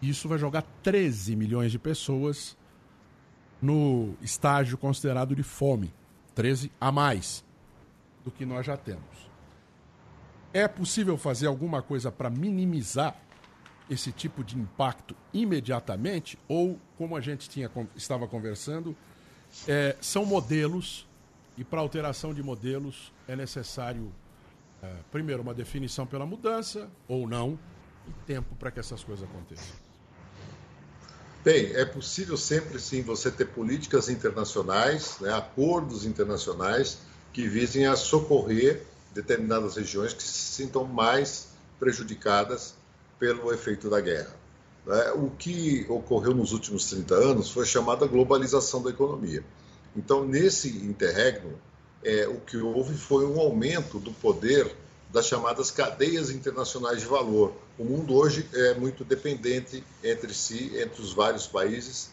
[0.00, 2.56] Isso vai jogar 13 milhões de pessoas
[3.60, 5.92] no estágio considerado de fome.
[6.34, 7.44] 13 a mais
[8.24, 9.30] do que nós já temos.
[10.52, 13.16] É possível fazer alguma coisa para minimizar
[13.90, 18.96] esse tipo de impacto imediatamente ou, como a gente tinha, estava conversando,
[19.66, 21.06] é, são modelos
[21.56, 24.12] e para alteração de modelos é necessário,
[24.82, 27.58] é, primeiro, uma definição pela mudança ou não
[28.08, 29.74] e tempo para que essas coisas aconteçam.
[31.44, 36.98] Bem, é possível sempre sim você ter políticas internacionais, né, acordos internacionais
[37.32, 41.48] que visem a socorrer determinadas regiões que se sintam mais
[41.80, 42.74] prejudicadas
[43.22, 44.34] pelo efeito da guerra.
[44.84, 45.12] Né?
[45.12, 49.44] O que ocorreu nos últimos 30 anos foi a chamada globalização da economia.
[49.96, 51.52] Então, nesse interregno,
[52.02, 54.74] é, o que houve foi um aumento do poder
[55.12, 57.52] das chamadas cadeias internacionais de valor.
[57.78, 62.10] O mundo hoje é muito dependente entre si, entre os vários países,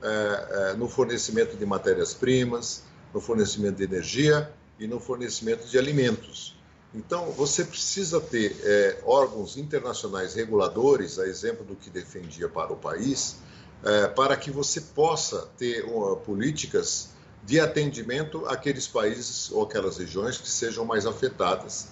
[0.00, 4.48] é, é, no fornecimento de matérias-primas, no fornecimento de energia
[4.78, 6.56] e no fornecimento de alimentos.
[6.94, 12.76] Então, você precisa ter é, órgãos internacionais reguladores, a exemplo do que defendia para o
[12.76, 13.36] país,
[13.82, 15.84] é, para que você possa ter
[16.24, 17.10] políticas
[17.44, 21.88] de atendimento àqueles países ou aquelas regiões que sejam mais afetadas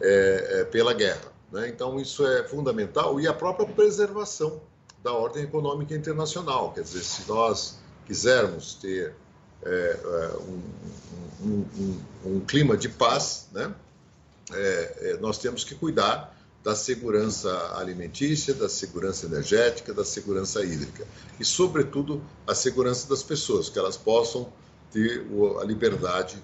[0.00, 1.32] é, é pela guerra.
[1.52, 1.68] Né?
[1.68, 4.60] Então, isso é fundamental e a própria preservação
[5.02, 6.72] da ordem econômica internacional.
[6.72, 9.14] Quer dizer, se nós quisermos ter
[9.62, 10.62] é, é, um,
[11.42, 12.00] um, um,
[12.36, 13.74] um clima de paz, né?
[14.52, 21.06] É, é, nós temos que cuidar da segurança alimentícia, da segurança energética, da segurança hídrica
[21.38, 24.50] e, sobretudo, a segurança das pessoas, que elas possam
[24.90, 25.26] ter
[25.60, 26.42] a liberdade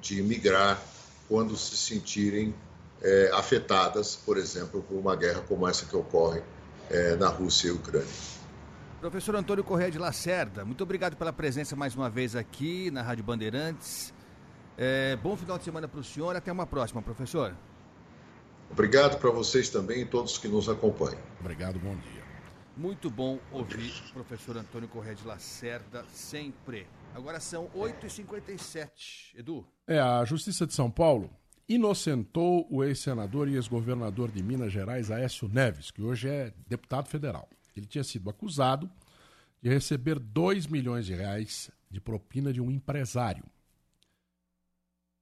[0.00, 0.82] de migrar
[1.28, 2.52] quando se sentirem
[3.00, 6.42] é, afetadas, por exemplo, por uma guerra como essa que ocorre
[6.90, 8.06] é, na Rússia e Ucrânia.
[9.00, 13.24] Professor Antônio Correia de Lacerda, muito obrigado pela presença mais uma vez aqui na Rádio
[13.24, 14.12] Bandeirantes.
[14.76, 16.34] É, bom final de semana para o senhor.
[16.36, 17.56] Até uma próxima, professor.
[18.70, 21.20] Obrigado para vocês também e todos que nos acompanham.
[21.40, 22.22] Obrigado, bom dia.
[22.74, 26.86] Muito bom ouvir o professor Antônio Correia de Lacerda sempre.
[27.14, 29.34] Agora são 8h57.
[29.34, 29.66] Edu.
[29.86, 31.30] É, a Justiça de São Paulo
[31.68, 37.48] inocentou o ex-senador e ex-governador de Minas Gerais, Aécio Neves, que hoje é deputado federal.
[37.76, 38.90] Ele tinha sido acusado
[39.60, 43.44] de receber 2 milhões de reais de propina de um empresário.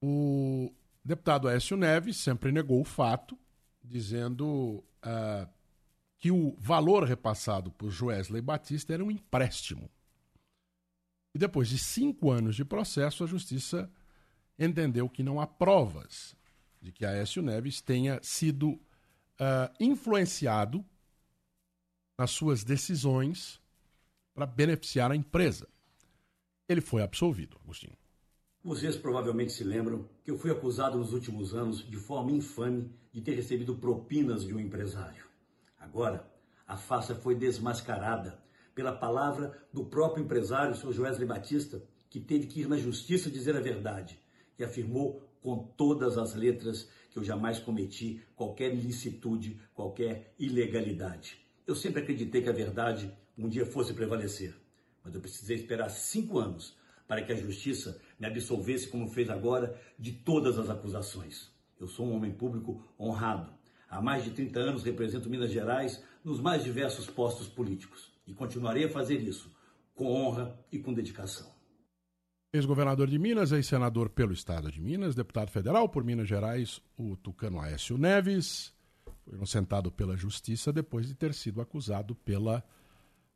[0.01, 0.73] O
[1.03, 3.37] deputado Aécio Neves sempre negou o fato,
[3.83, 5.47] dizendo uh,
[6.17, 9.89] que o valor repassado por Joesley Batista era um empréstimo.
[11.33, 13.89] E depois de cinco anos de processo, a justiça
[14.57, 16.35] entendeu que não há provas
[16.81, 20.83] de que Aécio Neves tenha sido uh, influenciado
[22.17, 23.61] nas suas decisões
[24.33, 25.67] para beneficiar a empresa.
[26.67, 27.97] Ele foi absolvido, Agostinho.
[28.63, 33.19] Vocês provavelmente se lembram que eu fui acusado nos últimos anos, de forma infame, de
[33.19, 35.25] ter recebido propinas de um empresário.
[35.79, 36.31] Agora,
[36.67, 38.39] a farsa foi desmascarada
[38.75, 40.93] pela palavra do próprio empresário, Sr.
[40.93, 44.19] Joesley Batista, que teve que ir na justiça dizer a verdade
[44.59, 51.43] e afirmou com todas as letras que eu jamais cometi qualquer ilicitude, qualquer ilegalidade.
[51.65, 54.55] Eu sempre acreditei que a verdade um dia fosse prevalecer,
[55.03, 56.79] mas eu precisei esperar cinco anos
[57.11, 61.51] para que a justiça me absolvesse, como fez agora, de todas as acusações.
[61.77, 63.51] Eu sou um homem público honrado.
[63.89, 68.85] Há mais de 30 anos represento Minas Gerais nos mais diversos postos políticos e continuarei
[68.85, 69.53] a fazer isso
[69.93, 71.51] com honra e com dedicação.
[72.53, 77.59] Ex-governador de Minas, ex-senador pelo estado de Minas, deputado federal por Minas Gerais, o tucano
[77.59, 78.73] Aécio Neves,
[79.25, 82.63] foi inocentado pela justiça depois de ter sido acusado pela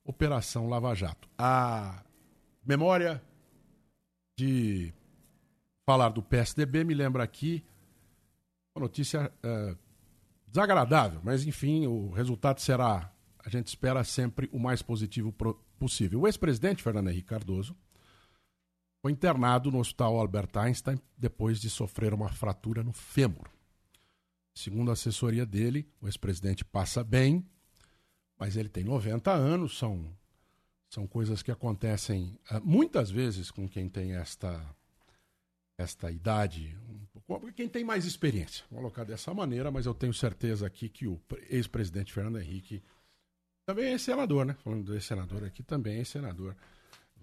[0.05, 1.27] Operação Lava Jato.
[1.37, 2.05] A
[2.65, 3.21] memória
[4.37, 4.93] de
[5.85, 7.63] falar do PSDB me lembra aqui
[8.75, 9.75] uma notícia é,
[10.47, 15.33] desagradável, mas enfim, o resultado será, a gente espera sempre o mais positivo
[15.77, 16.21] possível.
[16.21, 17.75] O ex-presidente Fernando Henrique Cardoso
[19.01, 23.49] foi internado no Hospital Albert Einstein depois de sofrer uma fratura no fêmur.
[24.53, 27.45] Segundo a assessoria dele, o ex-presidente passa bem,
[28.37, 30.09] mas ele tem 90 anos, são,
[30.95, 34.65] são coisas que acontecem uh, muitas vezes com quem tem esta,
[35.77, 36.75] esta idade,
[37.53, 38.65] quem tem mais experiência.
[38.71, 42.81] Vou colocar dessa maneira, mas eu tenho certeza aqui que o ex-presidente Fernando Henrique
[43.67, 44.53] também é senador, né?
[44.63, 46.55] Falando do ex-senador aqui, também é senador.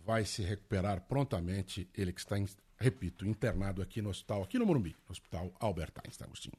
[0.05, 2.37] Vai se recuperar prontamente, ele que está,
[2.77, 6.59] repito, internado aqui no hospital, aqui no Morumbi, no Hospital Albert Einstein, Agostinho.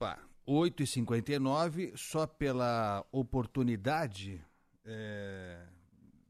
[0.00, 4.44] Opa, 8h59, só pela oportunidade,
[4.84, 5.64] é,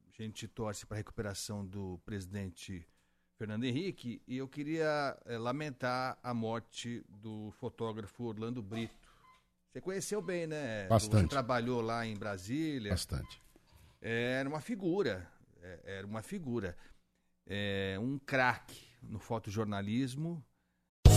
[0.06, 2.86] a gente torce para a recuperação do presidente
[3.38, 9.10] Fernando Henrique e eu queria é, lamentar a morte do fotógrafo Orlando Brito.
[9.72, 10.86] Você conheceu bem, né?
[10.86, 11.22] Bastante.
[11.22, 12.90] Você trabalhou lá em Brasília.
[12.90, 13.42] Bastante.
[14.00, 15.26] É, era uma figura,
[15.62, 16.76] é, era uma figura.
[17.46, 20.44] É, um craque no fotojornalismo,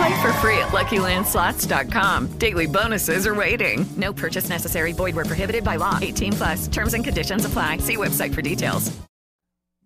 [0.00, 2.38] Play for free at LuckyLandSlots.com.
[2.38, 3.84] Daily bonuses are waiting.
[3.98, 4.92] No purchase necessary.
[4.92, 5.98] Void where prohibited by law.
[6.00, 6.68] 18 plus.
[6.68, 7.78] Terms and conditions apply.
[7.78, 8.90] See website for details.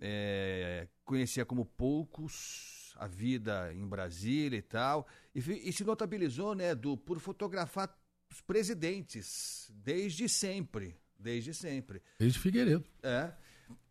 [0.01, 6.75] É, conhecia como poucos a vida em Brasília e tal, e, e se notabilizou, né,
[6.77, 7.93] do por fotografar
[8.31, 12.01] os presidentes desde sempre, desde sempre.
[12.21, 12.85] Desde Figueiredo.
[13.03, 13.33] É.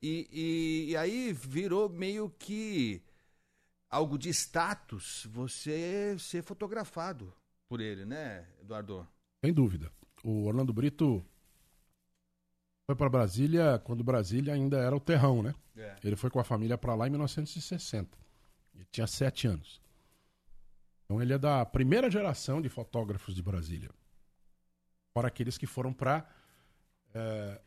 [0.02, 3.02] E, e, e aí virou meio que
[3.94, 7.32] algo de status você ser fotografado
[7.70, 9.08] por ele, né, Eduardo?
[9.46, 9.92] Sem dúvida.
[10.24, 11.24] O Orlando Brito
[12.88, 15.54] Foi para Brasília quando Brasília ainda era o terrão, né?
[15.78, 15.96] É.
[16.04, 18.18] Ele foi com a família para lá em 1960.
[18.74, 19.82] Ele tinha sete anos.
[21.06, 23.92] Então ele é da primeira geração de fotógrafos de Brasília.
[25.14, 26.28] Fora aqueles que foram para
[27.14, 27.62] é,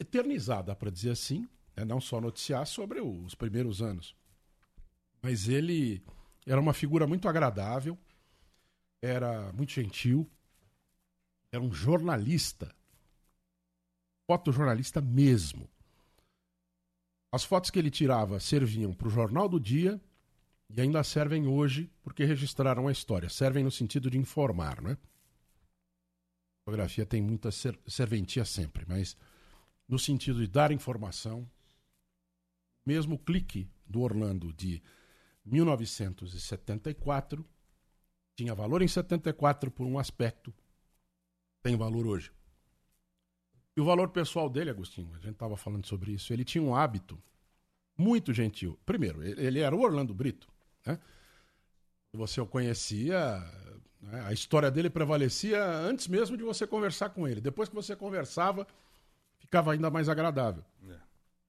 [0.00, 1.84] eternizar, dá para dizer assim, né?
[1.84, 4.16] não só noticiar sobre os primeiros anos.
[5.22, 6.02] Mas ele
[6.44, 7.96] era uma figura muito agradável,
[9.00, 10.28] era muito gentil,
[11.52, 12.74] era um jornalista,
[14.28, 15.68] fotojornalista mesmo.
[17.30, 20.00] As fotos que ele tirava serviam para o Jornal do Dia
[20.68, 23.28] e ainda servem hoje porque registraram a história.
[23.28, 24.92] Servem no sentido de informar, né?
[24.92, 29.16] A fotografia tem muita ser serventia sempre, mas
[29.88, 31.48] no sentido de dar informação,
[32.86, 34.82] mesmo o clique do Orlando de
[35.44, 37.44] 1974
[38.34, 40.52] tinha valor em 74 por um aspecto,
[41.62, 42.32] tem valor hoje.
[43.76, 46.74] E o valor pessoal dele, Agostinho, a gente estava falando sobre isso, ele tinha um
[46.74, 47.22] hábito
[47.96, 48.78] muito gentil.
[48.84, 50.48] Primeiro, ele era o Orlando Brito,
[50.84, 50.98] né?
[52.14, 53.38] Você o conhecia,
[54.00, 54.22] né?
[54.26, 57.40] a história dele prevalecia antes mesmo de você conversar com ele.
[57.40, 58.66] Depois que você conversava,
[59.38, 60.62] ficava ainda mais agradável.
[60.86, 60.98] É.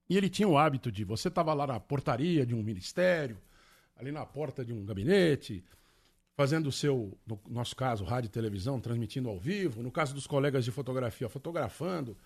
[0.10, 3.38] E ele tinha o hábito de, você estava lá na portaria de um ministério,
[3.96, 5.64] ali na porta de um gabinete,
[6.36, 10.26] fazendo o seu, no nosso caso, rádio e televisão, transmitindo ao vivo, no caso dos
[10.26, 12.18] colegas de fotografia, fotografando,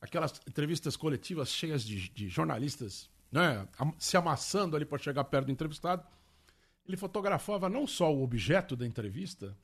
[0.00, 3.66] aquelas entrevistas coletivas cheias de, de jornalistas né,
[3.98, 6.06] se amassando ali para chegar perto do entrevistado.
[6.86, 9.56] Ele fotografava não só o objeto da entrevista,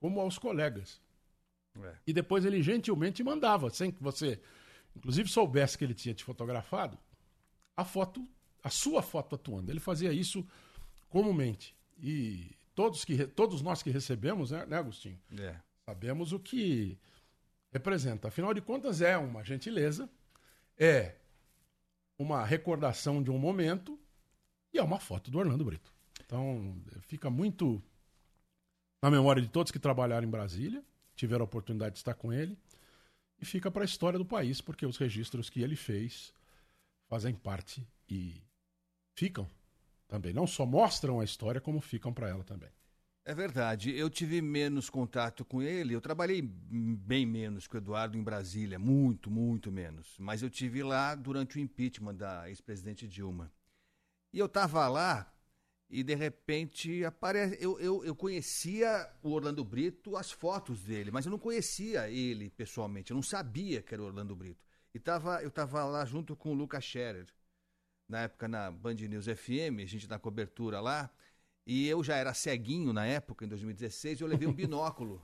[0.00, 1.00] como aos colegas.
[1.80, 1.94] É.
[2.08, 4.40] E depois ele gentilmente mandava, sem que você,
[4.96, 6.98] inclusive, soubesse que ele tinha te fotografado,
[7.76, 8.26] a foto,
[8.62, 9.70] a sua foto atuando.
[9.70, 10.44] Ele fazia isso
[11.08, 11.74] comumente.
[11.98, 15.18] E todos, que, todos nós que recebemos, né, né Agostinho?
[15.38, 15.56] É.
[15.84, 16.98] Sabemos o que
[17.72, 18.28] representa.
[18.28, 20.08] Afinal de contas, é uma gentileza,
[20.76, 21.16] é
[22.18, 23.98] uma recordação de um momento
[24.72, 25.92] e é uma foto do Orlando Brito.
[26.24, 27.82] Então, fica muito
[29.02, 30.82] na memória de todos que trabalharam em Brasília,
[31.14, 32.58] tiveram a oportunidade de estar com ele,
[33.40, 36.32] e fica para a história do país, porque os registros que ele fez
[37.08, 38.42] fazem parte e
[39.14, 39.48] ficam
[40.08, 40.32] também.
[40.32, 42.70] Não só mostram a história, como ficam para ela também.
[43.24, 43.94] É verdade.
[43.94, 45.94] Eu tive menos contato com ele.
[45.94, 50.16] Eu trabalhei bem menos com o Eduardo em Brasília, muito, muito menos.
[50.18, 53.52] Mas eu tive lá durante o impeachment da ex-presidente Dilma.
[54.32, 55.30] E eu estava lá
[55.90, 57.58] e de repente aparece.
[57.60, 62.50] Eu, eu, eu conhecia o Orlando Brito, as fotos dele, mas eu não conhecia ele
[62.50, 63.10] pessoalmente.
[63.10, 64.64] Eu não sabia que era o Orlando Brito.
[64.94, 67.26] E tava, eu estava lá junto com o Lucas Scherer,
[68.08, 71.10] na época na Band News FM, a gente na cobertura lá.
[71.66, 75.22] E eu já era ceguinho na época, em 2016, e eu levei um binóculo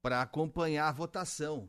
[0.00, 1.68] para acompanhar a votação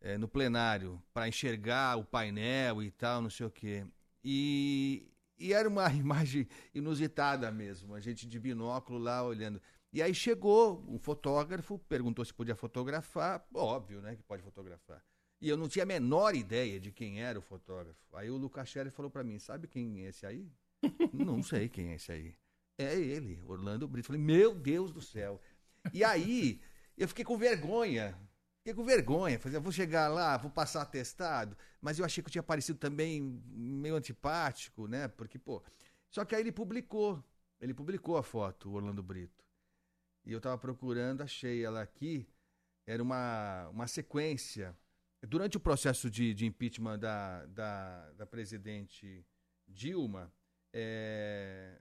[0.00, 3.86] é, no plenário, para enxergar o painel e tal, não sei o quê.
[4.22, 9.62] E, e era uma imagem inusitada mesmo, a gente de binóculo lá olhando.
[9.92, 15.02] E aí chegou um fotógrafo, perguntou se podia fotografar, óbvio, né, que pode fotografar.
[15.42, 17.98] E eu não tinha a menor ideia de quem era o fotógrafo.
[18.14, 20.48] Aí o Lucas falou para mim, sabe quem é esse aí?
[21.12, 22.34] Não sei quem é esse aí.
[22.78, 24.06] É ele, Orlando Brito.
[24.06, 25.40] Falei, meu Deus do céu.
[25.92, 26.60] E aí,
[26.96, 28.16] eu fiquei com vergonha.
[28.58, 29.36] Fiquei com vergonha.
[29.40, 31.56] Falei, vou chegar lá, vou passar atestado.
[31.80, 35.08] Mas eu achei que eu tinha parecido também meio antipático, né?
[35.08, 35.60] Porque, pô.
[36.08, 37.20] Só que aí ele publicou.
[37.60, 39.44] Ele publicou a foto, o Orlando Brito.
[40.24, 42.28] E eu tava procurando, achei ela aqui.
[42.86, 44.76] Era uma, uma sequência.
[45.26, 49.24] Durante o processo de, de impeachment da, da, da presidente
[49.68, 50.32] Dilma,
[50.72, 51.80] é,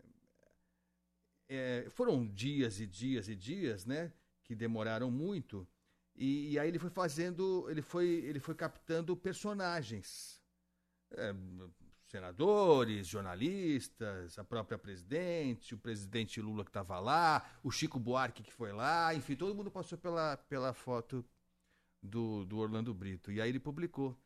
[1.50, 4.14] é, foram dias e dias e dias, né?
[4.44, 5.68] Que demoraram muito.
[6.16, 10.40] E, e aí ele foi fazendo, ele foi, ele foi captando personagens.
[11.12, 11.34] É,
[12.12, 18.52] senadores, jornalistas, a própria presidente, o presidente Lula que estava lá, o Chico Buarque que
[18.52, 21.26] foi lá, enfim, todo mundo passou pela, pela foto
[22.02, 23.32] do, do Orlando Brito.
[23.32, 24.18] E aí ele publicou.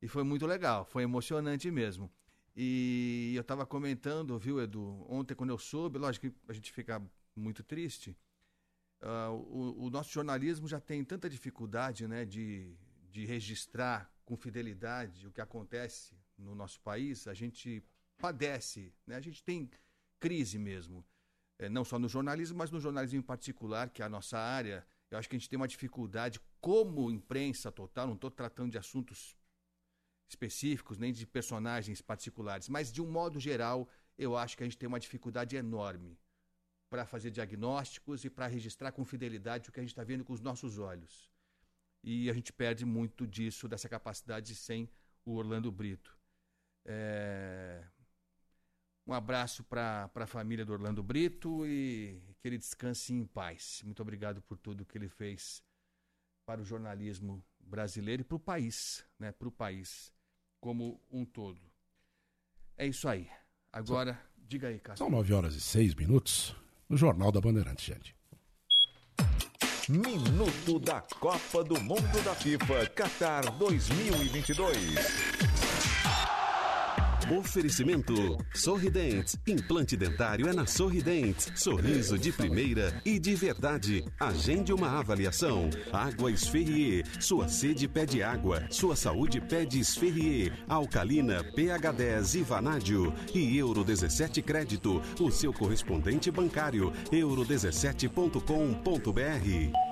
[0.00, 2.10] E foi muito legal, foi emocionante mesmo.
[2.54, 7.02] E eu estava comentando, viu, Edu, ontem quando eu soube, lógico que a gente fica
[7.34, 8.16] muito triste,
[9.02, 12.74] uh, o, o, nosso jornalismo já tem tanta dificuldade né, de,
[13.10, 17.82] de registrar com fidelidade o que acontece no nosso país, a gente
[18.18, 19.70] padece, né, a gente tem
[20.18, 21.04] crise mesmo,
[21.58, 24.86] é, não só no jornalismo, mas no jornalismo em particular, que é a nossa área,
[25.10, 28.78] eu acho que a gente tem uma dificuldade como imprensa total, não estou tratando de
[28.78, 29.36] assuntos
[30.28, 33.88] específicos, nem de personagens particulares, mas de um modo geral,
[34.18, 36.18] eu acho que a gente tem uma dificuldade enorme
[36.88, 40.32] para fazer diagnósticos e para registrar com fidelidade o que a gente está vendo com
[40.32, 41.30] os nossos olhos.
[42.02, 44.88] e a gente perde muito disso, dessa capacidade sem
[45.24, 46.16] o Orlando Brito.
[46.84, 47.84] É...
[49.06, 53.80] Um abraço para a família do Orlando Brito e que ele descanse em paz.
[53.84, 55.62] Muito obrigado por tudo que ele fez
[56.44, 59.30] para o jornalismo brasileiro e para o país, né?
[59.30, 60.12] Para o país
[60.60, 61.60] como um todo.
[62.76, 63.28] É isso aí.
[63.72, 65.04] Agora, diga aí, Cássio.
[65.04, 66.56] São 9 horas e 6 minutos
[66.88, 68.16] no Jornal da Bandeirantes, gente.
[69.88, 75.55] Minuto da Copa do Mundo da FIFA Qatar 2022.
[77.30, 78.14] Oferecimento
[78.54, 79.36] Sorridentes.
[79.46, 81.50] Implante dentário é na Sorridentes.
[81.56, 84.04] Sorriso de primeira e de verdade.
[84.20, 85.68] Agende uma avaliação.
[85.92, 87.04] Água Esferrier.
[87.20, 88.62] Sua sede pede água.
[88.70, 90.52] Sua saúde pede Esferrier.
[90.68, 93.12] Alcalina, pH 10 e Vanádio.
[93.34, 95.02] E Euro 17 Crédito.
[95.18, 96.92] O seu correspondente bancário.
[97.10, 99.85] euro17.com.br.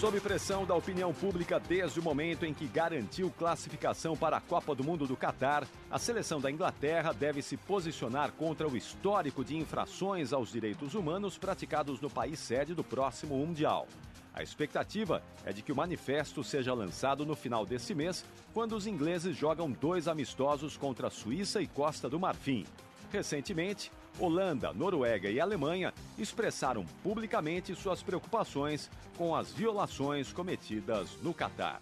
[0.00, 4.74] Sob pressão da opinião pública desde o momento em que garantiu classificação para a Copa
[4.74, 9.58] do Mundo do Catar, a seleção da Inglaterra deve se posicionar contra o histórico de
[9.58, 13.86] infrações aos direitos humanos praticados no país sede do próximo Mundial.
[14.32, 18.24] A expectativa é de que o manifesto seja lançado no final desse mês,
[18.54, 22.64] quando os ingleses jogam dois amistosos contra a Suíça e Costa do Marfim.
[23.12, 31.80] Recentemente, Holanda, Noruega e Alemanha expressaram publicamente suas preocupações com as violações cometidas no Catar.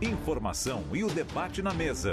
[0.00, 2.10] Informação e o debate na mesa.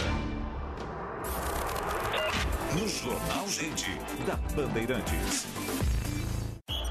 [2.79, 3.91] No Jornal Gente,
[4.25, 5.45] da Bandeirantes.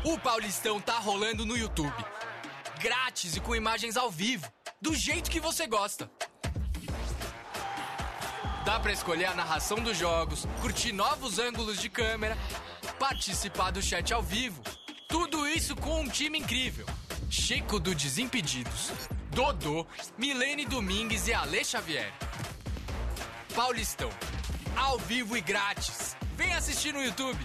[0.05, 1.93] O Paulistão tá rolando no YouTube.
[2.81, 4.47] Grátis e com imagens ao vivo.
[4.81, 6.11] Do jeito que você gosta.
[8.65, 12.39] Dá pra escolher a narração dos jogos, curtir novos ângulos de câmera,
[12.97, 14.63] participar do chat ao vivo.
[15.09, 16.87] Tudo isso com um time incrível.
[17.29, 18.93] Chico do Desimpedidos,
[19.31, 19.85] Dodô,
[20.17, 22.13] Milene Domingues e Ale Xavier.
[23.53, 24.11] Paulistão,
[24.77, 26.17] ao vivo e grátis.
[26.37, 27.45] Vem assistir no YouTube.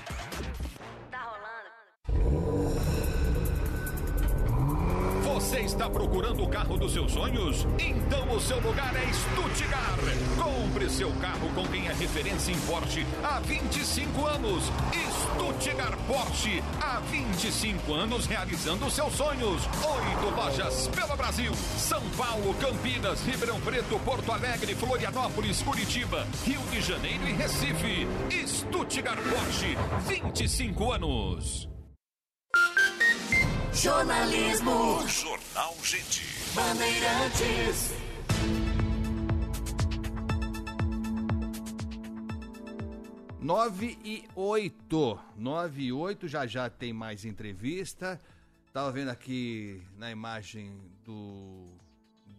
[5.37, 7.67] Você está procurando o carro dos seus sonhos?
[7.77, 10.01] Então o seu lugar é Stuttgart.
[10.35, 14.63] Compre seu carro com quem é referência em Porsche há 25 anos.
[15.11, 19.61] Stuttgart Porsche, há 25 anos realizando seus sonhos.
[19.67, 26.81] Oito lojas pelo Brasil: São Paulo, Campinas, Ribeirão Preto, Porto Alegre, Florianópolis, Curitiba, Rio de
[26.81, 28.07] Janeiro e Recife.
[28.47, 29.77] Stuttgart Porsche,
[30.07, 31.76] 25 anos.
[33.77, 35.07] Jornalismo.
[35.07, 36.23] Jornal Gente.
[36.55, 37.93] Bandeirantes.
[43.39, 45.19] Nove e oito.
[45.37, 48.19] Nove e oito, já já tem mais entrevista.
[48.73, 50.71] Tava vendo aqui na imagem
[51.05, 51.65] do...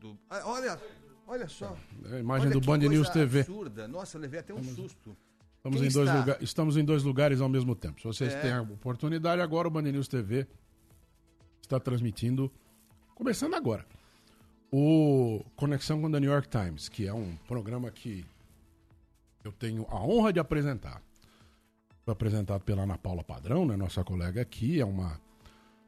[0.01, 0.79] do ah, olha,
[1.27, 1.77] olha só.
[2.11, 3.41] É a imagem Olha do Band News TV.
[3.41, 3.89] absurda.
[3.89, 5.17] Nossa, levei até um susto.
[5.57, 6.19] Estamos Quem em, dois está?
[6.21, 8.01] lugar- estamos em dois lugares ao mesmo tempo.
[8.01, 8.41] Se vocês É.
[8.41, 10.47] têm a oportunidade, agora o Band News TV
[11.69, 12.51] está transmitindo,
[13.15, 13.87] começando agora,
[14.73, 18.25] o Conexão com the New York Times, que é um programa que
[19.45, 21.03] eu tenho a honra de apresentar.
[22.05, 24.81] Foi apresentado pela Ana Paula Padrão, né, nossa colega aqui.
[24.81, 25.21] É uma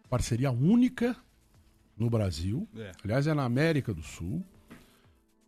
[0.08, 1.16] parceria única
[1.96, 2.68] no Brasil.
[2.76, 2.92] É.
[3.02, 4.44] Aliás, é na América do Sul,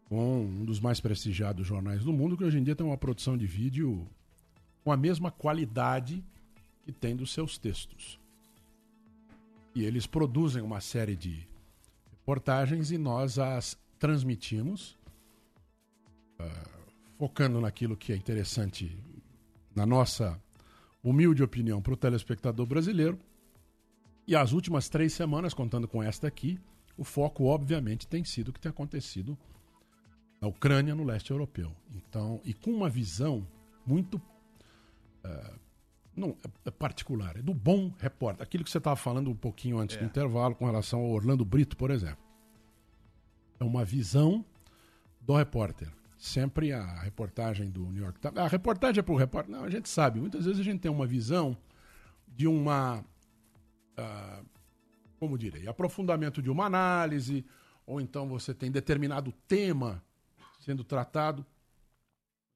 [0.08, 3.36] com um dos mais prestigiados jornais do mundo, que hoje em dia tem uma produção
[3.36, 4.06] de vídeo
[4.82, 6.24] com a mesma qualidade
[6.82, 8.21] que tem dos seus textos.
[9.74, 11.46] E eles produzem uma série de
[12.10, 14.98] reportagens e nós as transmitimos,
[16.38, 16.68] ah,
[17.18, 18.98] focando naquilo que é interessante,
[19.74, 20.40] na nossa
[21.02, 23.18] humilde opinião, para o telespectador brasileiro.
[24.26, 26.58] E as últimas três semanas, contando com esta aqui,
[26.96, 29.36] o foco, obviamente, tem sido o que tem acontecido
[30.40, 31.74] na Ucrânia, no leste europeu.
[31.94, 33.46] Então, e com uma visão
[33.86, 34.20] muito
[35.24, 35.54] eh,
[36.16, 38.42] não, é- é particular, é do bom repórter.
[38.42, 41.76] Aquilo que você estava falando um pouquinho antes do intervalo com relação ao Orlando Brito,
[41.76, 42.22] por exemplo.
[43.58, 44.44] É uma visão
[45.20, 45.88] do repórter.
[46.18, 48.38] Sempre a reportagem do New York Times.
[48.38, 49.50] A reportagem é para o repórter.
[49.54, 50.20] Não, a gente sabe.
[50.20, 51.56] Muitas vezes a gente tem uma visão
[52.28, 53.04] de uma.
[53.96, 54.42] ah,
[55.18, 55.66] como direi?
[55.68, 57.44] Aprofundamento de uma análise,
[57.86, 60.02] ou então você tem determinado tema
[60.60, 61.44] sendo tratado.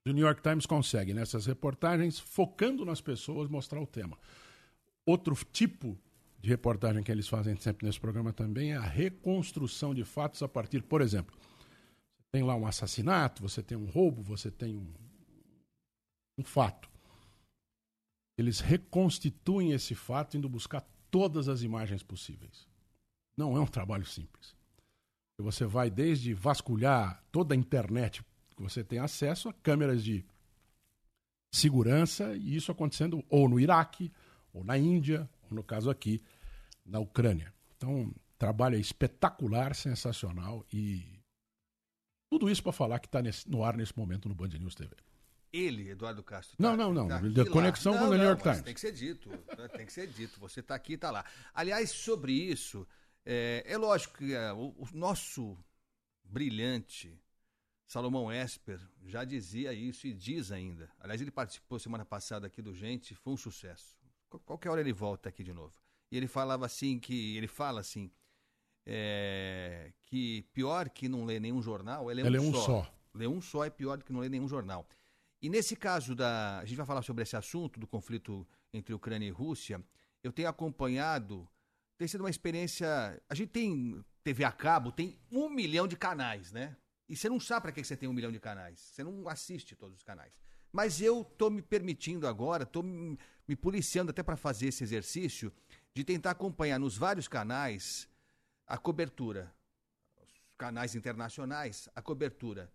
[0.07, 4.16] O New York Times consegue, nessas reportagens, focando nas pessoas, mostrar o tema.
[5.05, 5.99] Outro tipo
[6.41, 10.49] de reportagem que eles fazem sempre nesse programa também é a reconstrução de fatos a
[10.49, 11.37] partir, por exemplo,
[12.31, 14.87] tem lá um assassinato, você tem um roubo, você tem um
[16.39, 16.89] um fato.
[18.39, 22.69] Eles reconstituem esse fato indo buscar todas as imagens possíveis.
[23.37, 24.55] Não é um trabalho simples.
[25.39, 28.23] Você vai desde vasculhar toda a internet
[28.62, 30.24] você tem acesso a câmeras de
[31.53, 34.12] segurança, e isso acontecendo ou no Iraque,
[34.53, 36.23] ou na Índia, ou no caso aqui,
[36.85, 37.53] na Ucrânia.
[37.77, 41.16] Então, trabalho é espetacular, sensacional e
[42.31, 44.95] tudo isso para falar que está no ar nesse momento no Band News TV.
[45.53, 46.57] Ele, Eduardo Castro.
[46.57, 47.09] Tá, não, não, não.
[47.09, 48.62] Tá de conexão não, com o New York Times.
[48.62, 49.31] Tem que ser dito.
[49.31, 49.69] Né?
[49.69, 50.39] tem que ser dito.
[50.41, 51.24] Você está aqui e está lá.
[51.55, 52.87] Aliás, sobre isso,
[53.24, 55.57] é, é lógico que é, o, o, nosso
[56.24, 57.19] brilhante
[57.87, 60.91] Salomão Esper já dizia isso e diz ainda.
[60.99, 63.97] Aliás, ele participou semana passada aqui do Gente, foi um sucesso.
[64.45, 65.73] Qualquer hora ele volta aqui de novo.
[66.11, 68.11] E ele falava assim que ele fala assim
[68.85, 72.61] é, que pior que não ler nenhum jornal é ler é um, um só.
[72.61, 72.95] só.
[73.15, 74.87] Ler um só é pior do que não ler nenhum jornal.
[75.41, 76.59] E nesse caso da.
[76.59, 79.83] A gente vai falar sobre esse assunto do conflito entre Ucrânia e Rússia.
[80.23, 81.49] Eu tenho acompanhado.
[81.97, 83.21] Tem sido uma experiência.
[83.29, 86.77] A gente tem TV a cabo, tem um milhão de canais, né?
[87.09, 88.81] E você não sabe para que você tem um milhão de canais.
[88.81, 90.33] Você não assiste todos os canais.
[90.73, 95.53] Mas eu tô me permitindo agora, tô me, me policiando até para fazer esse exercício
[95.95, 98.09] de tentar acompanhar nos vários canais
[98.66, 99.55] a cobertura,
[100.20, 102.70] os canais internacionais, a cobertura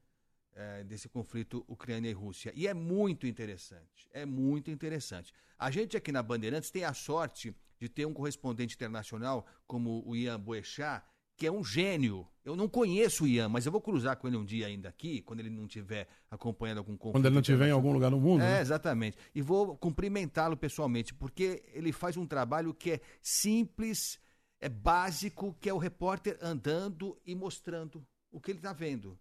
[0.53, 2.51] é, desse conflito Ucrânia e Rússia.
[2.55, 5.33] E é muito interessante, é muito interessante.
[5.59, 10.15] A gente aqui na Bandeirantes tem a sorte de ter um correspondente internacional como o
[10.15, 11.03] Ian Boechat,
[11.41, 12.27] que é um gênio.
[12.45, 15.23] Eu não conheço o Ian, mas eu vou cruzar com ele um dia ainda aqui,
[15.23, 17.13] quando ele não estiver acompanhando algum conflito.
[17.13, 18.43] Quando ele não estiver em algum lugar no mundo.
[18.43, 18.61] É, né?
[18.61, 19.17] exatamente.
[19.33, 24.19] E vou cumprimentá-lo pessoalmente, porque ele faz um trabalho que é simples,
[24.59, 29.17] é básico, que é o repórter andando e mostrando o que ele está vendo.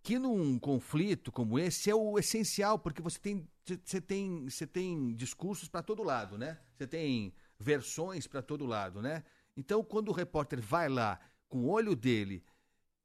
[0.00, 3.48] Que num conflito como esse é o essencial, porque você tem,
[3.84, 6.56] você tem, você tem discursos para todo lado, né?
[6.76, 9.24] Você tem versões para todo lado, né?
[9.58, 11.18] Então, quando o repórter vai lá
[11.48, 12.44] com o olho dele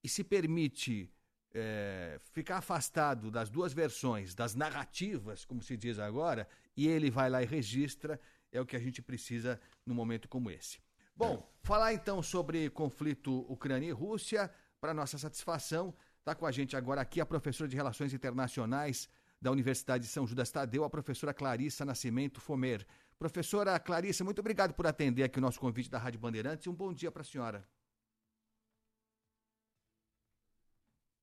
[0.04, 1.12] e se permite
[1.52, 6.48] é, ficar afastado das duas versões, das narrativas, como se diz agora,
[6.78, 8.22] e ele vai lá e registra,
[8.52, 10.78] é o que a gente precisa num momento como esse.
[11.16, 16.78] Bom, falar então sobre conflito Ucrânia e Rússia, para nossa satisfação, está com a gente
[16.78, 19.10] agora aqui a professora de Relações Internacionais
[19.42, 22.86] da Universidade de São Judas Tadeu, a professora Clarissa Nascimento Fomer.
[23.18, 26.76] Professora Clarissa, muito obrigado por atender aqui o nosso convite da Rádio Bandeirantes e um
[26.76, 27.68] bom dia para a senhora.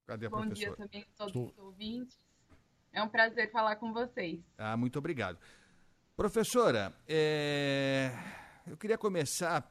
[0.07, 0.71] Cadê a bom professora?
[0.71, 2.19] Bom dia também a todos os ouvintes.
[2.93, 4.41] É um prazer falar com vocês.
[4.59, 5.39] Ah, muito obrigado.
[6.17, 8.11] Professora, é...
[8.67, 9.63] eu queria começar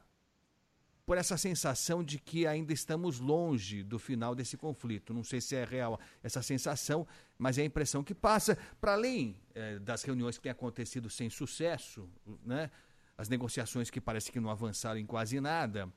[1.10, 5.12] por essa sensação de que ainda estamos longe do final desse conflito.
[5.12, 7.04] Não sei se é real essa sensação,
[7.36, 8.56] mas é a impressão que passa.
[8.80, 12.08] Para além é, das reuniões que têm acontecido sem sucesso,
[12.46, 12.70] né,
[13.18, 15.92] as negociações que parece que não avançaram em quase nada,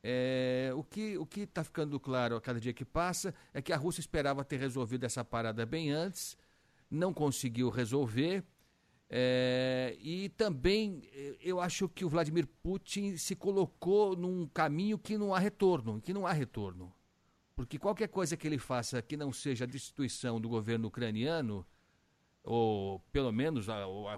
[0.00, 3.76] é, o que o está ficando claro a cada dia que passa é que a
[3.76, 6.38] Rússia esperava ter resolvido essa parada bem antes,
[6.88, 8.44] não conseguiu resolver
[9.14, 15.18] é, e também eh, eu acho que o Vladimir Putin se colocou num caminho que
[15.18, 16.90] não há retorno, que não há retorno.
[17.54, 21.66] Porque qualquer coisa que ele faça que não seja a destituição do governo ucraniano,
[22.42, 24.08] ou pelo menos a, ou,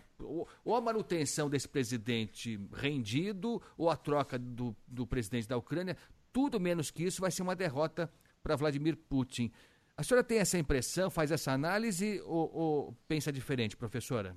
[0.64, 5.96] ou a manutenção desse presidente rendido, ou a troca do, do presidente da Ucrânia,
[6.32, 8.08] tudo menos que isso vai ser uma derrota
[8.44, 9.50] para Vladimir Putin.
[9.96, 14.36] A senhora tem essa impressão, faz essa análise ou, ou pensa diferente, professora?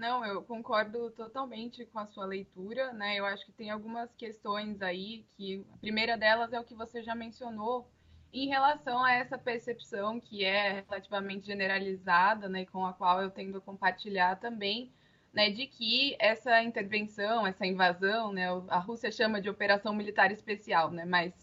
[0.00, 3.18] Não, eu concordo totalmente com a sua leitura, né?
[3.18, 7.02] Eu acho que tem algumas questões aí que a primeira delas é o que você
[7.02, 7.86] já mencionou
[8.32, 13.58] em relação a essa percepção que é relativamente generalizada, né, com a qual eu tendo
[13.58, 14.90] a compartilhar também,
[15.34, 20.90] né, de que essa intervenção, essa invasão, né, a Rússia chama de operação militar especial,
[20.90, 21.34] né, mas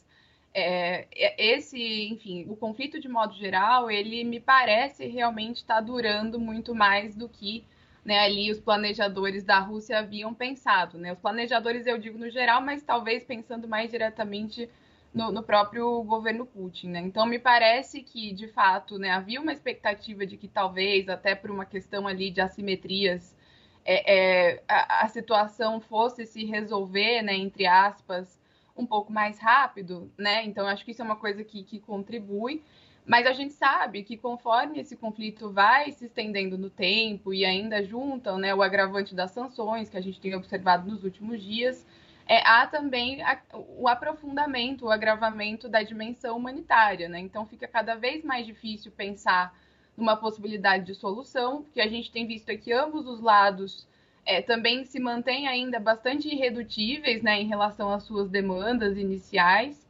[0.52, 5.82] é, é esse, enfim, o conflito de modo geral, ele me parece realmente estar tá
[5.82, 7.64] durando muito mais do que
[8.08, 10.98] né, ali os planejadores da Rússia haviam pensado.
[10.98, 11.12] Né?
[11.12, 14.70] Os planejadores eu digo no geral, mas talvez pensando mais diretamente
[15.14, 17.00] no, no, próprio governo Putin, né?
[17.02, 21.52] Então me parece que de fato, né, havia uma expectativa de que talvez até por
[21.52, 23.36] uma questão ali de assimetrias
[23.84, 28.40] é, é, a, a, situação fosse se resolver, né, entre aspas,
[28.76, 30.46] um pouco mais rápido, né?
[30.46, 32.64] Então acho que isso é uma coisa que, que contribui.
[33.08, 37.82] Mas a gente sabe que conforme esse conflito vai se estendendo no tempo e ainda
[37.82, 41.88] juntam né, o agravante das sanções que a gente tem observado nos últimos dias,
[42.28, 43.40] é, há também a,
[43.78, 47.08] o aprofundamento, o agravamento da dimensão humanitária.
[47.08, 47.22] Né?
[47.22, 49.58] Então fica cada vez mais difícil pensar
[49.96, 53.88] numa possibilidade de solução, porque a gente tem visto que ambos os lados
[54.26, 59.86] é, também se mantêm ainda bastante irredutíveis né, em relação às suas demandas iniciais.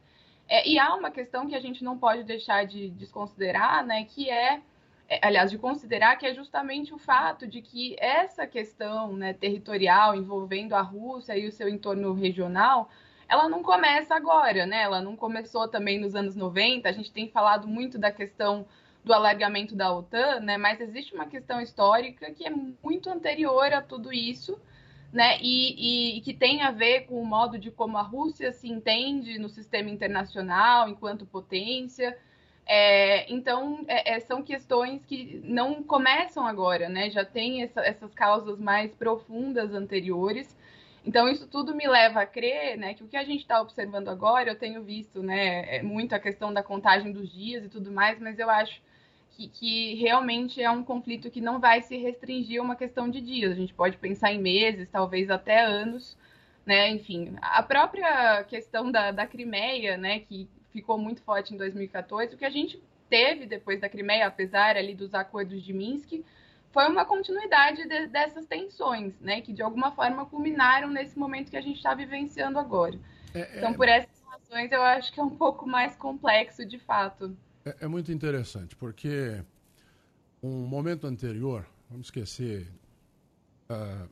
[0.48, 4.30] É, e há uma questão que a gente não pode deixar de desconsiderar, né, que
[4.30, 4.62] é,
[5.08, 10.14] é, aliás, de considerar que é justamente o fato de que essa questão né, territorial
[10.14, 12.90] envolvendo a Rússia e o seu entorno regional,
[13.28, 14.82] ela não começa agora, né?
[14.82, 16.88] Ela não começou também nos anos 90.
[16.88, 18.66] A gente tem falado muito da questão
[19.04, 20.56] do alargamento da OTAN, né?
[20.56, 24.58] Mas existe uma questão histórica que é muito anterior a tudo isso
[25.12, 28.68] né, e, e, que tem a ver com o modo de como a Rússia se
[28.68, 32.16] entende no sistema internacional enquanto potência.
[32.66, 37.08] É, então, é, é, são questões que não começam agora, né?
[37.08, 40.54] Já tem essa, essas causas mais profundas anteriores.
[41.06, 44.08] Então, isso tudo me leva a crer né, que o que a gente está observando
[44.08, 47.90] agora, eu tenho visto né, é muito a questão da contagem dos dias e tudo
[47.90, 48.82] mais, mas eu acho
[49.38, 53.20] que, que, realmente é um conflito que não vai se restringir a uma questão de
[53.20, 53.52] dias.
[53.52, 56.18] A gente pode pensar em meses, talvez até anos,
[56.66, 56.90] né?
[56.90, 62.38] Enfim, a própria questão da, da Crimeia, né, que ficou muito forte em 2014, o
[62.38, 66.24] que a gente teve depois da Crimeia, apesar ali dos acordos de Minsk,
[66.72, 71.56] foi uma continuidade de, dessas tensões, né, que de alguma forma culminaram nesse momento que
[71.56, 72.98] a gente está vivenciando agora.
[73.32, 73.74] É, então, é...
[73.74, 77.36] por essas razões, eu acho que é um pouco mais complexo de fato.
[77.68, 79.42] É, é muito interessante, porque
[80.42, 82.70] um momento anterior, vamos esquecer,
[83.68, 84.08] uh,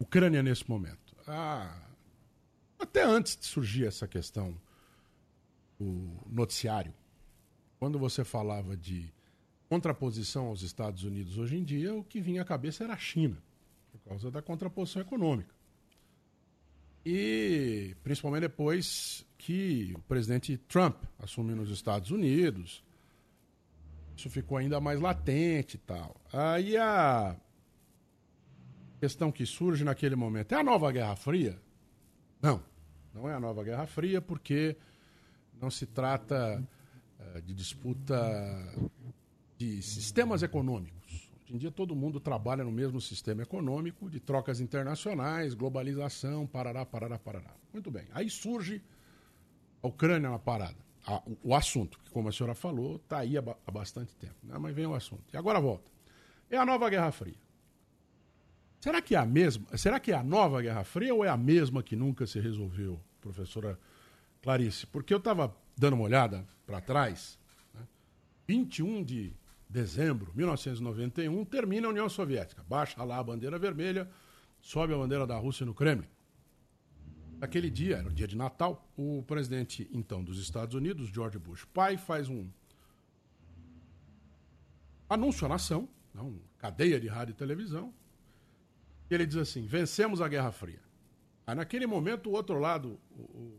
[0.00, 1.14] Ucrânia nesse momento.
[1.28, 1.80] Ah,
[2.78, 4.60] até antes de surgir essa questão,
[5.78, 6.92] o noticiário,
[7.78, 9.12] quando você falava de
[9.68, 13.40] contraposição aos Estados Unidos hoje em dia, o que vinha à cabeça era a China,
[13.92, 15.54] por causa da contraposição econômica.
[17.06, 22.82] E principalmente depois que o presidente Trump assumiu nos Estados Unidos,
[24.16, 26.14] isso ficou ainda mais latente e tal.
[26.32, 27.36] Aí a
[29.00, 31.58] questão que surge naquele momento é a nova Guerra Fria?
[32.40, 32.62] Não,
[33.12, 34.76] não é a nova Guerra Fria, porque
[35.60, 36.62] não se trata
[37.18, 38.16] uh, de disputa
[39.58, 41.32] de sistemas econômicos.
[41.42, 46.86] Hoje em dia todo mundo trabalha no mesmo sistema econômico, de trocas internacionais, globalização, parará,
[46.86, 47.56] parará, parará.
[47.72, 48.06] Muito bem.
[48.12, 48.80] Aí surge
[49.82, 50.76] a Ucrânia na parada.
[51.06, 54.36] A, o, o, assunto, que como a senhora falou, está aí há, há, bastante tempo.
[54.42, 54.56] Né?
[54.58, 55.24] Mas vem o assunto.
[55.32, 55.90] E agora volta.
[56.48, 57.40] É a nova Guerra Fria.
[58.78, 59.66] Será que é a mesma?
[59.76, 63.00] Será que é a nova Guerra Fria ou é a mesma que nunca se resolveu,
[63.20, 63.78] professora
[64.42, 64.86] Clarice?
[64.86, 67.38] Porque eu estava dando uma olhada para trás.
[67.74, 67.86] Né?
[68.46, 69.36] 21 de
[69.68, 72.64] dezembro de 1991 termina a União Soviética.
[72.68, 74.08] Baixa lá a bandeira vermelha,
[74.60, 76.08] sobe a bandeira da Rússia no Kremlin.
[77.42, 81.64] Naquele dia, era o dia de Natal, o presidente então dos Estados Unidos, George Bush
[81.64, 82.48] pai, faz um
[85.10, 87.92] anúncio à nação, né, uma cadeia de rádio e televisão,
[89.10, 90.78] e ele diz assim: vencemos a Guerra Fria.
[91.44, 93.58] Aí naquele momento o outro lado, o,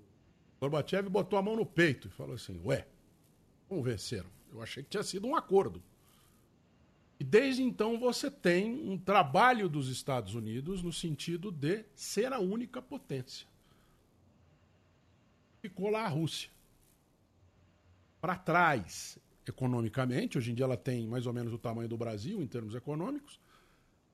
[0.62, 2.88] Gorbachev botou a mão no peito e falou assim: ué,
[3.68, 4.30] como venceram?
[4.50, 5.84] Eu achei que tinha sido um acordo.
[7.20, 12.40] E desde então você tem um trabalho dos Estados Unidos no sentido de ser a
[12.40, 13.52] única potência
[15.64, 16.50] ficou lá a Rússia.
[18.20, 19.18] Para trás,
[19.48, 22.76] economicamente, hoje em dia ela tem mais ou menos o tamanho do Brasil em termos
[22.76, 23.40] econômicos,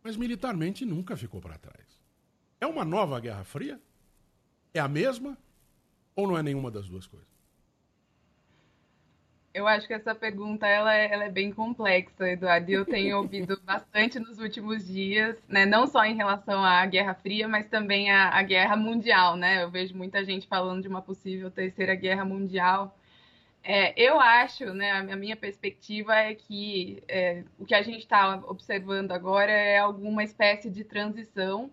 [0.04, 2.00] mas militarmente nunca ficou para trás.
[2.62, 3.82] É uma nova Guerra Fria?
[4.76, 5.36] É a mesma?
[6.16, 7.39] Ou não é nenhuma das duas coisas?
[9.60, 12.72] Eu acho que essa pergunta ela é, ela é bem complexa, Eduardo.
[12.72, 15.66] E eu tenho ouvido bastante nos últimos dias, né?
[15.66, 19.36] não só em relação à Guerra Fria, mas também à, à Guerra Mundial.
[19.36, 19.62] Né?
[19.62, 22.98] Eu vejo muita gente falando de uma possível terceira guerra mundial.
[23.62, 28.38] É, eu acho, né, a minha perspectiva é que é, o que a gente está
[28.48, 31.70] observando agora é alguma espécie de transição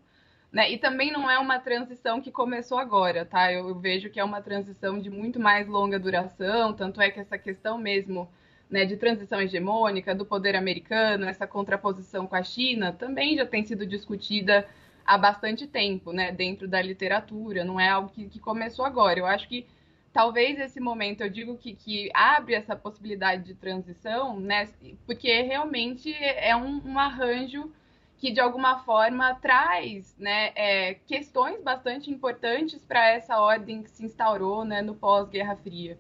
[0.56, 0.72] né?
[0.72, 3.52] E também não é uma transição que começou agora, tá?
[3.52, 7.36] Eu, vejo que é uma transição de muito mais longa duração, tanto é que essa
[7.36, 8.26] questão mesmo
[8.70, 13.66] né, de transição hegemônica do poder americano, essa contraposição com a China, também já tem
[13.66, 14.66] sido discutida
[15.04, 19.18] há bastante tempo, né, dentro da literatura, não é algo que, que começou agora.
[19.18, 19.66] Eu acho que
[20.10, 24.70] talvez esse momento, eu digo que, que abre essa possibilidade de transição, né?
[25.04, 27.70] Porque realmente é um, um arranjo
[28.18, 34.04] que de alguma forma traz né, é, questões bastante importantes para essa ordem que se
[34.04, 35.98] instaurou né, no pós-Guerra Fria.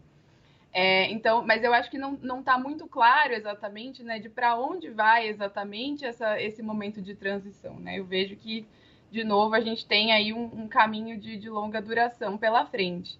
[0.72, 4.90] É, então, mas eu acho que não está muito claro exatamente né, de para onde
[4.90, 7.76] vai exatamente essa, esse momento de transição.
[7.76, 7.98] Né?
[7.98, 8.66] Eu vejo que,
[9.10, 13.18] de novo, a gente tem aí um, um caminho de, de, longa duração pela frente.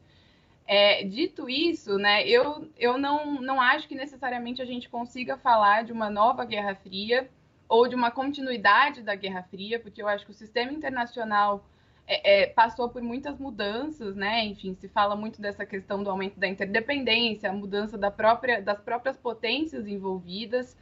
[0.67, 5.85] É, dito isso, né, eu, eu não, não acho que necessariamente a gente consiga falar
[5.85, 7.31] de uma nova Guerra Fria
[7.69, 11.65] ou de uma continuidade da Guerra Fria, porque eu acho que o sistema internacional
[12.07, 14.45] é, é, passou por muitas mudanças, né?
[14.45, 18.81] Enfim, se fala muito dessa questão do aumento da interdependência, a mudança da própria, das
[18.81, 20.77] próprias potências envolvidas.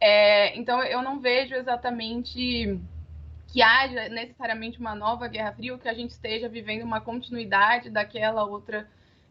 [0.00, 2.78] É, então, eu não vejo exatamente
[3.48, 7.90] que haja necessariamente uma nova Guerra Fria ou que a gente esteja vivendo uma continuidade
[7.90, 8.88] daquela outra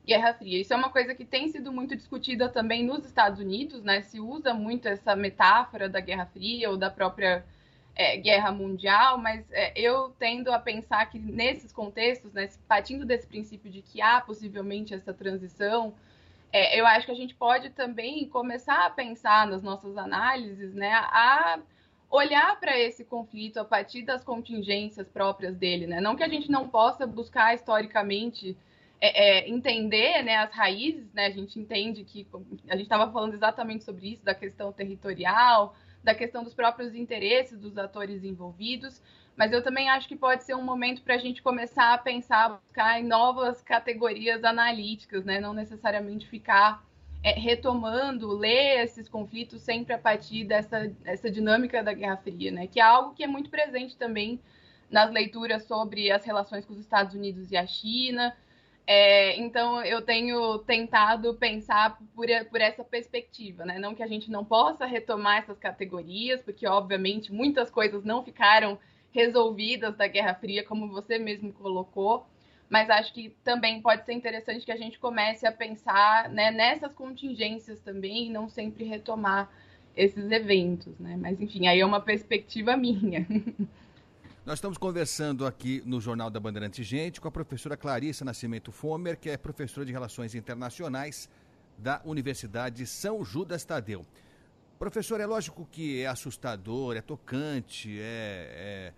[0.10, 0.60] Guerra Fria.
[0.60, 4.02] Isso é uma coisa que tem sido muito discutida também nos Estados Unidos, né?
[4.02, 7.46] Se usa muito essa metáfora da Guerra Fria ou da própria
[7.96, 13.28] é, guerra mundial, mas é, eu tendo a pensar que nesses contextos, né, partindo desse
[13.28, 15.94] princípio de que há possivelmente essa transição,
[16.52, 20.92] é, eu acho que a gente pode também começar a pensar nas nossas análises, né,
[20.92, 21.60] a
[22.10, 26.02] olhar para esse conflito a partir das contingências próprias dele, né?
[26.02, 28.58] Não que a gente não possa buscar historicamente
[29.02, 31.28] é, é, entender né, as raízes, né?
[31.28, 32.28] A gente entende que
[32.68, 37.60] a gente estava falando exatamente sobre isso, da questão territorial, da questão dos próprios interesses
[37.60, 39.02] dos atores envolvidos,
[39.36, 42.60] mas eu também acho que pode ser um momento para a gente começar a pensar,
[42.62, 45.40] buscar em novas categorias analíticas, né?
[45.40, 46.84] não necessariamente ficar
[47.24, 52.68] é, retomando, ler esses conflitos sempre a partir dessa, dessa dinâmica da Guerra Fria, né?
[52.68, 54.42] que é algo que é muito presente também
[54.90, 58.36] nas leituras sobre as relações com os Estados Unidos e a China,
[58.92, 63.78] é, então, eu tenho tentado pensar por, por essa perspectiva, né?
[63.78, 68.80] Não que a gente não possa retomar essas categorias, porque, obviamente, muitas coisas não ficaram
[69.12, 72.26] resolvidas da Guerra Fria, como você mesmo colocou,
[72.68, 76.92] mas acho que também pode ser interessante que a gente comece a pensar né, nessas
[76.92, 79.52] contingências também e não sempre retomar
[79.96, 81.16] esses eventos, né?
[81.16, 83.28] Mas, enfim, aí é uma perspectiva minha.
[84.46, 89.18] Nós estamos conversando aqui no Jornal da Bandeirante Gente com a professora Clarissa Nascimento Fomer,
[89.18, 91.30] que é professora de Relações Internacionais
[91.78, 94.06] da Universidade São Judas Tadeu.
[94.80, 98.94] Professor, é lógico que é assustador, é tocante, é,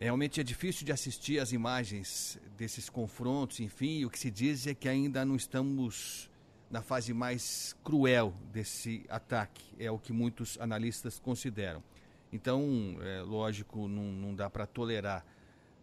[0.00, 4.66] é, realmente é difícil de assistir as imagens desses confrontos, enfim, o que se diz
[4.66, 6.30] é que ainda não estamos
[6.70, 11.82] na fase mais cruel desse ataque, é o que muitos analistas consideram.
[12.32, 15.24] Então, é, lógico, não, não dá para tolerar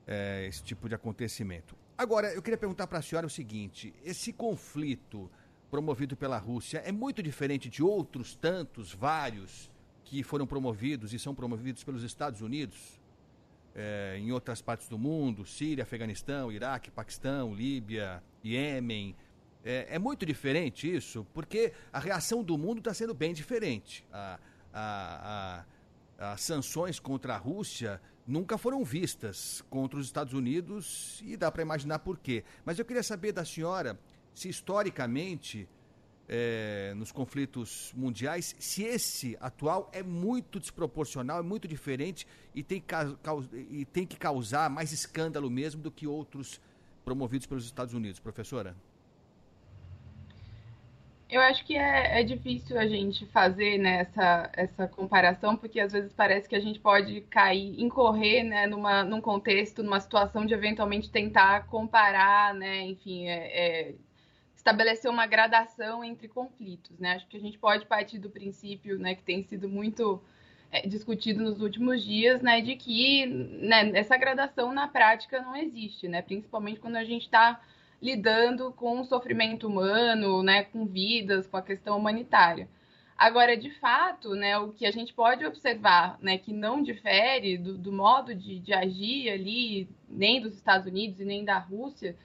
[0.06, 1.76] é, esse tipo de acontecimento.
[1.98, 5.30] Agora, eu queria perguntar para a senhora o seguinte: esse conflito
[5.72, 9.72] promovido pela Rússia é muito diferente de outros tantos, vários,
[10.04, 13.00] que foram promovidos e são promovidos pelos Estados Unidos
[13.76, 19.16] é, em outras partes do mundo Síria, Afeganistão, Iraque, Paquistão, Líbia, Iêmen.
[19.64, 24.06] É, é muito diferente isso, porque a reação do mundo está sendo bem diferente.
[24.14, 24.40] A,
[24.72, 25.66] a, a
[26.18, 31.62] as sanções contra a Rússia nunca foram vistas contra os Estados Unidos e dá para
[31.62, 32.44] imaginar por quê.
[32.64, 34.00] Mas eu queria saber da senhora
[34.34, 35.68] se historicamente,
[36.28, 42.84] é, nos conflitos mundiais, se esse atual é muito desproporcional, é muito diferente e tem,
[43.70, 46.60] e tem que causar mais escândalo mesmo do que outros
[47.04, 48.76] promovidos pelos Estados Unidos, professora?
[51.27, 55.91] Eu acho que é, é difícil a gente fazer né, essa, essa comparação, porque às
[55.91, 60.53] vezes parece que a gente pode cair, incorrer né, numa, num contexto, numa situação de
[60.53, 63.95] eventualmente tentar comparar, né, enfim, é, é,
[64.56, 66.99] estabelecer uma gradação entre conflitos.
[66.99, 67.14] Né?
[67.14, 70.22] Acho que a gente pode partir do princípio né, que tem sido muito
[70.72, 76.07] é, discutido nos últimos dias, né, de que né, essa gradação na prática não existe,
[76.07, 77.60] né, principalmente quando a gente está
[78.06, 82.69] lidando com o sofrimento humano, né, com vidas, com a questão humanitária.
[83.18, 87.76] Agora, de fato, né, o que a gente pode observar, né, que não difere do,
[87.76, 92.15] do modo de, de, agir ali, nem dos Estados Unidos e nem da Rússia,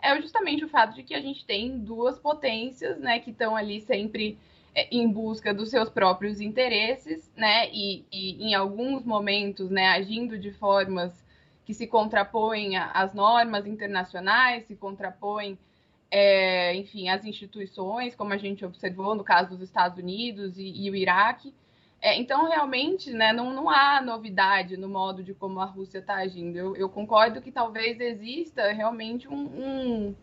[0.00, 3.82] é justamente o fato de que a gente tem duas potências, né, que estão ali
[3.82, 4.38] sempre
[4.74, 10.38] é, em busca dos seus próprios interesses, né, e, e em alguns momentos, né, agindo
[10.38, 11.25] de formas
[11.66, 15.58] que se contrapõem às normas internacionais, se contrapõem,
[16.08, 20.88] é, enfim, às instituições, como a gente observou no caso dos Estados Unidos e, e
[20.88, 21.52] o Iraque.
[22.00, 26.14] É, então, realmente, né, não, não há novidade no modo de como a Rússia está
[26.14, 26.56] agindo.
[26.56, 30.14] Eu, eu, concordo que talvez exista realmente um, um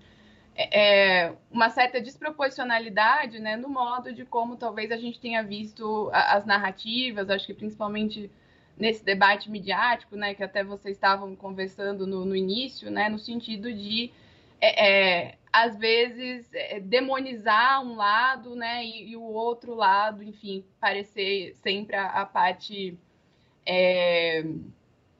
[0.55, 6.09] é, é, uma certa desproporcionalidade né, no modo de como talvez a gente tenha visto
[6.13, 8.31] as narrativas, acho que principalmente
[8.77, 13.71] nesse debate midiático, né, que até vocês estavam conversando no, no início, né, no sentido
[13.71, 14.11] de
[14.59, 20.65] é, é, às vezes é, demonizar um lado, né, e, e, o outro lado, enfim,
[20.79, 22.97] parecer sempre a, a parte
[23.65, 24.43] é,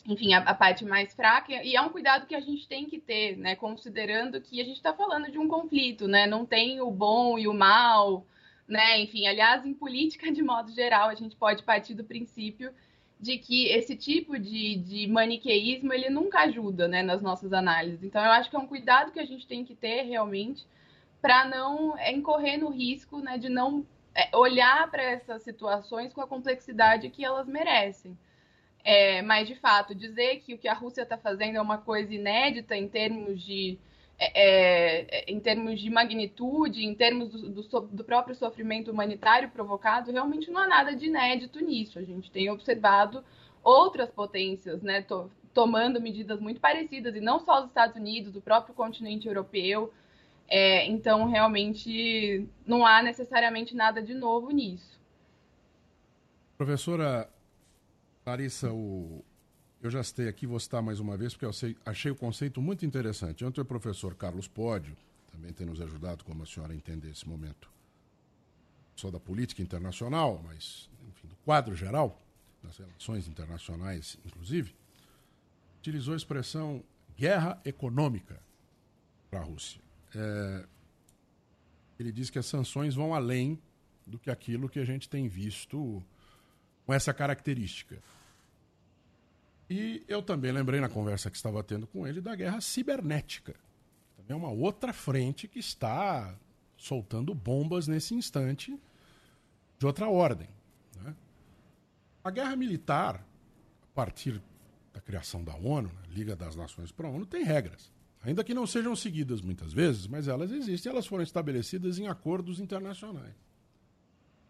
[0.06, 3.00] enfim, a, a, parte mais fraca, e é um cuidado que a gente tem que
[3.00, 6.92] ter, né, considerando que a gente está falando de um conflito, né, não tem o
[6.92, 8.26] bom e o mal,
[8.68, 12.74] né, enfim, aliás, em política, de modo geral, a gente pode partir do princípio
[13.24, 18.04] de que esse tipo de, de maniqueísmo, ele nunca ajuda, né, nas nossas análises.
[18.04, 20.68] Então, eu acho que é um cuidado que a gente tem que ter, realmente,
[21.22, 26.20] para não é, incorrer no risco, né, de não é, olhar para essas situações com
[26.20, 28.18] a complexidade que elas merecem.
[28.84, 32.14] É, mas, de fato, dizer que o que a Rússia está fazendo é uma coisa
[32.14, 33.80] inédita em termos de,
[34.20, 40.12] é, é, em termos de magnitude, em termos do, do, do, próprio sofrimento humanitário provocado,
[40.12, 42.00] realmente não há nada de inédito nisso.
[42.00, 43.24] A gente tem observado
[43.64, 48.42] outras potências né, to, tomando medidas muito parecidas, e não só os Estados Unidos, o
[48.42, 49.92] próprio continente europeu.
[50.48, 55.00] É, então, realmente, não há necessariamente nada de novo nisso.
[56.58, 57.30] Professora,
[58.26, 59.24] Larissa, o...
[59.88, 62.62] eu já citei aqui, vou citar mais uma vez, porque eu sei, achei o conceito
[62.62, 63.44] muito interessante.
[63.44, 64.96] Ontem o professor Carlos Pódio
[65.30, 67.70] também tem nos ajudado, como a senhora entender esse momento,
[68.96, 72.22] só da política internacional, mas, enfim, do quadro geral,
[72.64, 74.74] das relações internacionais, inclusive,
[75.80, 76.82] utilizou a expressão
[77.18, 78.40] guerra econômica
[79.30, 79.82] para a Rússia.
[80.16, 80.66] É...
[82.00, 83.60] ele diz que as sanções vão além
[84.08, 86.02] do que aquilo que a gente tem visto
[86.86, 87.98] com essa característica.
[89.74, 93.56] E eu também lembrei na conversa que estava tendo com ele da guerra cibernética.
[94.16, 96.38] Também é uma outra frente que está
[96.78, 98.80] soltando bombas nesse instante
[99.80, 100.48] de outra ordem.
[101.02, 101.16] Né?
[102.24, 103.26] A guerra militar,
[103.82, 104.40] a partir
[104.94, 107.92] da criação da ONU, né, Liga das Nações para a ONU, tem regras.
[108.22, 112.60] Ainda que não sejam seguidas muitas vezes, mas elas existem, elas foram estabelecidas em acordos
[112.60, 113.34] internacionais.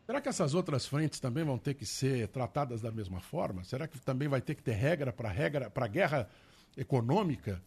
[0.06, 3.64] Será que essas outras frentes também vão ter que ser tratadas da mesma forma?
[3.64, 6.30] Será que também vai ter que ter regra para regra para guerra
[6.76, 7.62] econômica,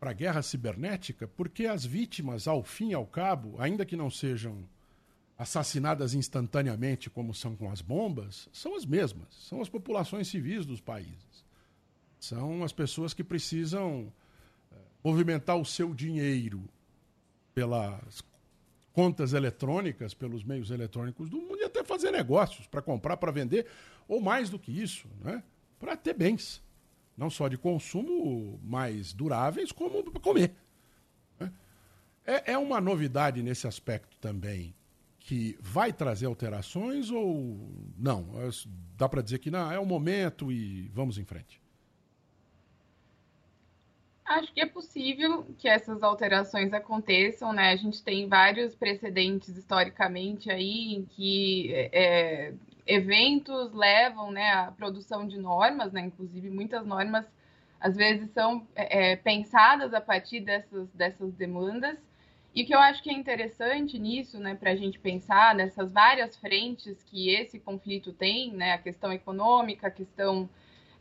[0.00, 1.28] para guerra cibernética?
[1.28, 4.68] Porque as vítimas, ao fim e ao cabo, ainda que não sejam
[5.38, 10.80] assassinadas instantaneamente como são com as bombas, são as mesmas, são as populações civis dos
[10.80, 11.44] países.
[12.18, 14.12] São as pessoas que precisam
[14.72, 16.64] eh, movimentar o seu dinheiro
[17.54, 18.20] pelas
[18.94, 23.66] contas eletrônicas pelos meios eletrônicos do mundo e até fazer negócios para comprar, para vender,
[24.06, 25.42] ou mais do que isso, né?
[25.80, 26.62] para ter bens,
[27.16, 30.54] não só de consumo mais duráveis, como para comer.
[31.40, 31.52] Né?
[32.24, 34.72] É, é uma novidade nesse aspecto também
[35.18, 37.68] que vai trazer alterações ou
[37.98, 38.28] não?
[38.96, 41.60] Dá para dizer que não, é o momento e vamos em frente.
[44.24, 47.70] Acho que é possível que essas alterações aconteçam, né?
[47.72, 52.54] A gente tem vários precedentes historicamente aí em que é,
[52.86, 56.00] eventos levam né, à produção de normas, né?
[56.00, 57.26] Inclusive muitas normas
[57.78, 61.98] às vezes são é, é, pensadas a partir dessas, dessas demandas.
[62.54, 65.92] E o que eu acho que é interessante nisso, né, para a gente pensar nessas
[65.92, 70.48] várias frentes que esse conflito tem, né, a questão econômica, a questão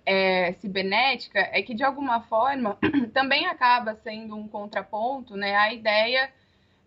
[0.06, 2.78] é, cibernética é que, de alguma forma,
[3.14, 6.32] também acaba sendo um contraponto né, à ideia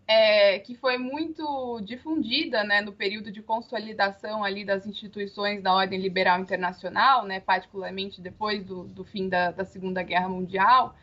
[0.07, 5.99] é, que foi muito difundida né, no período de consolidação ali das instituições da ordem
[5.99, 10.95] liberal internacional, né, particularmente depois do, do fim da, da, Segunda Guerra Mundial,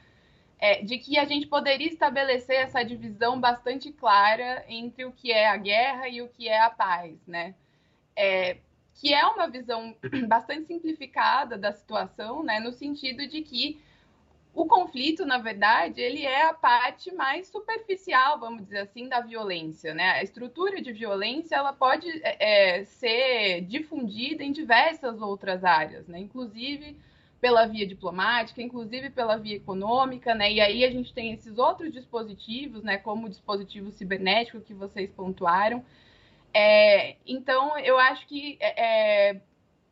[0.57, 5.49] é, de que a gente poderia estabelecer essa divisão bastante clara entre o que é
[5.49, 7.17] a guerra e o que é a paz.
[7.27, 7.53] Né?
[8.15, 8.57] É,
[8.95, 9.95] que é uma visão
[10.27, 13.81] bastante simplificada da situação, né, no sentido de que
[14.53, 19.95] o conflito, na verdade, ele é a parte mais superficial, vamos dizer assim, da violência,
[19.95, 20.11] né?
[20.11, 26.19] A estrutura de violência ela pode é, é ser difundida em diversas outras áreas, né?
[26.19, 26.95] Inclusive
[27.41, 30.53] pela via diplomática, inclusive pela via econômica, né?
[30.53, 32.97] E aí a gente tem esses outros dispositivos, né?
[32.97, 35.83] Como o dispositivo cibernético que vocês pontuaram,
[36.53, 39.41] é, então, eu acho que é, é,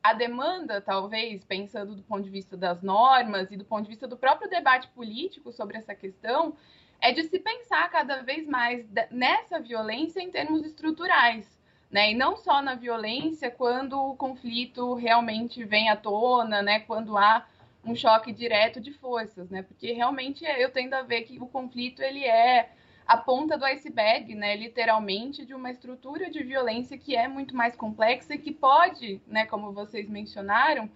[0.04, 4.08] a demanda, talvez, pensando do ponto de vista das normas e do ponto de vista
[4.08, 6.56] do próprio debate político sobre essa questão,
[7.00, 11.60] é de se pensar cada vez mais nessa violência em termos estruturais.
[11.90, 12.12] Né?
[12.12, 16.80] E não só na violência quando o conflito realmente vem à tona, né?
[16.82, 17.46] quando há
[17.84, 19.64] um choque direto de forças, né?
[19.64, 22.70] porque realmente eu tendo a ver que o conflito ele é
[23.06, 27.76] a ponta do iceberg, né, literalmente, de uma estrutura de violência que é muito mais
[27.76, 30.90] complexa e que pode, né, como vocês mencionaram,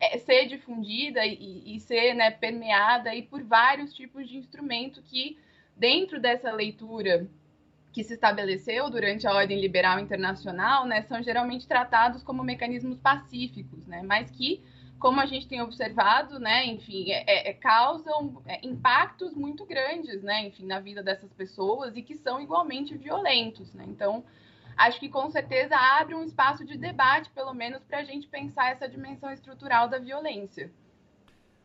[0.00, 5.38] é, ser difundida e, e ser né, permeada aí por vários tipos de instrumento que,
[5.76, 7.26] dentro dessa leitura
[7.92, 13.86] que se estabeleceu durante a ordem liberal internacional, né, são geralmente tratados como mecanismos pacíficos,
[13.86, 14.60] né, mas que,
[15.04, 20.46] como a gente tem observado, né, enfim, é, é, causam é, impactos muito grandes, né,
[20.46, 23.84] enfim, na vida dessas pessoas e que são igualmente violentos, né.
[23.86, 24.24] Então,
[24.74, 28.70] acho que com certeza abre um espaço de debate, pelo menos, para a gente pensar
[28.70, 30.72] essa dimensão estrutural da violência.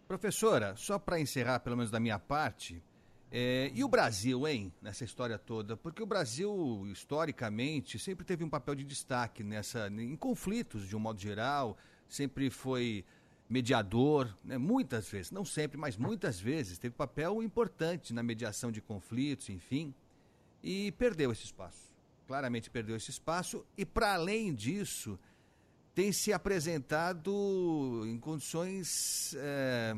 [0.05, 2.83] Professora, só para encerrar, pelo menos da minha parte,
[3.31, 5.77] é, e o Brasil, hein, nessa história toda?
[5.77, 10.99] Porque o Brasil, historicamente, sempre teve um papel de destaque nessa, em conflitos, de um
[10.99, 13.05] modo geral, sempre foi
[13.49, 18.79] mediador, né, muitas vezes, não sempre, mas muitas vezes, teve papel importante na mediação de
[18.79, 19.93] conflitos, enfim,
[20.63, 21.89] e perdeu esse espaço.
[22.27, 25.17] Claramente perdeu esse espaço, e para além disso,
[25.95, 29.35] tem se apresentado em condições.
[29.37, 29.95] É,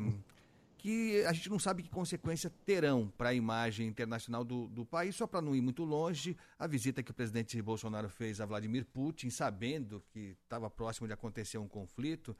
[0.82, 5.14] que a gente não sabe que consequência terão para a imagem internacional do, do país.
[5.14, 8.84] Só para não ir muito longe, a visita que o presidente Bolsonaro fez a Vladimir
[8.86, 12.36] Putin, sabendo que estava próximo de acontecer um conflito,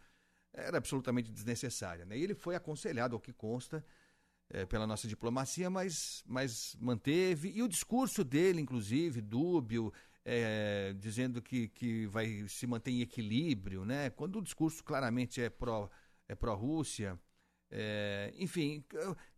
[0.53, 2.05] era absolutamente desnecessária.
[2.05, 2.19] Né?
[2.19, 3.85] E ele foi aconselhado, ao que consta,
[4.51, 7.51] é, pela nossa diplomacia, mas, mas manteve.
[7.51, 9.93] E o discurso dele, inclusive, dúbio,
[10.24, 14.11] é, dizendo que, que vai se manter em equilíbrio, né?
[14.11, 16.03] quando o discurso claramente é pró-Rússia.
[16.29, 17.19] É pró -Rússia,
[17.70, 18.85] é, enfim,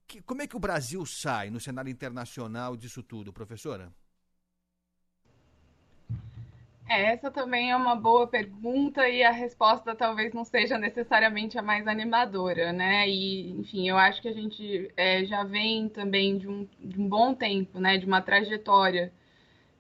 [0.07, 3.93] que, como é que o Brasil sai no cenário internacional disso tudo, professora?
[6.89, 11.87] Essa também é uma boa pergunta e a resposta talvez não seja necessariamente a mais
[11.87, 13.09] animadora, né?
[13.09, 17.09] E, enfim, eu acho que a gente é, já vem também de um, de um,
[17.09, 17.97] bom tempo, né?
[17.97, 19.13] De uma trajetória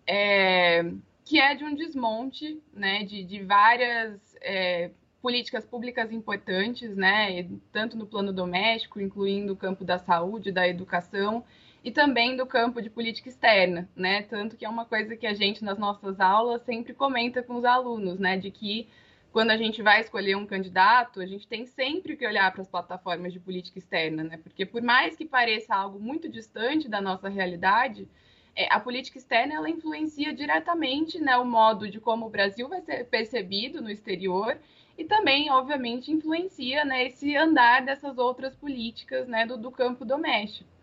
[0.06, 0.82] é,
[1.24, 3.04] que é de um desmonte, né?
[3.04, 4.90] De, de várias é,
[5.24, 11.42] políticas públicas importantes, né, tanto no plano doméstico, incluindo o campo da saúde, da educação,
[11.84, 15.34] e também do campo de política externa, né, tanto que é uma coisa que a
[15.34, 18.88] gente nas nossas aulas sempre comenta com os alunos, né, de que
[19.30, 22.68] quando a gente vai escolher um candidato, a gente tem sempre que olhar para as
[22.68, 27.28] plataformas de política externa, né, porque por mais que pareça algo muito distante da nossa
[27.28, 28.08] realidade,
[28.56, 32.80] é, a política externa ela influencia diretamente né, o modo de como o Brasil vai
[32.80, 34.56] ser percebido no exterior
[34.96, 40.73] e também, obviamente, influencia né, esse andar dessas outras políticas né, do, do campo doméstico.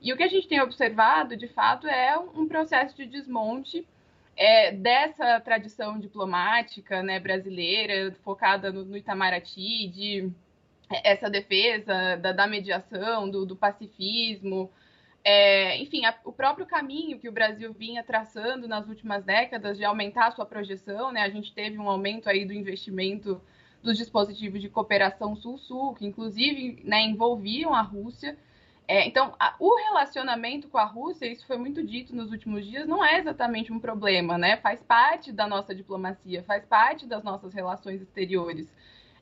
[0.00, 3.86] E o que a gente tem observado, de fato, é um processo de desmonte
[4.36, 10.32] é, dessa tradição diplomática né, brasileira, focada no, no, Itamaraty, de
[10.90, 14.70] é, essa defesa da, da mediação, do, do pacifismo,
[15.22, 19.84] é, enfim, a, o próprio caminho que o Brasil vinha traçando nas últimas décadas de
[19.84, 21.22] aumentar a sua projeção, né?
[21.22, 23.40] A gente teve um aumento aí do investimento
[23.82, 28.36] dos dispositivos de cooperação Sul-Sul, que inclusive né, envolviam a Rússia.
[28.90, 32.88] É, então, a, o relacionamento com a Rússia, isso foi muito dito nos últimos dias,
[32.88, 34.56] não é exatamente um problema, né?
[34.56, 38.66] Faz parte da nossa diplomacia, faz parte das nossas relações exteriores.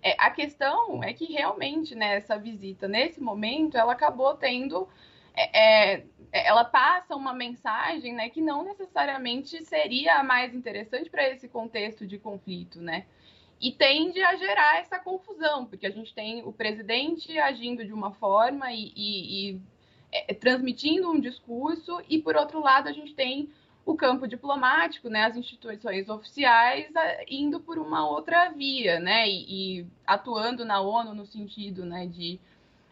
[0.03, 4.89] É, a questão é que realmente, né, essa visita, nesse momento, ela acabou tendo
[5.36, 11.28] é, é, ela passa uma mensagem né, que não necessariamente seria a mais interessante para
[11.28, 13.05] esse contexto de conflito, né?
[13.60, 18.12] E tende a gerar essa confusão, porque a gente tem o presidente agindo de uma
[18.12, 19.60] forma e, e, e
[20.12, 23.51] é, transmitindo um discurso, e por outro lado a gente tem
[23.85, 26.93] o campo diplomático, né, as instituições oficiais
[27.26, 32.39] indo por uma outra via, né, e, e atuando na ONU no sentido, né, de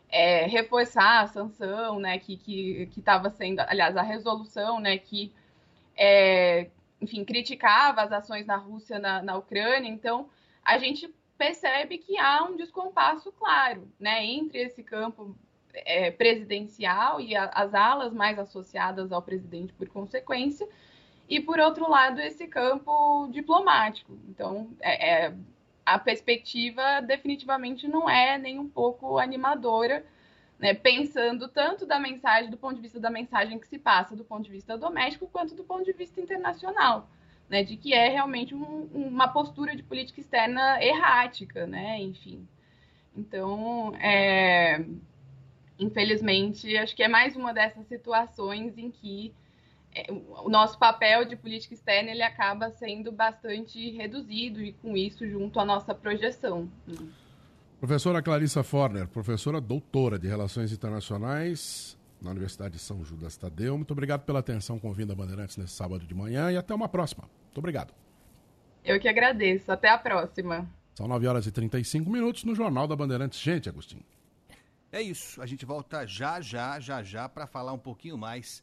[0.09, 5.31] é, reforçar a sanção, né, que que estava sendo, aliás, a resolução, né, que
[5.97, 6.71] é,
[7.01, 9.89] enfim criticava as ações da Rússia na, na Ucrânia.
[9.91, 10.29] Então,
[10.67, 15.37] a gente percebe que há um descompasso claro, né, entre esse campo
[15.73, 20.69] é, presidencial e a, as alas mais associadas ao presidente por consequência,
[21.29, 24.19] e por outro lado esse campo diplomático.
[24.29, 25.35] Então, é, é
[25.85, 30.05] a perspectiva definitivamente não é nem um pouco animadora,
[30.59, 34.25] né, pensando tanto da mensagem, do ponto de vista da mensagem que se passa do
[34.25, 37.09] ponto de vista doméstico, quanto do ponto de vista internacional,
[37.49, 42.47] né, de que é realmente um, uma postura de política externa errática, né, enfim.
[43.17, 44.85] Então, é,
[45.79, 49.33] infelizmente, acho que é mais uma dessas situações em que
[49.95, 55.27] é, o nosso papel de política externa ele acaba sendo bastante reduzido e com isso
[55.27, 56.71] junto à nossa projeção.
[57.79, 63.77] Professora Clarissa Forner, professora doutora de Relações Internacionais na Universidade de São Judas Tadeu.
[63.77, 67.29] Muito obrigado pela atenção com Vinda Bandeirantes nesse sábado de manhã e até uma próxima.
[67.45, 67.95] Muito obrigado.
[68.85, 69.71] Eu que agradeço.
[69.71, 70.69] Até a próxima.
[70.95, 73.39] São 9 horas e 35 minutos no Jornal da Bandeirantes.
[73.39, 74.05] Gente, Agostinho.
[74.91, 78.63] É isso, a gente volta já, já, já, já para falar um pouquinho mais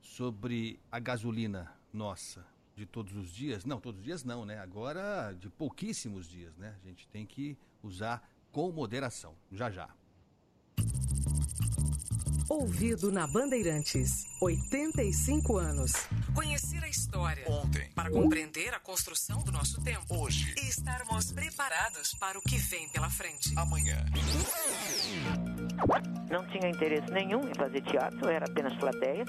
[0.00, 2.44] sobre a gasolina nossa
[2.74, 3.64] de todos os dias.
[3.64, 4.58] Não, todos os dias não, né?
[4.58, 6.76] Agora de pouquíssimos dias, né?
[6.84, 9.34] A gente tem que usar com moderação.
[9.50, 9.88] Já, já.
[12.52, 14.26] Ouvido na Bandeirantes.
[14.38, 15.92] 85 anos.
[16.34, 17.44] Conhecer a história.
[17.48, 17.88] Ontem.
[17.94, 20.04] Para compreender a construção do nosso tempo.
[20.10, 20.54] Hoje.
[20.62, 23.54] E estarmos preparados para o que vem pela frente.
[23.56, 24.04] Amanhã.
[26.30, 29.24] Não tinha interesse nenhum em fazer teatro, era apenas plateia.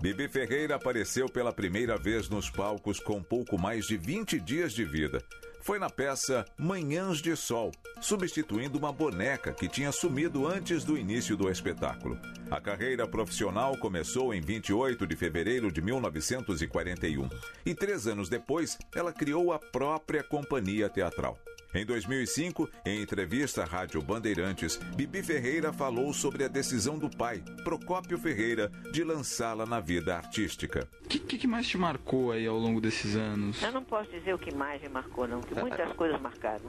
[0.00, 4.86] Bibi Ferreira apareceu pela primeira vez nos palcos com pouco mais de 20 dias de
[4.86, 5.22] vida.
[5.66, 11.36] Foi na peça Manhãs de Sol, substituindo uma boneca que tinha sumido antes do início
[11.36, 12.16] do espetáculo.
[12.48, 17.28] A carreira profissional começou em 28 de fevereiro de 1941
[17.66, 21.36] e três anos depois ela criou a própria companhia teatral.
[21.76, 27.44] Em 2005, em entrevista à Rádio Bandeirantes, Bibi Ferreira falou sobre a decisão do pai,
[27.62, 30.88] Procópio Ferreira, de lançá-la na vida artística.
[31.04, 33.62] O que, que, mais te marcou aí ao longo desses anos?
[33.62, 36.64] Eu não posso dizer o que mais me marcou, não, porque muitas coisas marcaram.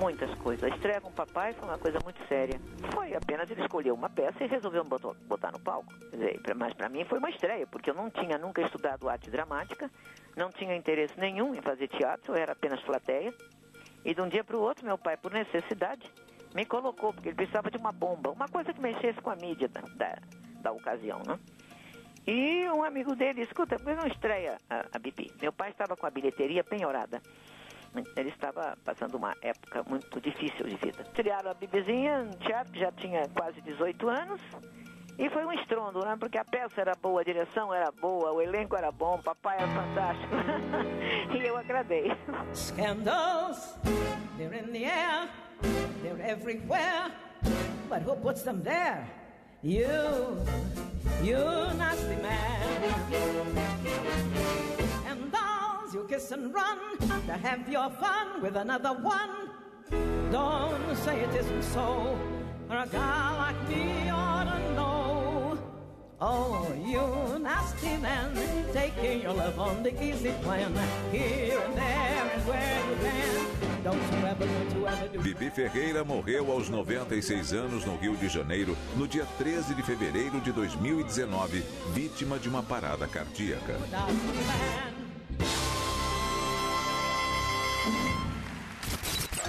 [0.00, 0.64] Muitas coisas.
[0.64, 2.60] A estreia com o papai foi uma coisa muito séria.
[2.92, 5.94] Foi apenas ele escolheu uma peça e resolveu botar, botar no palco.
[6.10, 9.88] Dizer, mas para mim foi uma estreia, porque eu não tinha nunca estudado arte dramática,
[10.36, 13.32] não tinha interesse nenhum em fazer teatro, eu era apenas plateia.
[14.04, 16.10] E de um dia para o outro, meu pai, por necessidade,
[16.54, 19.68] me colocou, porque ele precisava de uma bomba, uma coisa que mexesse com a mídia
[19.68, 20.18] da, da,
[20.62, 21.38] da ocasião, né?
[22.26, 25.32] E um amigo dele, escuta, por não estreia a, a Bibi?
[25.40, 27.20] Meu pai estava com a bilheteria penhorada.
[28.16, 31.02] Ele estava passando uma época muito difícil de vida.
[31.02, 34.40] Estrearam a Bibizinha no teatro, que já tinha quase 18 anos.
[35.20, 36.16] E foi um estrondo, né?
[36.18, 39.58] Porque a peça era boa, a direção era boa, o elenco era bom, o papai
[39.58, 40.34] era fantástico.
[41.36, 42.10] e eu agradei.
[42.54, 43.74] Scandals,
[44.38, 45.28] they're in the air,
[46.02, 47.12] they're everywhere.
[47.90, 49.06] But who puts them there?
[49.62, 50.38] You,
[51.22, 51.36] you
[51.76, 52.80] nasty man.
[55.06, 59.50] And dolls, you kiss and run to have your fun with another one.
[60.32, 62.16] Don't say it isn't so,
[62.70, 64.89] or a guy like me ought to know.
[66.22, 68.34] Oh, you nasty man,
[68.74, 70.70] taking your love on the easy plan,
[71.10, 73.82] here and there and where you can.
[73.82, 78.14] Don't you ever, don't you ever do Bibi Ferreira morreu aos 96 anos no Rio
[78.18, 81.64] de Janeiro, no dia 13 de fevereiro de 2019,
[81.94, 83.78] vítima de uma parada cardíaca.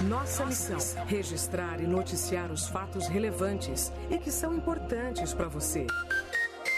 [0.08, 5.86] Nossa missão: registrar e noticiar os fatos relevantes e que são importantes para você.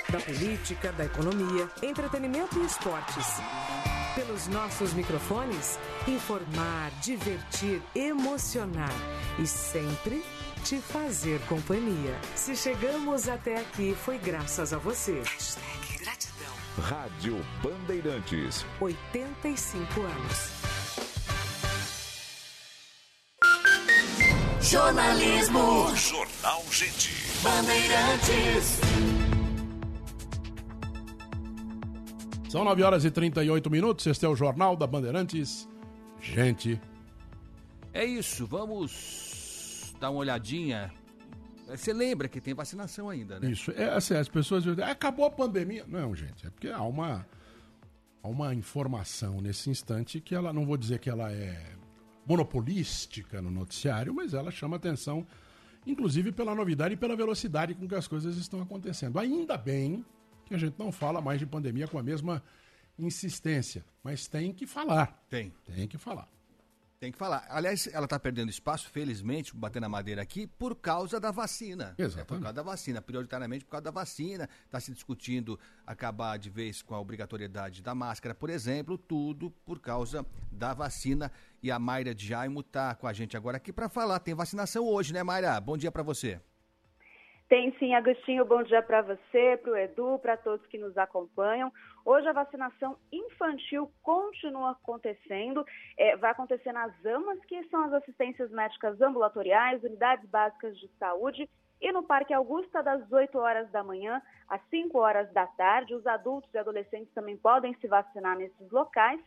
[0.09, 3.27] Da política, da economia, entretenimento e esportes.
[4.15, 8.93] Pelos nossos microfones, informar, divertir, emocionar
[9.39, 10.25] e sempre
[10.63, 12.17] te fazer companhia.
[12.37, 15.23] Se chegamos até aqui, foi graças a você.
[15.99, 16.55] Gratidão.
[16.81, 18.65] Rádio Bandeirantes.
[18.81, 20.65] 85 anos.
[24.61, 25.95] Jornalismo.
[25.95, 27.11] Jornal Gente.
[27.43, 29.34] Bandeirantes.
[32.55, 34.07] São 9 horas e 38 minutos.
[34.07, 35.69] Este é o Jornal da Bandeirantes.
[36.21, 36.81] Gente,
[37.93, 40.95] É isso, vamos dar uma olhadinha.
[41.67, 43.51] Você lembra que tem vacinação ainda, né?
[43.51, 43.73] isso.
[43.73, 45.85] É, assim, as pessoas dizem, "Ah, acabou a pandemia.
[45.89, 47.27] Não, gente, é porque há uma,
[48.23, 51.61] há uma informação nesse instante que ela, não vou dizer que ela é
[52.25, 55.27] monopolística no noticiário, mas ela chama atenção,
[55.85, 59.19] inclusive pela novidade e pela velocidade com que as coisas estão acontecendo.
[59.19, 60.05] Ainda bem
[60.45, 62.43] que a gente não fala mais de pandemia com a mesma
[62.99, 65.25] insistência, mas tem que falar.
[65.29, 65.53] Tem.
[65.65, 66.29] Tem que falar.
[67.05, 67.45] Tem que falar.
[67.51, 71.95] Aliás, ela está perdendo espaço, felizmente, batendo a madeira aqui, por causa da vacina.
[71.99, 72.21] Exatamente.
[72.21, 74.49] É por causa da vacina, prioritariamente por causa da vacina.
[74.65, 79.81] Está se discutindo acabar de vez com a obrigatoriedade da máscara, por exemplo, tudo por
[79.81, 81.31] causa da vacina.
[81.63, 84.19] E a Mayra de Jaimo está com a gente agora aqui para falar.
[84.21, 85.61] Tem vacinação hoje, né, Mayra?
[85.61, 86.41] Bom dia para você.
[87.55, 88.45] Tem sim, Agostinho.
[88.45, 91.73] Bom dia para você, para o Edu, para todos que nos acompanham.
[92.05, 95.65] Hoje a vacinação infantil continua acontecendo.
[95.97, 101.49] É, vai acontecer nas AMAs, que são as assistências médicas ambulatoriais, unidades básicas de saúde,
[101.81, 105.95] e no Parque Augusta, das 8 horas da manhã às 5 horas da tarde.
[105.95, 109.21] Os adultos e adolescentes também podem se vacinar nesses locais.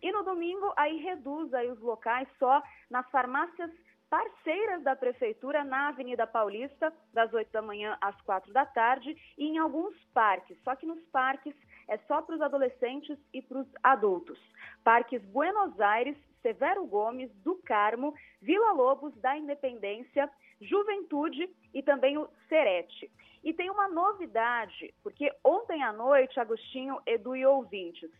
[0.00, 3.70] E no domingo, aí reduz aí os locais só nas farmácias
[4.14, 9.44] parceiras da Prefeitura na Avenida Paulista, das 8 da manhã às 4 da tarde, e
[9.44, 10.56] em alguns parques.
[10.62, 11.52] Só que nos parques
[11.88, 14.38] é só para os adolescentes e para os adultos.
[14.84, 20.30] Parques Buenos Aires, Severo Gomes, do Carmo, Vila Lobos, da Independência,
[20.60, 23.10] Juventude e também o Serete.
[23.42, 28.12] E tem uma novidade, porque ontem à noite, Agostinho, Edu e ouvintes,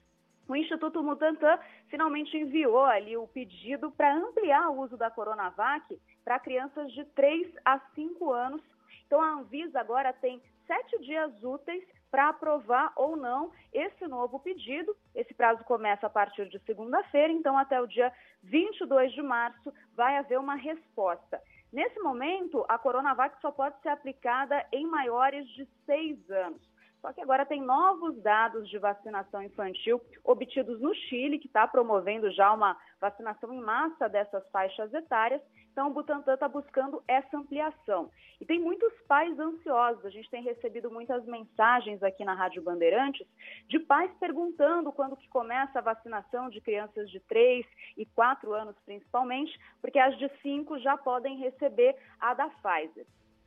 [0.48, 1.58] o Instituto Mutantan
[1.88, 7.52] finalmente enviou ali o pedido para ampliar o uso da Coronavac para crianças de 3
[7.64, 8.62] a 5 anos.
[9.06, 14.96] Então a Anvisa agora tem sete dias úteis para aprovar ou não esse novo pedido.
[15.14, 18.12] Esse prazo começa a partir de segunda-feira, então até o dia
[18.42, 21.40] 22 de março vai haver uma resposta.
[21.72, 26.73] Nesse momento, a Coronavac só pode ser aplicada em maiores de seis anos.
[27.04, 32.32] Só que agora tem novos dados de vacinação infantil obtidos no Chile, que está promovendo
[32.32, 35.42] já uma vacinação em massa dessas faixas etárias.
[35.70, 38.10] Então, o Butantan está buscando essa ampliação.
[38.40, 40.02] E tem muitos pais ansiosos.
[40.06, 43.26] A gente tem recebido muitas mensagens aqui na Rádio Bandeirantes
[43.68, 47.66] de pais perguntando quando que começa a vacinação de crianças de 3
[47.98, 49.52] e 4 anos, principalmente,
[49.82, 53.04] porque as de 5 já podem receber a da Pfizer.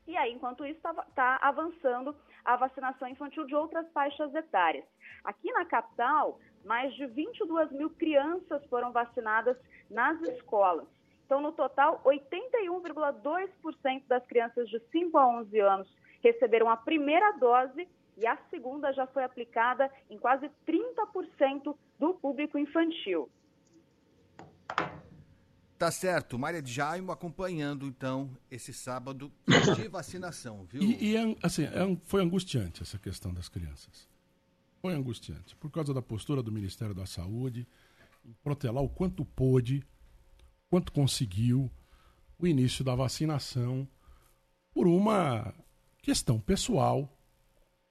[0.07, 2.15] E aí, enquanto isso, está tá avançando
[2.47, 4.85] a vacinação infantil de outras faixas etárias.
[5.25, 9.57] Aqui na capital, mais de 22 mil crianças foram vacinadas
[9.91, 10.87] nas escolas.
[11.25, 15.93] Então, no total, 81,2% das crianças de 5 a 11 anos
[16.23, 22.57] receberam a primeira dose e a segunda já foi aplicada em quase 30% do público
[22.57, 23.29] infantil.
[25.77, 29.31] Tá certo, Maria de Jaime acompanhando então esse sábado
[29.75, 30.81] de vacinação, viu?
[30.81, 34.09] E, e assim, é, foi angustiante essa questão das crianças.
[34.81, 37.67] Foi angustiante, por causa da postura do Ministério da Saúde,
[38.43, 39.85] protelar o quanto pôde,
[40.69, 41.71] quanto conseguiu,
[42.39, 43.87] o início da vacinação,
[44.73, 45.53] por uma
[46.01, 47.11] questão pessoal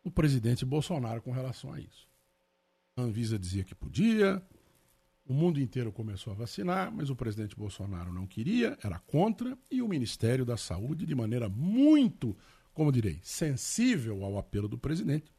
[0.05, 2.09] do presidente Bolsonaro com relação a isso.
[2.97, 4.43] A Anvisa dizia que podia,
[5.28, 9.82] o mundo inteiro começou a vacinar, mas o presidente Bolsonaro não queria, era contra, e
[9.82, 12.36] o Ministério da Saúde, de maneira muito,
[12.73, 15.32] como direi, sensível ao apelo do presidente,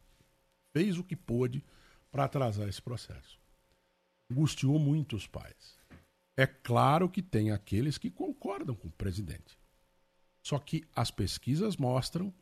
[0.74, 1.64] fez o que pôde
[2.12, 3.40] para atrasar esse processo.
[4.30, 5.78] Angustiou muito os pais.
[6.36, 9.58] É claro que tem aqueles que concordam com o presidente.
[10.44, 12.34] Só que as pesquisas mostram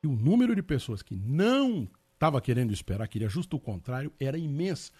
[0.00, 4.38] que o número de pessoas que não estava querendo esperar, queria justo o contrário, era
[4.38, 4.90] imenso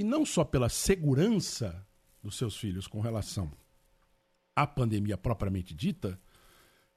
[0.00, 1.86] e não só pela segurança
[2.22, 3.52] dos seus filhos com relação
[4.56, 6.18] à pandemia propriamente dita,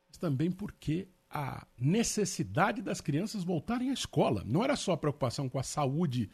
[0.08, 4.42] mas também porque a necessidade das crianças voltarem à escola.
[4.46, 6.32] Não era só a preocupação com a saúde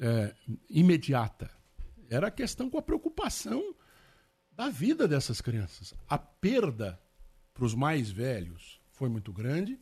[0.00, 0.34] é,
[0.70, 1.50] imediata,
[2.08, 3.76] era a questão com a preocupação
[4.50, 5.92] da vida dessas crianças.
[6.08, 6.98] A perda
[7.52, 9.78] para os mais velhos foi muito grande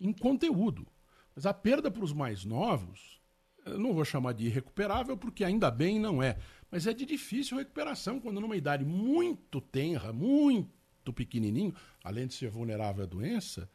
[0.00, 0.84] em conteúdo,
[1.32, 3.19] mas a perda para os mais novos
[3.66, 6.38] não vou chamar de irrecuperável, porque ainda bem não é,
[6.70, 11.74] mas é de difícil recuperação quando numa idade muito tenra, muito pequenininho,
[12.04, 13.68] além de ser vulnerável à doença,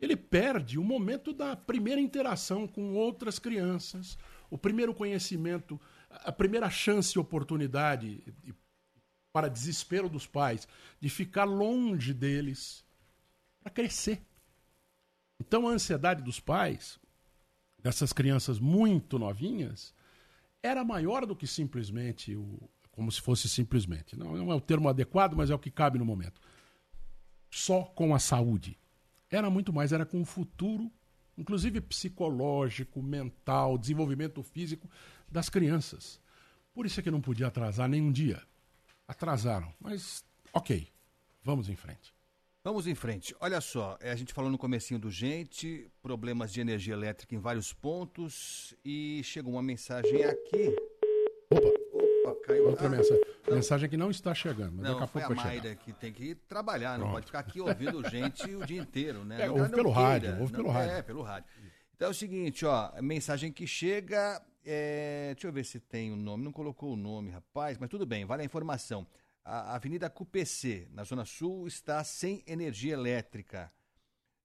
[0.00, 4.16] ele perde o momento da primeira interação com outras crianças,
[4.48, 8.22] o primeiro conhecimento, a primeira chance e oportunidade,
[9.32, 10.66] para desespero dos pais,
[11.00, 12.84] de ficar longe deles,
[13.62, 14.22] para crescer.
[15.40, 16.99] Então a ansiedade dos pais
[17.82, 19.94] dessas crianças muito novinhas
[20.62, 22.68] era maior do que simplesmente o
[23.00, 24.14] como se fosse simplesmente.
[24.14, 26.38] Não, não é o termo adequado, mas é o que cabe no momento.
[27.50, 28.78] Só com a saúde.
[29.30, 30.90] Era muito mais, era com o futuro,
[31.38, 34.86] inclusive psicológico, mental, desenvolvimento físico
[35.30, 36.20] das crianças.
[36.74, 38.42] Por isso é que não podia atrasar nem um dia.
[39.08, 40.88] Atrasaram, mas ok,
[41.42, 42.12] vamos em frente.
[42.62, 43.34] Vamos em frente.
[43.40, 47.38] Olha só, é, a gente falou no comecinho do gente, problemas de energia elétrica em
[47.38, 50.76] vários pontos e chegou uma mensagem aqui.
[51.50, 52.90] Opa, Opa caiu outra a...
[52.90, 53.24] mensagem.
[53.48, 53.54] Não.
[53.54, 56.12] Mensagem que não está chegando, mas não, daqui a foi pouco a Mayra que tem
[56.12, 57.14] que trabalhar, não Pronto.
[57.14, 59.46] pode ficar aqui ouvindo gente o dia inteiro, né?
[59.46, 60.92] É, ouve pelo rádio, ouve pelo rádio.
[60.92, 61.48] É, pelo rádio.
[61.96, 65.32] Então é o seguinte, ó, mensagem que chega, é...
[65.32, 68.26] deixa eu ver se tem o nome, não colocou o nome, rapaz, mas tudo bem,
[68.26, 69.06] vale a informação
[69.50, 73.72] a Avenida CUPC, na Zona Sul, está sem energia elétrica.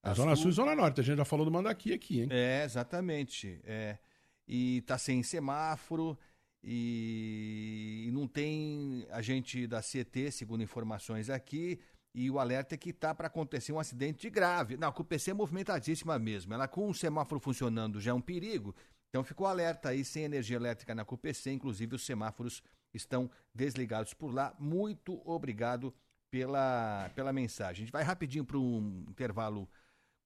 [0.02, 0.44] A, Zona Sul...
[0.44, 2.28] Sul e Zona Norte, a gente já falou do Mandaqui aqui, hein?
[2.32, 3.60] É, exatamente.
[3.64, 4.00] É.
[4.48, 6.18] E está sem semáforo
[6.64, 8.06] e...
[8.08, 11.80] e não tem agente da CT, segundo informações aqui,
[12.14, 14.76] e o alerta é que está para acontecer um acidente grave.
[14.76, 16.54] Não, a CUPC é movimentadíssima mesmo.
[16.54, 18.76] Ela com o semáforo funcionando já é um perigo.
[19.10, 22.64] Então ficou alerta aí sem energia elétrica na CUPC, inclusive os semáforos
[22.96, 24.56] estão desligados por lá.
[24.60, 25.94] Muito obrigado
[26.30, 27.84] pela, pela mensagem.
[27.84, 29.70] A gente vai rapidinho para um intervalo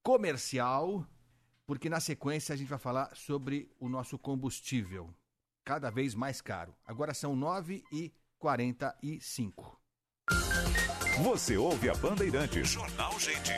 [0.02, 1.06] comercial,
[1.66, 5.14] porque na sequência a gente vai falar sobre o nosso combustível,
[5.64, 6.76] cada vez mais caro.
[6.86, 9.78] Agora são 9h45.
[11.24, 12.70] Você ouve a Bandeirantes.
[12.70, 13.52] Jornal Gente.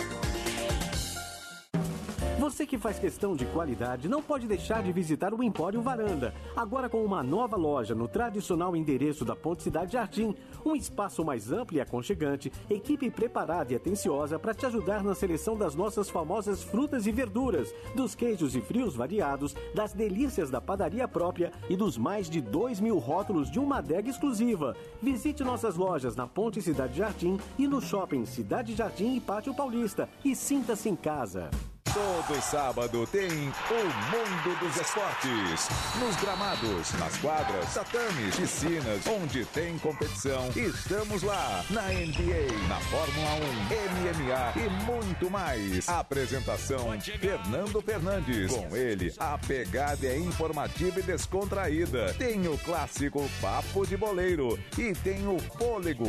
[2.52, 6.34] Você que faz questão de qualidade não pode deixar de visitar o Empório Varanda.
[6.54, 10.36] Agora com uma nova loja no tradicional endereço da Ponte Cidade Jardim.
[10.66, 15.56] Um espaço mais amplo e aconchegante, equipe preparada e atenciosa para te ajudar na seleção
[15.56, 21.08] das nossas famosas frutas e verduras, dos queijos e frios variados, das delícias da padaria
[21.08, 24.76] própria e dos mais de 2 mil rótulos de uma adega exclusiva.
[25.02, 30.10] Visite nossas lojas na Ponte Cidade Jardim e no shopping Cidade Jardim e Pátio Paulista
[30.26, 31.50] e sinta-se em casa.
[31.94, 35.68] Todo sábado tem o Mundo dos Esportes.
[36.00, 40.50] Nos gramados, nas quadras, tatames, piscinas, onde tem competição.
[40.56, 41.66] Estamos lá.
[41.70, 45.90] Na NBA, na Fórmula 1, MMA e muito mais.
[45.90, 48.54] Apresentação: Fernando Fernandes.
[48.54, 52.14] Com ele, a pegada é informativa e descontraída.
[52.14, 56.08] Tem o clássico Papo de Boleiro e tem o Fôlego.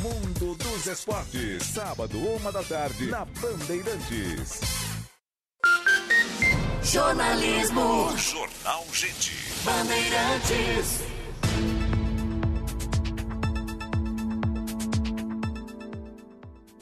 [0.00, 1.62] Mundo dos Esportes.
[1.64, 4.89] Sábado, uma da tarde, na Bandeirantes.
[6.82, 8.16] Jornalismo.
[8.16, 9.32] Jornal Gente.
[9.64, 11.00] Bandeirantes.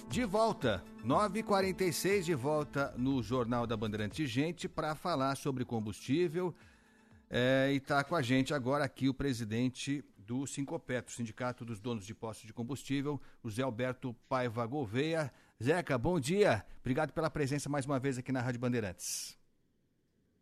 [0.09, 6.55] De volta, 9h46, de volta no Jornal da Bandeirante Gente para falar sobre combustível.
[7.31, 12.05] É, e está com a gente agora aqui o presidente do Sincopeto, Sindicato dos Donos
[12.05, 15.32] de Postos de Combustível, o Zé Alberto Paiva Gouveia.
[15.60, 16.64] Zeca, bom dia.
[16.80, 19.36] Obrigado pela presença mais uma vez aqui na Rádio Bandeirantes.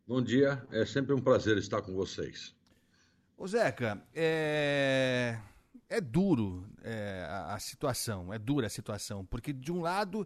[0.07, 2.55] Bom dia, é sempre um prazer estar com vocês.
[3.35, 5.39] Ô Zeca, é,
[5.89, 10.25] é duro é, a, a situação, é dura a situação, porque de um lado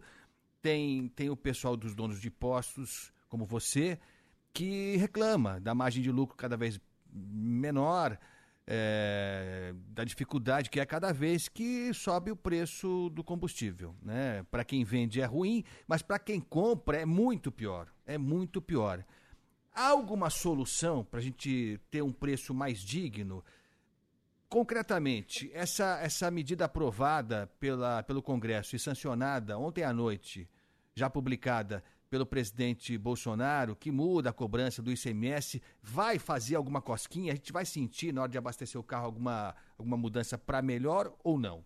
[0.62, 3.98] tem, tem o pessoal dos donos de postos, como você,
[4.54, 8.20] que reclama da margem de lucro cada vez menor,
[8.68, 13.96] é, da dificuldade que é cada vez que sobe o preço do combustível.
[14.02, 14.44] Né?
[14.50, 17.88] Para quem vende é ruim, mas para quem compra é muito pior.
[18.06, 19.04] É muito pior.
[19.74, 23.44] Há alguma solução para a gente ter um preço mais digno?
[24.50, 30.48] Concretamente, essa, essa medida aprovada pela, pelo Congresso e sancionada ontem à noite,
[30.94, 31.82] já publicada
[32.12, 37.32] pelo presidente Bolsonaro, que muda a cobrança do ICMS, vai fazer alguma cosquinha?
[37.32, 41.16] A gente vai sentir na hora de abastecer o carro alguma, alguma mudança para melhor
[41.24, 41.64] ou não?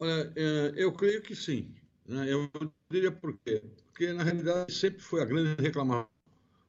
[0.00, 1.74] Olha, é, eu creio que sim.
[2.06, 2.32] Né?
[2.32, 2.50] Eu
[2.90, 3.62] diria por quê?
[3.84, 6.08] Porque, na realidade, sempre foi a grande reclamação.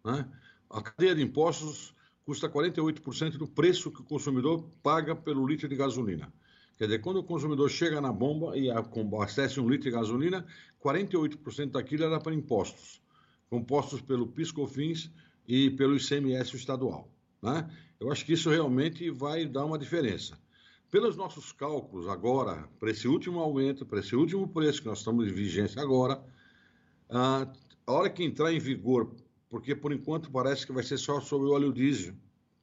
[0.03, 0.27] Né?
[0.69, 1.95] A cadeia de impostos
[2.25, 6.29] custa 48% do preço que o consumidor paga pelo litro de gasolina.
[6.77, 10.45] Quer dizer, quando o consumidor chega na bomba e abastece um litro de gasolina,
[10.85, 13.01] 48% daquilo era para impostos,
[13.49, 15.09] compostos pelo PiscoFins
[15.47, 17.09] e pelo ICMS estadual.
[17.41, 17.67] Né?
[17.99, 20.37] Eu acho que isso realmente vai dar uma diferença.
[20.91, 25.27] Pelos nossos cálculos agora, para esse último aumento, para esse último preço que nós estamos
[25.27, 26.23] em vigência agora,
[27.09, 27.47] a
[27.87, 29.11] hora que entrar em vigor,
[29.49, 32.13] porque por enquanto parece que vai ser só sobre o óleo diesel,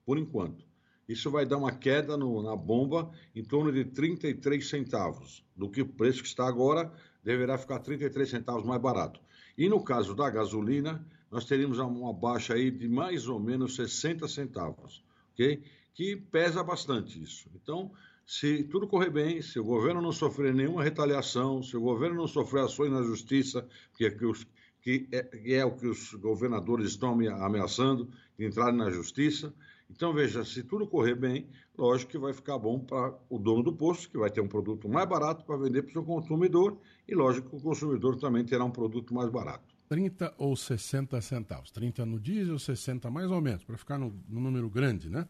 [0.06, 0.64] por enquanto.
[1.08, 5.82] Isso vai dar uma queda no, na bomba em torno de 33 centavos, do que
[5.82, 6.92] o preço que está agora
[7.22, 9.20] deverá ficar 33 centavos mais barato.
[9.56, 14.26] E no caso da gasolina, nós teríamos uma baixa aí de mais ou menos 60
[14.28, 15.62] centavos, ok?
[15.94, 17.48] Que pesa bastante isso.
[17.54, 17.92] Então,
[18.26, 22.26] se tudo correr bem, se o governo não sofrer nenhuma retaliação, se o governo não
[22.26, 23.66] sofrer ações na justiça,
[23.96, 24.46] que é, os,
[24.80, 28.08] que é, que é o que os governadores estão ameaçando,
[28.38, 29.52] de entrarem na justiça,
[29.94, 31.46] então, veja, se tudo correr bem,
[31.76, 34.88] lógico que vai ficar bom para o dono do posto, que vai ter um produto
[34.88, 38.70] mais barato para vender para o seu consumidor, e lógico o consumidor também terá um
[38.70, 39.74] produto mais barato.
[39.88, 41.70] 30 ou 60 centavos.
[41.70, 45.26] 30 no diesel, 60 mais ou menos, para ficar no, no, número grande, né?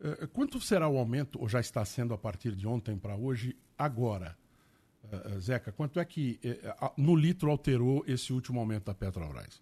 [0.00, 3.56] Uh, quanto será o aumento, ou já está sendo a partir de ontem para hoje,
[3.76, 4.36] agora?
[5.04, 9.60] Uh, Zeca, quanto é que uh, no litro alterou esse último aumento da Petrobras?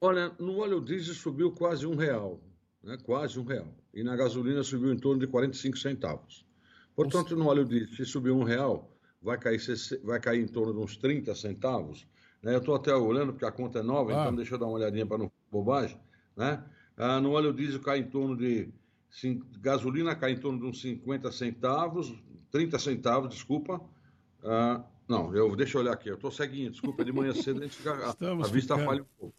[0.00, 2.40] Olha, no óleo diesel subiu quase um real
[2.86, 3.66] né, quase um real.
[3.92, 6.46] E na gasolina subiu em torno de 45 centavos.
[6.94, 9.60] Portanto, no óleo diesel, se subir um real, vai cair,
[10.02, 12.06] vai cair em torno de uns 30 centavos.
[12.42, 12.54] Né?
[12.54, 14.20] Eu estou até olhando, porque a conta é nova, ah.
[14.22, 15.98] então deixa eu dar uma olhadinha para não bobagem.
[16.36, 16.62] Né?
[16.96, 18.68] Ah, no óleo diesel cai em torno de.
[19.10, 22.14] Sim, gasolina cai em torno de uns 50 centavos,
[22.50, 23.80] 30 centavos, desculpa.
[24.44, 27.66] Ah, não, eu, deixa eu olhar aqui, eu estou ceguinho, desculpa, de manhã cedo a,
[27.66, 27.92] gente, a,
[28.44, 29.34] a vista falha um pouco.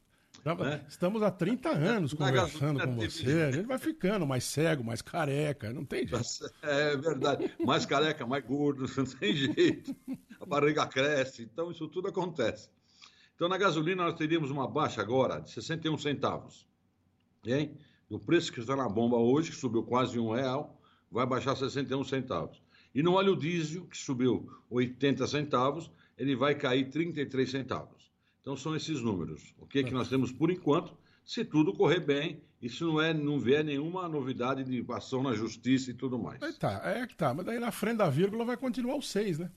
[0.45, 0.85] Né?
[0.88, 3.43] Estamos há 30 anos conversando com você.
[3.43, 5.73] A gente vai ficando mais cego, mais careca.
[5.73, 6.23] Não tem jeito.
[6.61, 7.53] É verdade.
[7.59, 9.95] Mais careca, mais gordo, não tem jeito.
[10.39, 12.69] A barriga cresce, então isso tudo acontece.
[13.35, 16.65] Então, na gasolina, nós teríamos uma baixa agora de 61 centavos.
[17.45, 17.77] Hein?
[18.09, 20.81] O preço que está na bomba hoje, que subiu quase um real,
[21.11, 22.61] vai baixar 61 centavos.
[22.95, 27.96] E no óleo diesel, que subiu 80 centavos, ele vai cair 33 centavos.
[28.47, 29.53] Então, são esses números.
[29.59, 30.97] O que, é que nós temos por enquanto?
[31.25, 35.33] Se tudo correr bem, e se não, é, não vier nenhuma novidade de ação na
[35.33, 36.41] justiça e tudo mais.
[36.41, 37.33] Aí tá, é que tá.
[37.33, 39.51] Mas daí na frente da vírgula vai continuar o 6, né?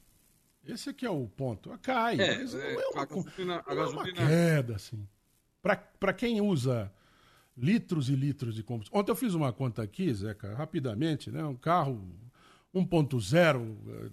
[0.67, 1.71] Esse aqui é o ponto.
[1.81, 2.21] Cai.
[2.21, 5.07] É, mas não é, é uma, a gasolina- a não é uma gasolina- queda, assim.
[5.63, 6.93] Pra quem usa
[7.57, 8.99] litros e litros de combustível.
[8.99, 11.45] Ontem eu fiz uma conta aqui, Zeca, rapidamente, né?
[11.45, 12.11] Um carro
[12.75, 14.11] 1.0, eh,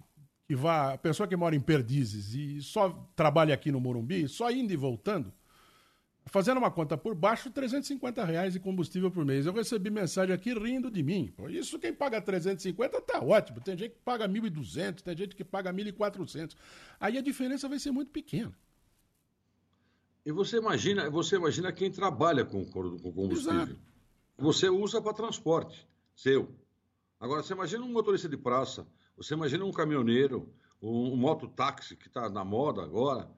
[0.47, 0.93] que vá.
[0.93, 4.77] A pessoa que mora em Perdizes e só trabalha aqui no Morumbi, só indo e
[4.77, 5.31] voltando,
[6.25, 9.45] fazendo uma conta por baixo, 350 reais de combustível por mês.
[9.45, 11.33] Eu recebi mensagem aqui rindo de mim.
[11.49, 13.59] Isso quem paga 350 tá ótimo.
[13.59, 16.55] Tem gente que paga 1.200, tem gente que paga 1.400.
[16.99, 18.53] Aí a diferença vai ser muito pequena.
[20.25, 23.63] E você imagina, você imagina quem trabalha com, com combustível.
[23.63, 23.77] Exato.
[24.37, 26.49] Você usa para transporte, seu.
[27.19, 28.85] Agora, você imagina um motorista de praça,
[29.17, 30.47] você imagina um caminhoneiro,
[30.81, 33.29] um, um mototáxi que está na moda agora.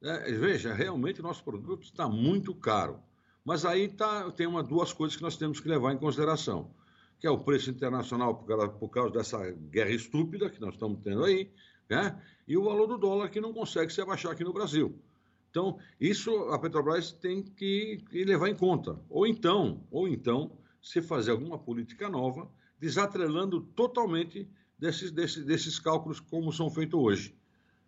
[0.00, 3.00] É, veja, realmente o nosso produto está muito caro.
[3.44, 6.70] Mas aí tá, tem uma, duas coisas que nós temos que levar em consideração.
[7.18, 11.00] Que é o preço internacional por causa, por causa dessa guerra estúpida que nós estamos
[11.02, 11.50] tendo aí,
[11.88, 12.20] né?
[12.46, 14.98] e o valor do dólar que não consegue se abaixar aqui no Brasil.
[15.50, 19.00] Então, isso a Petrobras tem que, que levar em conta.
[19.08, 24.48] Ou então, ou então, se fazer alguma política nova, desatrelando totalmente
[24.78, 27.36] desses, desses, desses cálculos como são feitos hoje.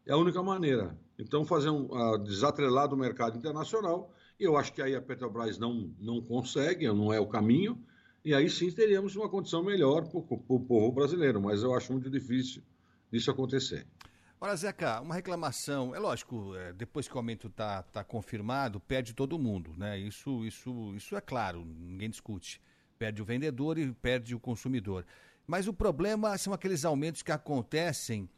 [0.06, 0.96] É a única maneira.
[1.18, 5.90] Então, fazer um uh, desatrelar do mercado internacional, eu acho que aí a Petrobras não,
[5.98, 7.82] não consegue, não é o caminho,
[8.24, 12.10] e aí sim teríamos uma condição melhor para o povo brasileiro, mas eu acho muito
[12.10, 12.62] difícil
[13.10, 13.86] disso acontecer.
[14.38, 19.14] Ora, Zeca, uma reclamação, é lógico, é, depois que o aumento está tá confirmado, perde
[19.14, 19.98] todo mundo, né?
[19.98, 22.60] Isso, isso, isso é claro, ninguém discute.
[22.98, 25.06] Perde o vendedor e perde o consumidor.
[25.46, 28.28] Mas o problema são aqueles aumentos que acontecem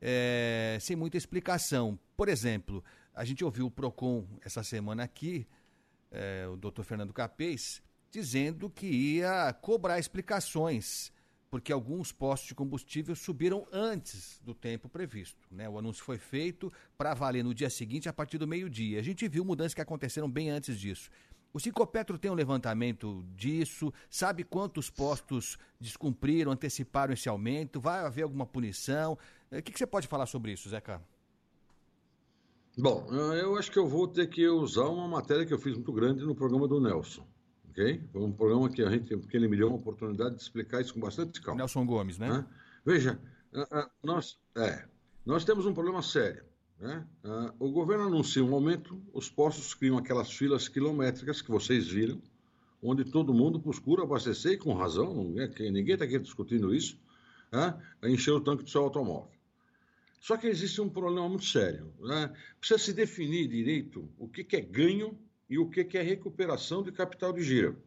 [0.00, 1.98] é, sem muita explicação.
[2.16, 2.82] Por exemplo,
[3.14, 5.46] a gente ouviu o PROCON essa semana aqui,
[6.10, 11.12] é, o doutor Fernando Capês, dizendo que ia cobrar explicações
[11.50, 15.46] porque alguns postos de combustível subiram antes do tempo previsto.
[15.50, 15.68] Né?
[15.68, 18.98] O anúncio foi feito para valer no dia seguinte, a partir do meio-dia.
[18.98, 21.08] A gente viu mudanças que aconteceram bem antes disso.
[21.56, 23.90] O Cicopetro tem um levantamento disso?
[24.10, 27.80] Sabe quantos postos descumpriram, anteciparam esse aumento?
[27.80, 29.16] Vai haver alguma punição?
[29.50, 31.00] O que, que você pode falar sobre isso, Zeca?
[32.76, 35.94] Bom, eu acho que eu vou ter que usar uma matéria que eu fiz muito
[35.94, 37.26] grande no programa do Nelson.
[37.70, 38.02] Okay?
[38.12, 40.92] Foi um programa que a gente, que ele me deu uma oportunidade de explicar isso
[40.92, 41.56] com bastante calma.
[41.56, 42.28] Nelson Gomes, né?
[42.28, 42.46] né?
[42.84, 43.18] Veja,
[44.02, 44.84] nós, é,
[45.24, 46.44] nós temos um problema sério.
[46.78, 47.06] Né?
[47.58, 52.20] O governo anuncia um aumento, os postos criam aquelas filas quilométricas que vocês viram,
[52.82, 56.98] onde todo mundo procura abastecer, e com razão, ninguém está aqui discutindo isso,
[57.50, 57.80] né?
[58.04, 59.30] encher o tanque do seu automóvel.
[60.20, 61.92] Só que existe um problema muito sério.
[62.00, 62.32] Né?
[62.58, 65.16] Precisa se definir direito o que, que é ganho
[65.48, 67.80] e o que é recuperação de capital de giro.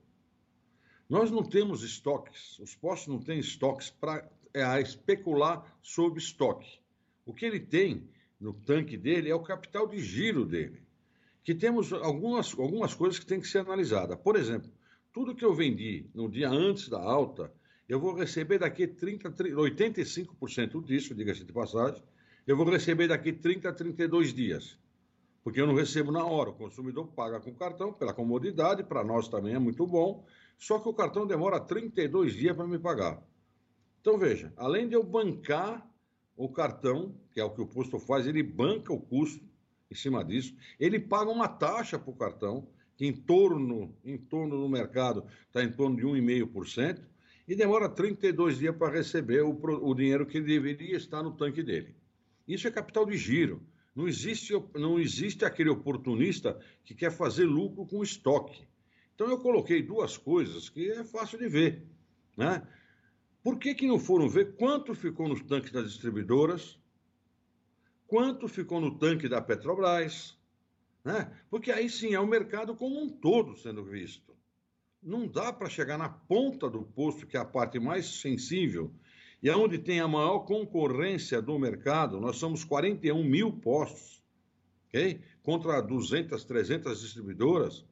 [1.09, 6.79] Nós não temos estoques, os postos não têm estoques para é, especular sobre estoque.
[7.25, 8.07] O que ele tem
[8.39, 10.81] no tanque dele é o capital de giro dele.
[11.43, 14.17] Que temos algumas, algumas coisas que têm que ser analisadas.
[14.19, 14.71] Por exemplo,
[15.11, 17.51] tudo que eu vendi no dia antes da alta,
[17.87, 22.03] eu vou receber daqui 30, 85% disso, diga-se de passagem,
[22.45, 24.77] eu vou receber daqui 30 a 32 dias
[25.43, 26.49] porque eu não recebo na hora.
[26.49, 30.25] O consumidor paga com cartão pela comodidade, para nós também é muito bom,
[30.57, 33.23] só que o cartão demora 32 dias para me pagar.
[34.01, 35.87] Então veja, além de eu bancar
[36.39, 39.43] o cartão, que é o que o posto faz, ele banca o custo
[39.91, 44.57] em cima disso, ele paga uma taxa para o cartão, que em torno, em torno
[44.57, 47.01] do mercado está em torno de 1,5%,
[47.45, 51.93] e demora 32 dias para receber o, o dinheiro que deveria estar no tanque dele.
[52.47, 53.61] Isso é capital de giro.
[53.93, 58.65] Não existe, não existe aquele oportunista que quer fazer lucro com estoque.
[59.13, 61.83] Então eu coloquei duas coisas que é fácil de ver.
[62.37, 62.65] Né?
[63.43, 66.77] Por que, que não foram ver quanto ficou nos tanques das distribuidoras,
[68.07, 70.37] quanto ficou no tanque da Petrobras?
[71.03, 71.31] Né?
[71.49, 74.35] Porque aí sim é o mercado como um todo sendo visto.
[75.01, 78.91] Não dá para chegar na ponta do posto, que é a parte mais sensível,
[79.41, 84.21] e onde tem a maior concorrência do mercado, nós somos 41 mil postos,
[84.87, 85.21] ok?
[85.41, 87.85] Contra 200, 300 distribuidoras.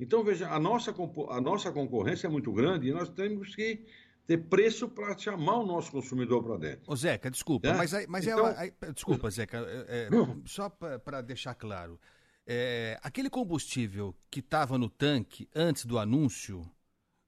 [0.00, 0.92] Então, veja, a nossa,
[1.30, 3.84] a nossa concorrência é muito grande e nós temos que
[4.28, 6.82] ter preço para chamar o nosso consumidor para dentro.
[6.86, 7.72] Ô, Zeca, desculpa, É?
[7.72, 9.56] mas, aí- mas é Então- aí- desculpa, Zeca,
[9.88, 10.08] é- é,
[10.44, 11.98] só para deixar claro,
[12.46, 16.62] é, aquele combustível que estava no tanque antes do anúncio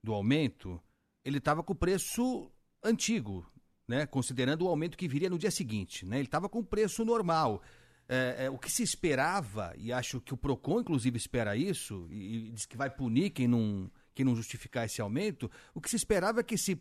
[0.05, 0.78] do aumento,
[1.24, 2.51] ele estava com o preço
[2.85, 3.51] antigo,
[3.89, 4.05] né?
[4.06, 6.16] Considerando o aumento que viria no dia seguinte, né?
[6.18, 7.62] Ele estava com o preço normal.
[8.09, 12.48] É, é, o que se esperava, e acho que o Procon inclusive espera isso, e,
[12.48, 15.97] e diz que vai punir quem não, quem não justificar esse aumento, o que se
[15.97, 16.74] esperava é que esse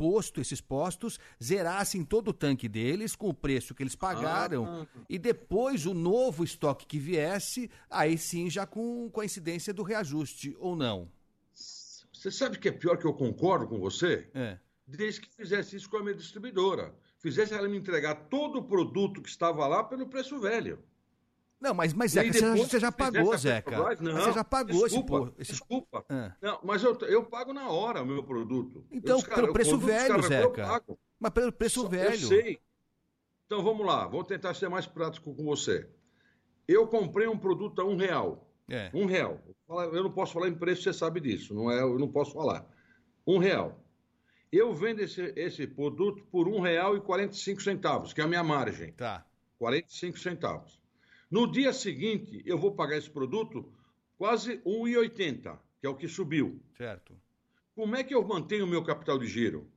[0.00, 4.86] posto, esses postos, zerassem todo o tanque deles com o preço que eles pagaram Ah.
[5.08, 10.76] e depois o novo estoque que viesse, aí sim já com coincidência do reajuste, ou
[10.76, 11.10] não?
[12.12, 14.28] Você sabe que é pior que eu concordo com você?
[14.34, 14.58] É.
[14.86, 16.94] Desde que fizesse isso com a minha distribuidora.
[17.18, 20.78] Fizesse ela me entregar todo o produto que estava lá pelo preço velho.
[21.60, 23.70] Não, mas, mas Zeca, você, já- depois você já pagou, Zeca.
[23.70, 25.50] Petrobras, Não, você já pagou desculpa, esse, po- esse...
[25.52, 26.04] Desculpa.
[26.08, 26.32] Ah.
[26.40, 28.84] Não, mas eu, eu pago na hora o meu produto.
[28.90, 30.82] Então, Eu descar- pelo preço velho, descarregou, Zeca.
[31.18, 32.12] Mas pelo preço Só- velho.
[32.14, 32.60] Eu sei.
[33.46, 35.88] Então vamos lá, vou tentar ser mais prático com você.
[36.68, 38.50] Eu comprei um produto a um real.
[38.68, 38.90] É.
[38.92, 39.40] Um real.
[39.68, 41.54] Eu não posso falar em preço, você sabe disso.
[41.54, 42.66] Não é, eu não posso falar.
[43.26, 43.80] Um real.
[44.52, 48.42] Eu vendo esse, esse produto por um real e 45 centavos, que é a minha
[48.44, 48.92] margem.
[48.92, 49.24] Tá.
[49.58, 50.78] 45 centavos.
[51.30, 53.72] No dia seguinte, eu vou pagar esse produto
[54.16, 56.60] quase 1,80, que é o que subiu.
[56.76, 57.14] Certo.
[57.74, 59.68] Como é que eu mantenho o meu capital de giro?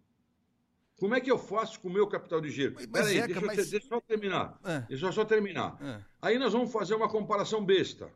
[0.98, 2.76] Como é que eu faço com o meu capital de giro?
[2.92, 4.60] Peraí, Zeca, deixa, eu mas- deixa eu só terminar.
[4.64, 4.80] É.
[4.82, 5.78] Deixa eu só terminar.
[5.82, 6.04] É.
[6.22, 8.12] Aí nós vamos fazer uma comparação besta.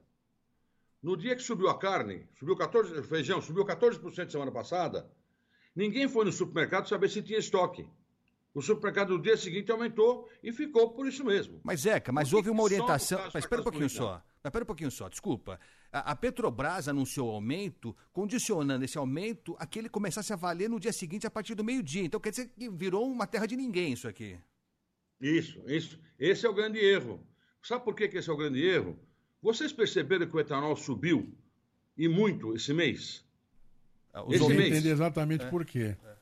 [1.01, 5.09] No dia que subiu a carne, subiu 14, feijão, subiu 14% semana passada,
[5.75, 7.87] ninguém foi no supermercado saber se tinha estoque.
[8.53, 11.59] O supermercado no dia seguinte aumentou e ficou por isso mesmo.
[11.63, 13.19] Mas, Zeca, mas houve uma orientação.
[13.33, 14.21] Mas espera um pouquinho só.
[14.43, 15.59] Mas espera um pouquinho só, desculpa.
[15.91, 20.69] A, a Petrobras anunciou o aumento, condicionando esse aumento a que ele começasse a valer
[20.69, 22.03] no dia seguinte a partir do meio-dia.
[22.03, 24.37] Então quer dizer que virou uma terra de ninguém isso aqui.
[25.19, 25.99] Isso, isso.
[26.19, 27.25] Esse é o grande erro.
[27.61, 28.99] Sabe por que, que esse é o grande erro?
[29.41, 31.35] Vocês perceberam que o etanol subiu
[31.97, 33.23] e muito esse mês?
[34.27, 34.71] Os Esse mês.
[34.71, 35.97] entender exatamente por quê.
[36.03, 36.12] É,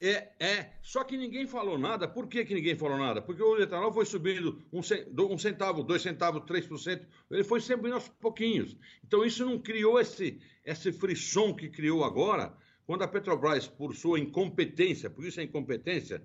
[0.00, 0.70] é.
[0.82, 2.08] Só que ninguém falou nada.
[2.08, 3.20] Por que, que ninguém falou nada?
[3.20, 7.06] Porque o etanol foi subindo um, um centavo, dois centavos, três por cento.
[7.30, 8.76] Ele foi subindo aos pouquinhos.
[9.04, 12.56] Então isso não criou esse, esse frisson que criou agora,
[12.86, 16.24] quando a Petrobras, por sua incompetência, por isso é incompetência,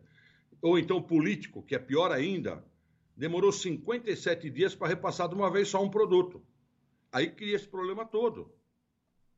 [0.61, 2.63] ou então político, que é pior ainda,
[3.15, 6.41] demorou 57 dias para repassar de uma vez só um produto.
[7.11, 8.54] Aí cria esse problema todo.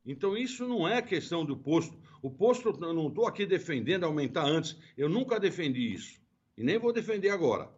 [0.08, 2.00] Então, isso não é questão do posto.
[2.22, 4.78] O posto, eu não estou aqui defendendo aumentar antes.
[4.98, 6.22] Eu nunca defendi isso.
[6.58, 7.70] E nem vou defender agora.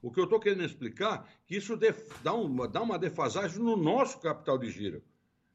[0.00, 1.78] O que eu estou querendo explicar é que isso
[2.22, 5.04] dá, uma, dá uma defasagem no nosso capital de giro.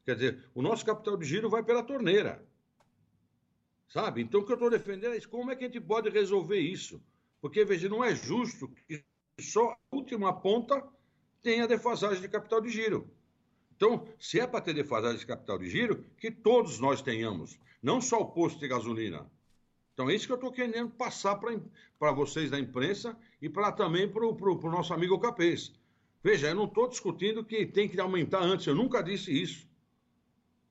[0.06, 2.46] Quer dizer, o nosso capital de giro vai pela torneira.
[3.88, 4.22] Sabe?
[4.22, 5.28] Então, o que eu estou defendendo é isso.
[5.28, 7.04] Como é que a gente pode resolver isso?
[7.42, 9.04] Porque, veja, não é justo que
[9.40, 10.88] só a última ponta
[11.42, 13.12] tenha defasagem de capital de giro.
[13.82, 18.00] Então, se é para ter defasagem de capital de giro, que todos nós tenhamos, não
[18.00, 19.26] só o posto de gasolina.
[19.92, 21.42] Então, é isso que eu estou querendo passar
[21.98, 25.74] para vocês da imprensa e para também para o nosso amigo Capês.
[26.24, 29.68] Veja, eu não estou discutindo que tem que aumentar antes, eu nunca disse isso.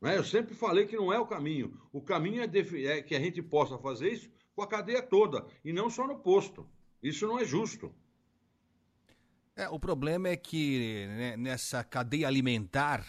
[0.00, 0.16] Né?
[0.16, 1.76] Eu sempre falei que não é o caminho.
[1.92, 5.72] O caminho é, é que a gente possa fazer isso com a cadeia toda, e
[5.72, 6.64] não só no posto.
[7.02, 7.92] Isso não é justo.
[9.60, 13.04] É, o problema é que né, nessa cadeia alimentar.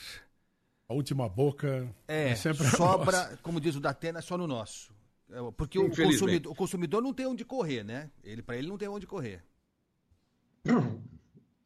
[0.89, 3.37] A última boca É, sempre a sobra, nossa.
[3.41, 4.93] como diz o Datena, só no nosso.
[5.29, 8.11] É, Porque o consumidor, o consumidor não tem onde correr, né?
[8.23, 9.41] Ele para ele não tem onde correr.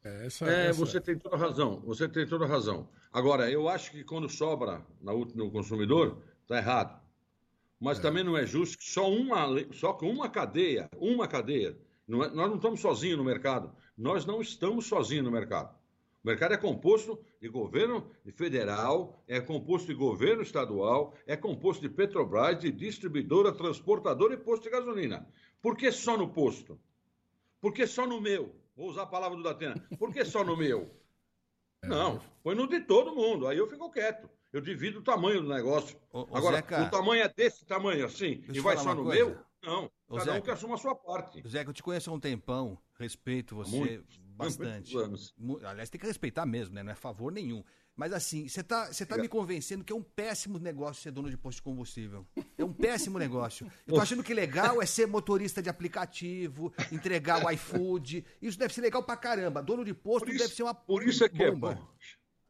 [0.04, 1.80] É, essa, É, essa- você tem toda a razão.
[1.84, 2.88] Você tem toda a razão.
[3.12, 7.00] Agora, eu acho que quando sobra na no consumidor, está errado.
[7.80, 11.76] Mas também não é justo que só uma, só com uma cadeia, uma cadeia.
[12.06, 13.74] não é- nós não estamos sozinhos no mercado.
[13.96, 15.74] Nós não estamos sozinhos no mercado.
[16.22, 21.88] O mercado é composto de governo federal, é composto de governo estadual, é composto de
[21.88, 25.26] Petrobras, de distribuidora, transportadora e posto de gasolina.
[25.62, 26.78] Por que só no posto?
[27.60, 28.54] Por que só no meu?
[28.76, 29.76] Vou usar a palavra do Datena.
[29.98, 30.90] Por que só no meu?
[31.84, 33.46] Não, põe no de todo mundo.
[33.46, 34.28] Aí eu fico quieto.
[34.52, 35.96] Eu divido o tamanho do negócio.
[36.12, 39.24] ô, Agora, Zeca- o tamanho é desse tamanho assim, e vai só no coisa.
[39.24, 39.38] meu?
[39.66, 39.90] Não.
[40.08, 40.44] Ô, Cada um Zeca.
[40.44, 41.42] que assuma a sua parte.
[41.48, 44.94] Zé, que eu te conheço há um tempão, respeito você Muitos, bastante.
[44.94, 45.34] muitos anos.
[45.64, 46.82] Aliás, tem que respeitar mesmo, né?
[46.82, 47.64] Não é favor nenhum.
[47.96, 51.30] Mas assim, você tá, você tá me convencendo que é um péssimo negócio ser dono
[51.30, 52.26] de posto de combustível.
[52.58, 53.66] É um péssimo negócio.
[53.86, 58.22] Eu tô achando que legal é ser motorista de aplicativo, entregar o iFood.
[58.40, 59.62] Isso deve ser legal pra caramba.
[59.62, 61.74] Dono de posto isso- deve ser uma Por isso é que é bomba.
[61.74, 61.88] bom.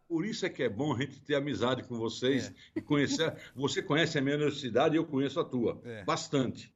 [0.08, 2.54] Por isso é que é bom a gente ter amizade com vocês é.
[2.76, 3.32] e conhecer.
[3.54, 5.80] Você conhece a minha universidade e eu conheço a tua.
[5.84, 6.04] É.
[6.04, 6.72] Bastante.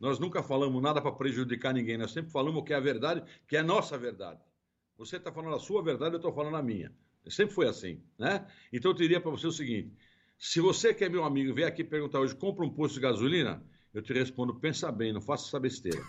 [0.00, 3.22] Nós nunca falamos nada para prejudicar ninguém, nós sempre falamos o que é a verdade,
[3.46, 4.40] que é a nossa verdade.
[4.96, 6.90] Você está falando a sua verdade, eu estou falando a minha.
[7.28, 8.46] Sempre foi assim, né?
[8.72, 9.92] Então eu diria para você o seguinte:
[10.38, 13.62] se você que é meu amigo vier aqui perguntar hoje, compra um posto de gasolina,
[13.92, 16.02] eu te respondo, pensa bem, não faça essa besteira.